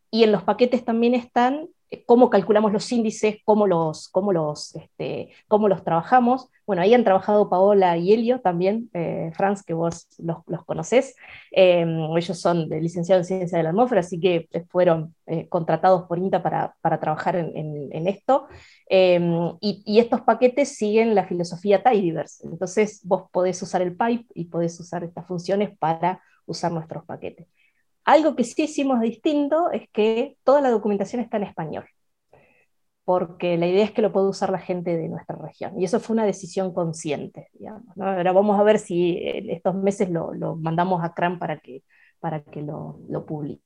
Y 0.10 0.24
en 0.24 0.32
los 0.32 0.42
paquetes 0.42 0.86
también 0.86 1.14
están 1.14 1.68
cómo 2.06 2.30
calculamos 2.30 2.74
los 2.74 2.92
índices, 2.92 3.38
cómo 3.46 3.68
los, 3.68 4.10
cómo 4.10 4.34
los, 4.34 4.76
este, 4.76 5.30
cómo 5.48 5.68
los 5.68 5.84
trabajamos. 5.84 6.50
Bueno, 6.66 6.82
ahí 6.82 6.94
han 6.94 7.04
trabajado 7.04 7.50
Paola 7.50 7.98
y 7.98 8.14
Helio 8.14 8.40
también, 8.42 8.90
eh, 8.94 9.32
Franz, 9.36 9.64
que 9.64 9.74
vos 9.74 10.08
los, 10.18 10.38
los 10.48 10.66
conocés. 10.66 11.16
Em, 11.52 12.16
ellos 12.18 12.40
son 12.40 12.70
licenciados 12.70 13.30
en 13.32 13.38
Ciencia 13.40 13.58
de 13.58 13.64
la 13.64 13.70
Atmósfera, 13.72 14.02
así 14.02 14.20
que 14.20 14.48
eh, 14.52 14.64
fueron 14.70 15.14
contratados 15.50 16.04
por 16.04 16.18
INTA 16.18 16.44
para, 16.44 16.76
para 16.82 17.00
trabajar 17.00 17.36
en, 17.38 17.90
en, 17.92 18.08
esto. 18.08 18.48
Em, 18.88 19.56
y, 19.62 19.82
y, 19.86 20.00
estos 20.00 20.22
paquetes 20.22 20.76
siguen 20.78 21.16
la 21.16 21.26
filosofía 21.26 21.82
Tidyverse. 21.82 22.46
Entonces, 22.48 23.02
vos 23.04 23.24
podés 23.32 23.62
usar 23.62 23.82
el 23.82 23.96
pipe 23.96 24.26
y 24.36 24.46
podés 24.46 24.80
usar 24.80 25.04
estas 25.04 25.26
funciones 25.26 25.78
para 25.78 26.22
usar 26.46 26.72
nuestros 26.72 27.06
paquetes. 27.06 27.48
Algo 28.06 28.36
que 28.36 28.44
sí 28.44 28.64
hicimos 28.64 29.00
distinto 29.02 29.72
es 29.72 29.90
que 29.92 30.38
toda 30.44 30.62
la 30.62 30.70
documentación 30.70 31.22
está 31.22 31.38
en 31.38 31.44
español, 31.44 31.86
porque 33.06 33.58
la 33.58 33.68
idea 33.68 33.86
es 33.86 33.92
que 33.92 34.02
lo 34.02 34.12
pueda 34.12 34.28
usar 34.28 34.50
la 34.50 34.60
gente 34.60 34.98
de 34.98 35.10
nuestra 35.10 35.38
región. 35.38 35.80
Y 35.80 35.86
eso 35.86 36.00
fue 36.00 36.16
una 36.16 36.26
decisión 36.26 36.74
consciente. 36.74 37.50
Ahora 38.00 38.32
vamos 38.32 38.60
a 38.60 38.64
ver 38.64 38.80
si 38.80 39.20
estos 39.50 39.76
meses 39.76 40.10
lo, 40.10 40.56
mandamos 40.58 41.04
a 41.04 41.14
CRAN 41.14 41.40
para 41.40 41.60
que, 41.60 41.84
para 42.20 42.44
que 42.44 42.62
lo, 42.62 43.00
lo 43.10 43.26
publique. 43.26 43.64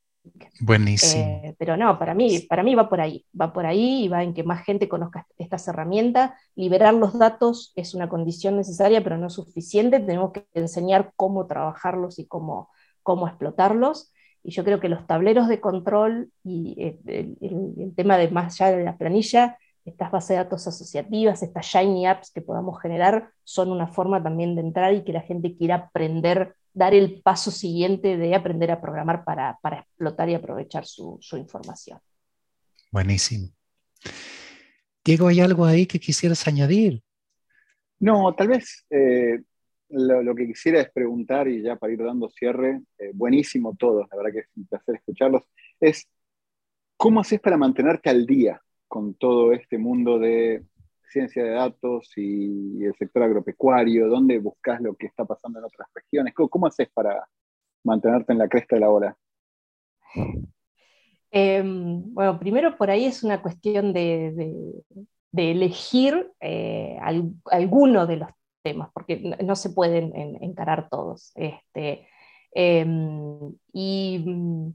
Buenísimo. 0.60 1.42
Eh, 1.44 1.56
pero 1.58 1.78
no, 1.78 1.98
para 2.00 2.14
mí, 2.14 2.40
para 2.50 2.64
mí 2.64 2.76
va 2.76 2.90
por 2.90 3.02
ahí, 3.02 3.26
va 3.40 3.54
por 3.54 3.66
ahí 3.66 4.06
y 4.06 4.08
va 4.08 4.24
en 4.24 4.34
que 4.34 4.44
más 4.44 4.64
gente 4.64 4.90
conozca 4.90 5.26
estas 5.38 5.68
herramientas. 5.68 6.32
Liberar 6.56 6.94
los 6.94 7.18
datos 7.18 7.74
es 7.76 7.94
una 7.94 8.10
condición 8.10 8.58
necesaria, 8.58 9.04
pero 9.04 9.18
no 9.18 9.30
suficiente. 9.30 10.00
Tenemos 10.00 10.32
que 10.32 10.46
enseñar 10.54 11.14
cómo 11.16 11.48
trabajarlos 11.48 12.20
y 12.20 12.28
cómo, 12.28 12.70
cómo 13.04 13.28
explotarlos. 13.28 14.12
Y 14.44 14.52
yo 14.52 14.64
creo 14.64 14.80
que 14.80 14.90
los 14.90 15.06
tableros 15.08 15.48
de 15.48 15.60
control 15.60 16.32
y 16.44 16.76
eh, 16.78 17.36
el, 17.42 17.94
tema 17.96 18.18
de 18.18 18.30
más 18.30 18.60
allá 18.62 18.78
de 18.78 18.84
la 18.84 18.98
planilla, 18.98 19.58
estas 19.86 20.12
bases 20.12 20.30
de 20.30 20.36
datos 20.36 20.68
asociativas, 20.68 21.44
estas 21.44 21.66
Shiny 21.66 22.08
Apps 22.08 22.32
que 22.32 22.42
podamos 22.42 22.82
generar, 22.82 23.32
son 23.44 23.72
una 23.72 23.88
forma 23.88 24.22
también 24.22 24.56
de 24.56 24.62
entrar 24.62 24.94
y 24.94 25.04
que 25.04 25.14
la 25.14 25.22
gente 25.22 25.56
quiera 25.56 25.76
aprender, 25.76 26.56
dar 26.74 26.94
el 26.94 27.22
paso 27.22 27.52
siguiente 27.52 28.18
de 28.18 28.36
aprender 28.36 28.72
a 28.72 28.82
programar 28.82 29.24
para, 29.24 29.58
para 29.62 29.80
explotar 29.80 30.30
y 30.30 30.36
aprovechar 30.36 30.86
su, 30.86 31.18
su, 31.22 31.38
información. 31.38 32.00
Buenísimo. 32.92 33.50
Diego, 35.04 35.28
¿hay 35.28 35.40
algo 35.40 35.66
ahí 35.66 35.86
que 35.86 36.00
quisieras 36.00 36.48
añadir? 36.48 37.02
No, 38.00 38.34
tal 38.36 38.50
vez 38.50 38.86
eh, 38.90 39.42
lo, 39.90 40.36
que 40.36 40.48
quisiera 40.48 40.82
es 40.82 40.92
preguntar, 40.92 41.48
y 41.48 41.62
ya 41.62 41.76
para 41.76 41.94
ir 41.94 42.04
dando 42.04 42.30
cierre, 42.30 42.82
eh, 42.98 43.12
buenísimo 43.14 43.76
todos, 43.78 44.08
la 44.12 44.18
verdad 44.18 44.32
que 44.34 44.40
es 44.40 44.50
un 44.56 44.66
placer 44.66 44.96
escucharlos, 44.96 45.44
es 45.80 46.08
¿cómo 46.98 47.22
haces 47.22 47.40
para 47.40 47.58
mantenerte 47.58 48.10
al 48.10 48.26
día 48.26 48.62
con 48.88 49.14
todo 49.14 49.54
este 49.54 49.78
mundo 49.78 50.20
de 50.20 50.64
ciencia 51.10 51.44
de 51.44 51.52
datos 51.52 52.12
y 52.18 52.84
el 52.84 52.96
sector 52.96 53.24
agropecuario? 53.24 54.08
¿Dónde 54.08 54.40
buscas 54.40 54.82
lo 54.82 54.96
que 54.96 55.08
está 55.08 55.26
pasando 55.26 55.60
en 55.60 55.66
otras 55.66 55.88
regiones? 55.94 56.34
¿Cómo, 56.34 56.68
haces 56.68 56.90
para 56.94 57.28
mantenerte 57.84 58.34
en 58.34 58.40
la 58.40 58.50
cresta 58.50 58.76
de 58.76 58.80
la 58.80 58.90
ola? 58.90 59.18
Em, 61.32 62.14
bueno, 62.14 62.40
primero 62.40 62.78
por 62.78 62.90
ahí 62.90 63.06
es 63.06 63.24
una 63.24 63.42
cuestión 63.42 63.94
de, 63.94 64.74
elegir 65.34 66.32
eh, 66.40 66.98
alguno 67.46 68.08
de 68.08 68.18
los 68.18 68.30
porque 68.94 69.18
no 69.44 69.56
se 69.56 69.70
pueden 69.70 70.14
encarar 70.42 70.90
todos. 70.90 71.32
Este, 71.36 72.08
em, 72.54 73.54
y 73.74 74.24
mm, 74.26 74.72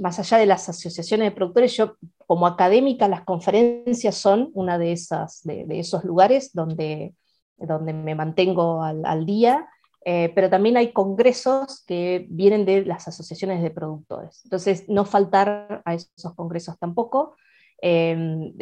más 0.00 0.18
allá 0.18 0.38
de 0.38 0.46
las 0.46 0.68
asociaciones 0.68 1.26
de 1.26 1.36
productores, 1.36 1.76
yo 1.76 1.96
como 2.26 2.46
académica 2.46 3.08
las 3.08 3.24
conferencias 3.24 4.14
son 4.14 4.50
una 4.54 4.78
de, 4.78 4.92
esas, 4.92 5.42
de, 5.44 5.66
esos 5.78 6.04
lugares 6.04 6.52
donde, 6.52 7.14
donde 7.56 7.92
me 7.92 8.14
mantengo 8.14 8.82
al, 8.82 9.26
día, 9.26 9.68
eh, 10.04 10.32
pero 10.34 10.48
también 10.48 10.76
hay 10.76 10.92
congresos 10.92 11.84
que 11.86 12.26
vienen 12.30 12.64
de 12.64 12.84
las 12.84 13.06
asociaciones 13.08 13.62
de 13.62 13.70
productores. 13.70 14.40
Entonces, 14.44 14.88
no 14.88 15.04
faltar 15.04 15.82
a 15.84 15.94
esos 15.94 16.34
congresos 16.34 16.78
tampoco. 16.78 17.36
Em, 17.84 18.54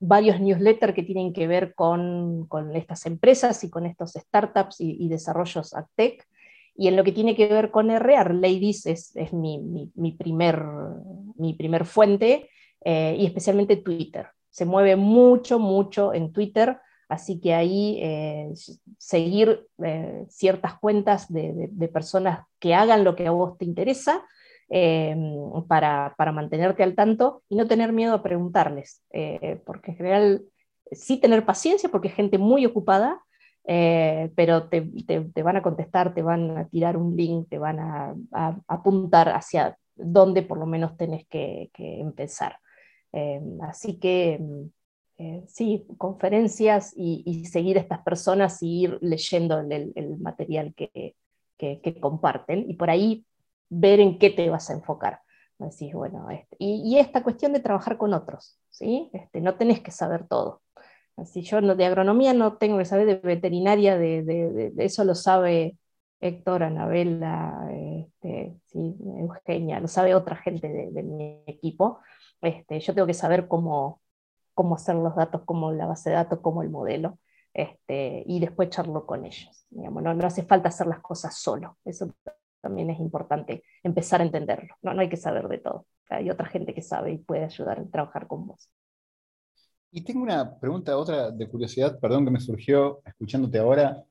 varios 0.00 0.40
newsletters 0.40 0.94
que 0.94 1.02
tienen 1.02 1.34
que 1.34 1.46
ver 1.46 1.74
con, 1.74 2.46
con, 2.46 2.74
estas 2.74 3.04
empresas 3.04 3.62
y 3.64 3.70
con 3.70 3.84
estos 3.84 4.12
startups 4.12 4.80
y, 4.80 5.08
desarrollos 5.08 5.74
AgTech. 5.74 6.26
Y 6.74 6.88
en 6.88 6.96
lo 6.96 7.04
que 7.04 7.12
tiene 7.12 7.36
que 7.36 7.48
ver 7.48 7.70
con 7.70 7.90
R, 7.90 8.32
Ladies 8.32 8.86
es, 8.86 9.14
es 9.14 9.34
mi, 9.34 9.58
mi, 9.94 10.12
primer, 10.12 10.64
mi 11.36 11.52
primer 11.52 11.84
fuente. 11.84 12.48
y 12.82 13.26
especialmente 13.26 13.76
Twitter. 13.76 14.28
Se 14.48 14.64
mueve 14.64 14.96
mucho, 14.96 15.58
mucho 15.58 16.14
en 16.14 16.32
Twitter, 16.32 16.78
así 17.10 17.40
que 17.40 17.52
ahí 17.52 18.02
seguir 18.96 19.66
ciertas 20.28 20.78
cuentas 20.78 21.30
de, 21.30 21.68
de, 21.70 21.88
personas 21.88 22.46
que 22.58 22.74
hagan 22.74 23.04
lo 23.04 23.14
que 23.16 23.26
a 23.26 23.32
vos 23.32 23.58
te 23.58 23.66
interesa 23.66 24.24
para, 25.68 26.14
para, 26.16 26.32
mantenerte 26.32 26.82
al 26.82 26.94
tanto 26.94 27.42
y 27.48 27.56
no 27.56 27.66
tener 27.66 27.92
miedo 27.92 28.14
a 28.14 28.22
preguntarles, 28.22 29.02
porque 29.66 29.90
en 29.90 29.96
general 29.96 30.42
sí 30.92 31.18
tener 31.18 31.44
paciencia 31.44 31.88
porque 31.88 32.08
es 32.08 32.14
gente 32.14 32.38
muy 32.38 32.66
ocupada, 32.66 33.22
eh, 33.64 34.32
pero 34.34 34.68
te, 34.68 34.80
van 35.42 35.56
a 35.56 35.62
contestar, 35.62 36.14
te 36.14 36.22
van 36.22 36.56
a 36.58 36.68
tirar 36.68 36.96
un 36.96 37.16
link, 37.16 37.48
te 37.48 37.58
van 37.58 37.78
a, 37.78 38.14
apuntar 38.66 39.28
hacia 39.28 39.76
dónde 39.94 40.42
por 40.42 40.58
lo 40.58 40.66
menos 40.66 40.96
tenés 40.96 41.26
que, 41.28 41.70
empezar. 41.74 42.58
Eh, 43.12 43.40
así 43.62 43.98
que 43.98 44.40
eh, 45.18 45.44
sí, 45.46 45.86
conferencias 45.98 46.92
y, 46.96 47.44
seguir 47.46 47.78
a 47.78 47.82
estas 47.82 48.02
personas 48.02 48.62
y 48.62 48.84
ir 48.84 48.98
leyendo 49.00 49.60
el, 49.60 50.18
material 50.18 50.74
que, 50.74 51.14
comparten 52.00 52.68
y 52.68 52.74
por 52.74 52.90
ahí 52.90 53.24
ver 53.72 54.00
en 54.00 54.18
qué 54.18 54.30
te 54.30 54.50
vas 54.50 54.70
a 54.70 54.74
enfocar. 54.74 55.20
bueno, 55.94 56.30
este, 56.30 56.56
y, 56.58 56.98
esta 56.98 57.22
cuestión 57.22 57.52
de 57.52 57.60
trabajar 57.60 57.96
con 57.96 58.12
otros, 58.14 58.58
¿sí? 58.70 59.10
Este, 59.12 59.40
no 59.40 59.54
tenés 59.56 59.80
que 59.80 59.90
saber 59.90 60.26
todo. 60.28 60.62
Así 61.16 61.42
yo 61.42 61.60
no, 61.60 61.74
de 61.74 61.86
agronomía 61.86 62.34
no 62.34 62.56
tengo 62.58 62.78
que 62.78 62.84
saber, 62.84 63.06
de 63.06 63.16
veterinaria, 63.16 63.96
de, 63.98 64.72
eso 64.78 65.04
lo 65.04 65.14
sabe 65.14 65.76
Héctor, 66.20 66.64
Anabela, 66.64 67.68
este, 67.72 68.56
Eugenia, 68.74 69.80
lo 69.80 69.88
sabe 69.88 70.14
otra 70.14 70.36
gente 70.36 70.68
de, 70.68 71.02
mi 71.02 71.42
equipo. 71.46 72.00
Este, 72.42 72.80
yo 72.80 72.94
tengo 72.94 73.06
que 73.06 73.14
saber 73.14 73.48
cómo, 73.48 74.00
cómo 74.54 74.74
hacer 74.76 74.96
los 74.96 75.16
datos, 75.16 75.42
cómo 75.44 75.72
la 75.72 75.86
base 75.86 76.10
de 76.10 76.16
datos, 76.16 76.40
cómo 76.40 76.62
el 76.62 76.70
modelo, 76.70 77.18
y 77.54 78.40
después 78.40 78.68
echarlo 78.68 79.06
con 79.06 79.24
ellos. 79.24 79.66
No, 79.70 79.90
no, 79.90 80.26
hace 80.26 80.42
falta 80.42 80.68
hacer 80.68 80.86
las 80.86 81.00
cosas 81.00 81.36
solo. 81.36 81.78
Eso 81.84 82.08
también 82.62 82.88
es 82.90 82.98
importante, 83.00 83.64
empezar 83.82 84.20
a 84.20 84.24
entenderlo. 84.24 84.74
No, 84.80 84.94
no 84.94 85.02
hay 85.02 85.08
que 85.08 85.16
saber 85.16 85.48
de 85.48 85.58
todo. 85.58 85.86
Hay 86.08 86.30
otra 86.30 86.46
gente 86.46 86.72
que 86.72 86.82
sabe 86.82 87.12
y 87.12 87.18
puede 87.18 87.44
ayudar 87.44 87.80
a 87.80 87.84
trabajar 87.84 88.26
con 88.26 88.46
vos. 88.46 88.70
Y 89.90 90.02
tengo 90.02 90.22
una 90.22 90.58
pregunta, 90.58 90.96
otra 90.96 91.30
de 91.30 91.48
curiosidad, 91.48 91.98
perdón 92.00 92.24
que 92.24 92.30
me 92.30 92.40
surgió 92.40 93.02
escuchándote 93.04 93.58
ahora. 93.58 94.02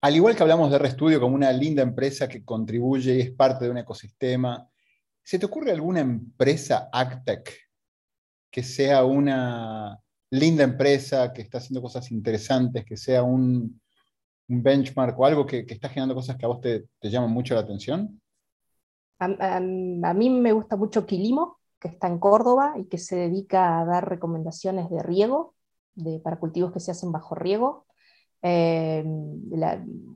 Al 0.00 0.16
igual 0.16 0.36
que 0.36 0.42
hablamos 0.42 0.70
de 0.70 0.78
ReStudio 0.78 1.20
como 1.20 1.34
una 1.34 1.52
linda 1.52 1.82
empresa 1.82 2.28
que 2.28 2.44
contribuye 2.44 3.16
y 3.16 3.20
es 3.20 3.32
parte 3.32 3.64
de 3.64 3.70
un 3.70 3.78
ecosistema, 3.78 4.66
¿se 5.22 5.38
te 5.38 5.46
ocurre 5.46 5.72
alguna 5.72 6.00
empresa 6.00 6.88
AgTech 6.92 7.66
que 8.50 8.62
sea 8.62 9.04
una 9.04 9.98
linda 10.30 10.64
empresa, 10.64 11.32
que 11.32 11.42
está 11.42 11.58
haciendo 11.58 11.82
cosas 11.82 12.10
interesantes, 12.10 12.84
que 12.84 12.96
sea 12.96 13.22
un, 13.22 13.80
benchmark 14.48 15.18
o 15.18 15.26
algo 15.26 15.46
que, 15.46 15.64
está 15.68 15.88
generando 15.88 16.14
cosas 16.14 16.36
que 16.36 16.44
a 16.44 16.48
vos 16.48 16.60
te, 16.60 16.86
llaman 17.02 17.30
mucho 17.30 17.54
la 17.54 17.60
atención? 17.60 18.20
A, 19.18 19.56
a, 19.56 19.60
mí 19.60 20.30
me 20.30 20.52
gusta 20.52 20.76
mucho 20.76 21.06
Quilimo, 21.06 21.58
que 21.80 21.88
está 21.88 22.06
en 22.06 22.18
Córdoba 22.18 22.74
y 22.76 22.84
que 22.86 22.98
se 22.98 23.16
dedica 23.16 23.80
a 23.80 23.84
dar 23.84 24.08
recomendaciones 24.08 24.90
de 24.90 25.02
riego 25.02 25.54
de, 25.96 26.20
para 26.20 26.38
cultivos 26.38 26.72
que 26.72 26.80
se 26.80 26.92
hacen 26.92 27.10
bajo 27.10 27.34
riego. 27.34 27.86
Eh, 28.42 29.02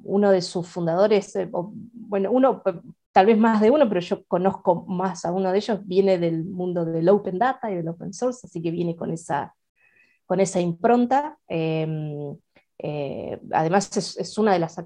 uno 0.04 0.30
de 0.30 0.42
sus 0.42 0.68
fundadores, 0.68 1.34
eh, 1.36 1.48
bueno, 1.50 2.30
uno, 2.30 2.62
tal 3.12 3.26
vez 3.26 3.38
más 3.38 3.60
de 3.60 3.70
uno, 3.70 3.88
pero 3.88 4.00
yo 4.00 4.24
conozco 4.26 4.84
más 4.86 5.24
a 5.24 5.32
uno 5.32 5.50
de 5.50 5.58
ellos, 5.58 5.80
viene 5.84 6.18
del 6.18 6.44
mundo 6.44 6.84
del 6.84 7.08
open 7.08 7.38
data 7.38 7.70
y 7.70 7.76
del 7.76 7.88
open 7.88 8.12
source, 8.12 8.46
así 8.46 8.62
que 8.62 8.70
viene 8.70 8.94
con 8.94 9.10
esa, 9.10 9.54
con 10.26 10.38
esa 10.38 10.60
impronta. 10.60 11.38
Eh, 11.48 11.86
además 13.52 13.96
es, 13.96 14.38
una 14.38 14.52
de 14.52 14.58
las 14.58 14.76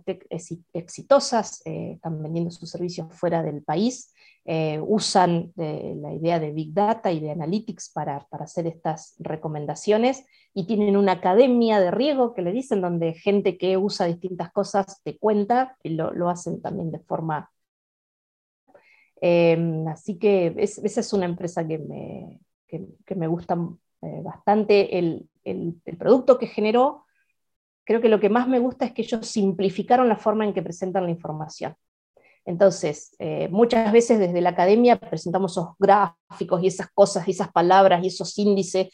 exitosas, 0.72 1.62
están 1.64 2.22
vendiendo 2.22 2.51
sus 2.51 2.70
servicios 2.70 3.12
fuera 3.14 3.42
del 3.42 3.62
país 3.62 4.14
eh, 4.47 4.78
usan 4.86 5.55
eh, 5.57 5.95
la 5.97 6.12
idea 6.12 6.38
de 6.38 6.53
Big 6.53 6.74
Data 6.74 7.11
y 7.11 7.18
de 7.18 7.30
Analytics 7.30 7.88
para, 7.95 8.26
hacer 8.30 8.66
estas 8.66 9.14
recomendaciones 9.18 10.26
y 10.53 10.66
tienen 10.66 10.99
una 10.99 11.12
academia 11.12 11.80
de 11.80 11.90
riego 11.90 12.34
que 12.34 12.42
le 12.42 12.53
dicen 12.53 12.82
donde 12.82 13.14
gente 13.14 13.57
que 13.57 13.78
usa 13.78 14.05
distintas 14.05 14.53
cosas 14.53 15.01
te 15.03 15.16
cuenta 15.16 15.78
y 15.82 15.90
lo, 15.90 16.28
hacen 16.28 16.61
también 16.61 16.92
de 16.92 16.99
forma... 16.99 17.51
Em, 19.22 19.88
así 19.88 20.18
que 20.18 20.55
esa 20.59 21.01
es 21.01 21.12
una 21.14 21.24
empresa 21.24 21.66
que 21.66 21.78
me, 21.78 22.40
me 23.16 23.26
gusta 23.26 23.57
eh, 24.03 24.20
bastante. 24.22 24.99
El, 24.99 25.26
el 25.45 25.80
producto 25.99 26.38
que 26.38 26.49
generó, 26.49 27.04
creo 27.85 28.01
que 28.01 28.09
lo 28.09 28.20
que 28.20 28.28
más 28.30 28.49
me 28.49 28.59
gusta 28.59 28.85
es 28.85 28.93
que 28.93 29.03
ellos 29.03 29.26
simplificaron 29.26 30.09
la 30.09 30.16
forma 30.16 30.45
en 30.45 30.55
que 30.55 30.62
presentan 30.62 31.05
la 31.05 31.11
información. 31.11 31.74
Entonces, 32.47 33.14
eh, 33.18 33.49
muchas 33.51 33.91
veces 33.93 34.18
desde 34.18 34.41
la 34.41 34.51
academia 34.51 34.99
presentamos 34.99 35.53
esos 35.53 35.68
gráficos 35.78 36.62
y 36.62 36.66
esas 36.66 36.89
cosas, 36.93 37.26
esas 37.28 37.51
palabras 37.51 38.05
y 38.05 38.09
esos 38.09 38.37
índices 38.39 38.89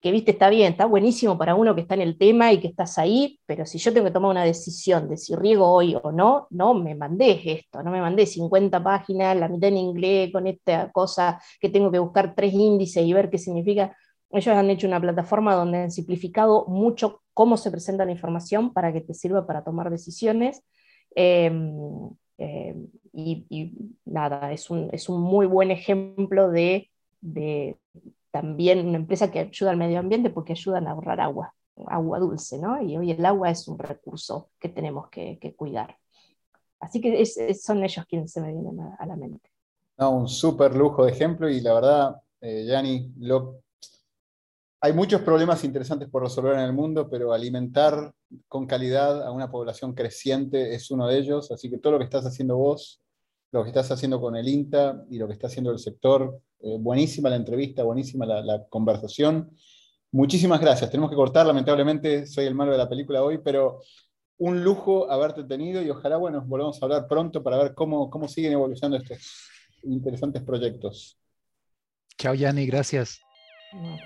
que, 0.00 0.12
viste, 0.12 0.30
está 0.30 0.48
bien, 0.48 0.72
está 0.72 0.86
buenísimo 0.86 1.36
para 1.36 1.54
uno 1.56 1.74
que 1.74 1.80
está 1.80 1.94
en 1.94 2.02
el 2.02 2.16
tema 2.16 2.52
y 2.52 2.60
que 2.60 2.68
estás 2.68 2.98
ahí, 2.98 3.40
pero 3.46 3.66
si 3.66 3.78
yo 3.78 3.92
tengo 3.92 4.06
que 4.06 4.12
tomar 4.12 4.30
una 4.30 4.44
decisión 4.44 5.08
de 5.08 5.16
si 5.16 5.34
riego 5.34 5.66
hoy 5.68 5.96
o 6.00 6.12
no, 6.12 6.46
no 6.50 6.74
me 6.74 6.94
mandé 6.94 7.40
esto, 7.44 7.82
no 7.82 7.90
me 7.90 8.00
mandé 8.00 8.26
50 8.26 8.82
páginas, 8.82 9.36
la 9.36 9.48
mitad 9.48 9.68
en 9.68 9.78
inglés, 9.78 10.30
con 10.32 10.46
esta 10.46 10.90
cosa 10.92 11.40
que 11.60 11.68
tengo 11.68 11.90
que 11.90 11.98
buscar 11.98 12.34
tres 12.34 12.52
índices 12.54 13.04
y 13.04 13.12
ver 13.12 13.28
qué 13.28 13.38
significa. 13.38 13.96
Ellos 14.30 14.54
han 14.54 14.70
hecho 14.70 14.86
una 14.86 15.00
plataforma 15.00 15.54
donde 15.54 15.78
han 15.78 15.90
simplificado 15.90 16.66
mucho 16.66 17.22
cómo 17.32 17.56
se 17.56 17.70
presenta 17.70 18.04
la 18.04 18.12
información 18.12 18.72
para 18.72 18.92
que 18.92 19.00
te 19.00 19.14
sirva 19.14 19.46
para 19.46 19.64
tomar 19.64 19.90
decisiones. 19.90 20.62
Em, 21.14 22.10
eh, 22.38 22.76
y, 23.12 23.72
nada, 24.04 24.52
es 24.52 24.70
un, 24.70 24.90
es 24.92 25.08
un, 25.08 25.20
muy 25.20 25.46
buen 25.46 25.70
ejemplo 25.70 26.50
de, 26.50 26.90
de, 27.20 27.78
también 28.30 28.86
una 28.86 28.98
empresa 28.98 29.30
que 29.30 29.40
ayuda 29.40 29.70
al 29.70 29.76
medio 29.76 29.98
ambiente 29.98 30.30
porque 30.30 30.52
ayudan 30.52 30.86
a 30.86 30.92
ahorrar 30.92 31.20
agua, 31.20 31.54
agua 31.86 32.18
dulce, 32.18 32.58
¿no? 32.58 32.82
Y 32.82 32.96
hoy 32.96 33.10
el 33.12 33.24
agua 33.24 33.50
es 33.50 33.66
un 33.66 33.78
recurso 33.78 34.50
que 34.60 34.68
tenemos 34.68 35.08
que, 35.08 35.38
que 35.40 35.54
cuidar. 35.54 35.96
Así 36.80 37.00
que 37.00 37.20
es, 37.20 37.36
son 37.62 37.82
ellos 37.82 38.04
quienes 38.06 38.32
se 38.32 38.40
me 38.40 38.52
vienen 38.52 38.80
a, 38.80 39.06
la 39.06 39.16
mente. 39.16 39.50
No, 39.98 40.10
un 40.10 40.28
súper 40.28 40.76
lujo 40.76 41.04
de 41.04 41.12
ejemplo 41.12 41.48
y 41.48 41.60
la 41.60 41.74
verdad, 41.74 42.16
eh, 42.40 42.64
Yanni, 42.66 43.12
lo, 43.18 43.62
hay 44.80 44.92
muchos 44.92 45.22
problemas 45.22 45.64
interesantes 45.64 46.08
por 46.08 46.22
resolver 46.22 46.54
en 46.54 46.60
el 46.60 46.72
mundo, 46.72 47.08
pero 47.10 47.32
alimentar 47.32 48.12
con 48.46 48.66
calidad 48.66 49.26
a 49.26 49.32
una 49.32 49.50
población 49.50 49.94
creciente 49.94 50.74
es 50.74 50.90
uno 50.90 51.08
de 51.08 51.18
ellos. 51.18 51.50
Así 51.50 51.68
que 51.68 51.78
todo 51.78 51.94
lo 51.94 51.98
que 51.98 52.04
estás 52.04 52.24
haciendo 52.24 52.56
vos, 52.56 53.00
lo 53.50 53.64
que 53.64 53.70
estás 53.70 53.90
haciendo 53.90 54.20
con 54.20 54.36
el 54.36 54.46
INTA 54.46 55.04
y 55.10 55.18
lo 55.18 55.26
que 55.26 55.32
está 55.32 55.48
haciendo 55.48 55.72
el 55.72 55.80
sector, 55.80 56.40
eh, 56.60 56.76
buenísima 56.78 57.28
la 57.28 57.36
entrevista, 57.36 57.82
buenísima 57.82 58.24
la, 58.24 58.64
conversación. 58.68 59.50
Muchísimas 60.12 60.60
gracias. 60.60 60.90
Tenemos 60.90 61.10
que 61.10 61.16
cortar, 61.16 61.46
lamentablemente 61.46 62.26
soy 62.26 62.46
el 62.46 62.54
malo 62.54 62.70
de 62.70 62.78
la 62.78 62.88
película 62.88 63.22
hoy, 63.22 63.38
pero 63.38 63.80
un 64.38 64.62
lujo 64.62 65.10
haberte 65.10 65.42
tenido 65.42 65.82
y 65.82 65.90
ojalá 65.90 66.16
bueno, 66.18 66.44
volvamos 66.46 66.80
a 66.80 66.86
hablar 66.86 67.08
pronto 67.08 67.42
para 67.42 67.58
ver 67.58 67.74
cómo, 67.74 68.08
cómo 68.08 68.28
siguen 68.28 68.52
evolucionando 68.52 68.96
estos 68.96 69.18
interesantes 69.82 70.42
proyectos. 70.42 71.18
Chao, 72.16 72.34
Yanni, 72.34 72.66
gracias. 72.66 73.27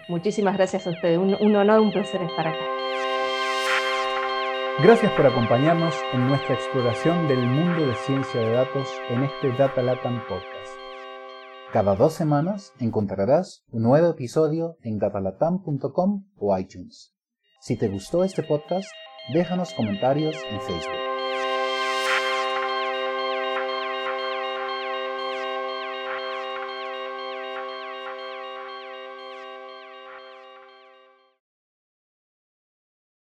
Muchísimas 0.09 0.57
gracias 0.57 0.87
a 0.87 0.91
ustedes. 0.91 1.19
Un, 1.19 1.37
un 1.41 1.57
honor, 1.57 1.81
un 1.81 1.93
placer 1.93 2.23
estar 2.23 2.49
acá. 2.49 2.65
Gracias 4.83 5.13
por 5.13 5.27
acompañarnos 5.27 5.95
en 6.13 6.27
nuestra 6.29 6.55
exploración 6.55 7.29
del 7.29 7.47
mundo 7.47 7.87
de 7.87 7.95
ciencia 7.95 8.41
de 8.41 8.53
datos 8.53 8.89
en 9.11 9.23
este 9.23 9.53
Data 9.53 9.83
Latam 9.83 10.21
Podcast. 10.27 10.73
Cada 11.73 11.95
dos 11.95 12.15
semanas 12.15 12.73
encontrarás 12.81 13.65
un 13.71 13.83
nuevo 13.83 14.11
episodio 14.11 14.77
en 14.83 14.99
datalatam.com 14.99 16.25
o 16.37 16.59
iTunes. 16.59 17.15
Si 17.61 17.77
te 17.77 17.89
gustó 17.89 18.25
este 18.25 18.43
podcast, 18.43 18.89
déjanos 19.33 19.73
comentarios 19.75 20.37
en 20.51 20.61
Facebook. 20.61 21.12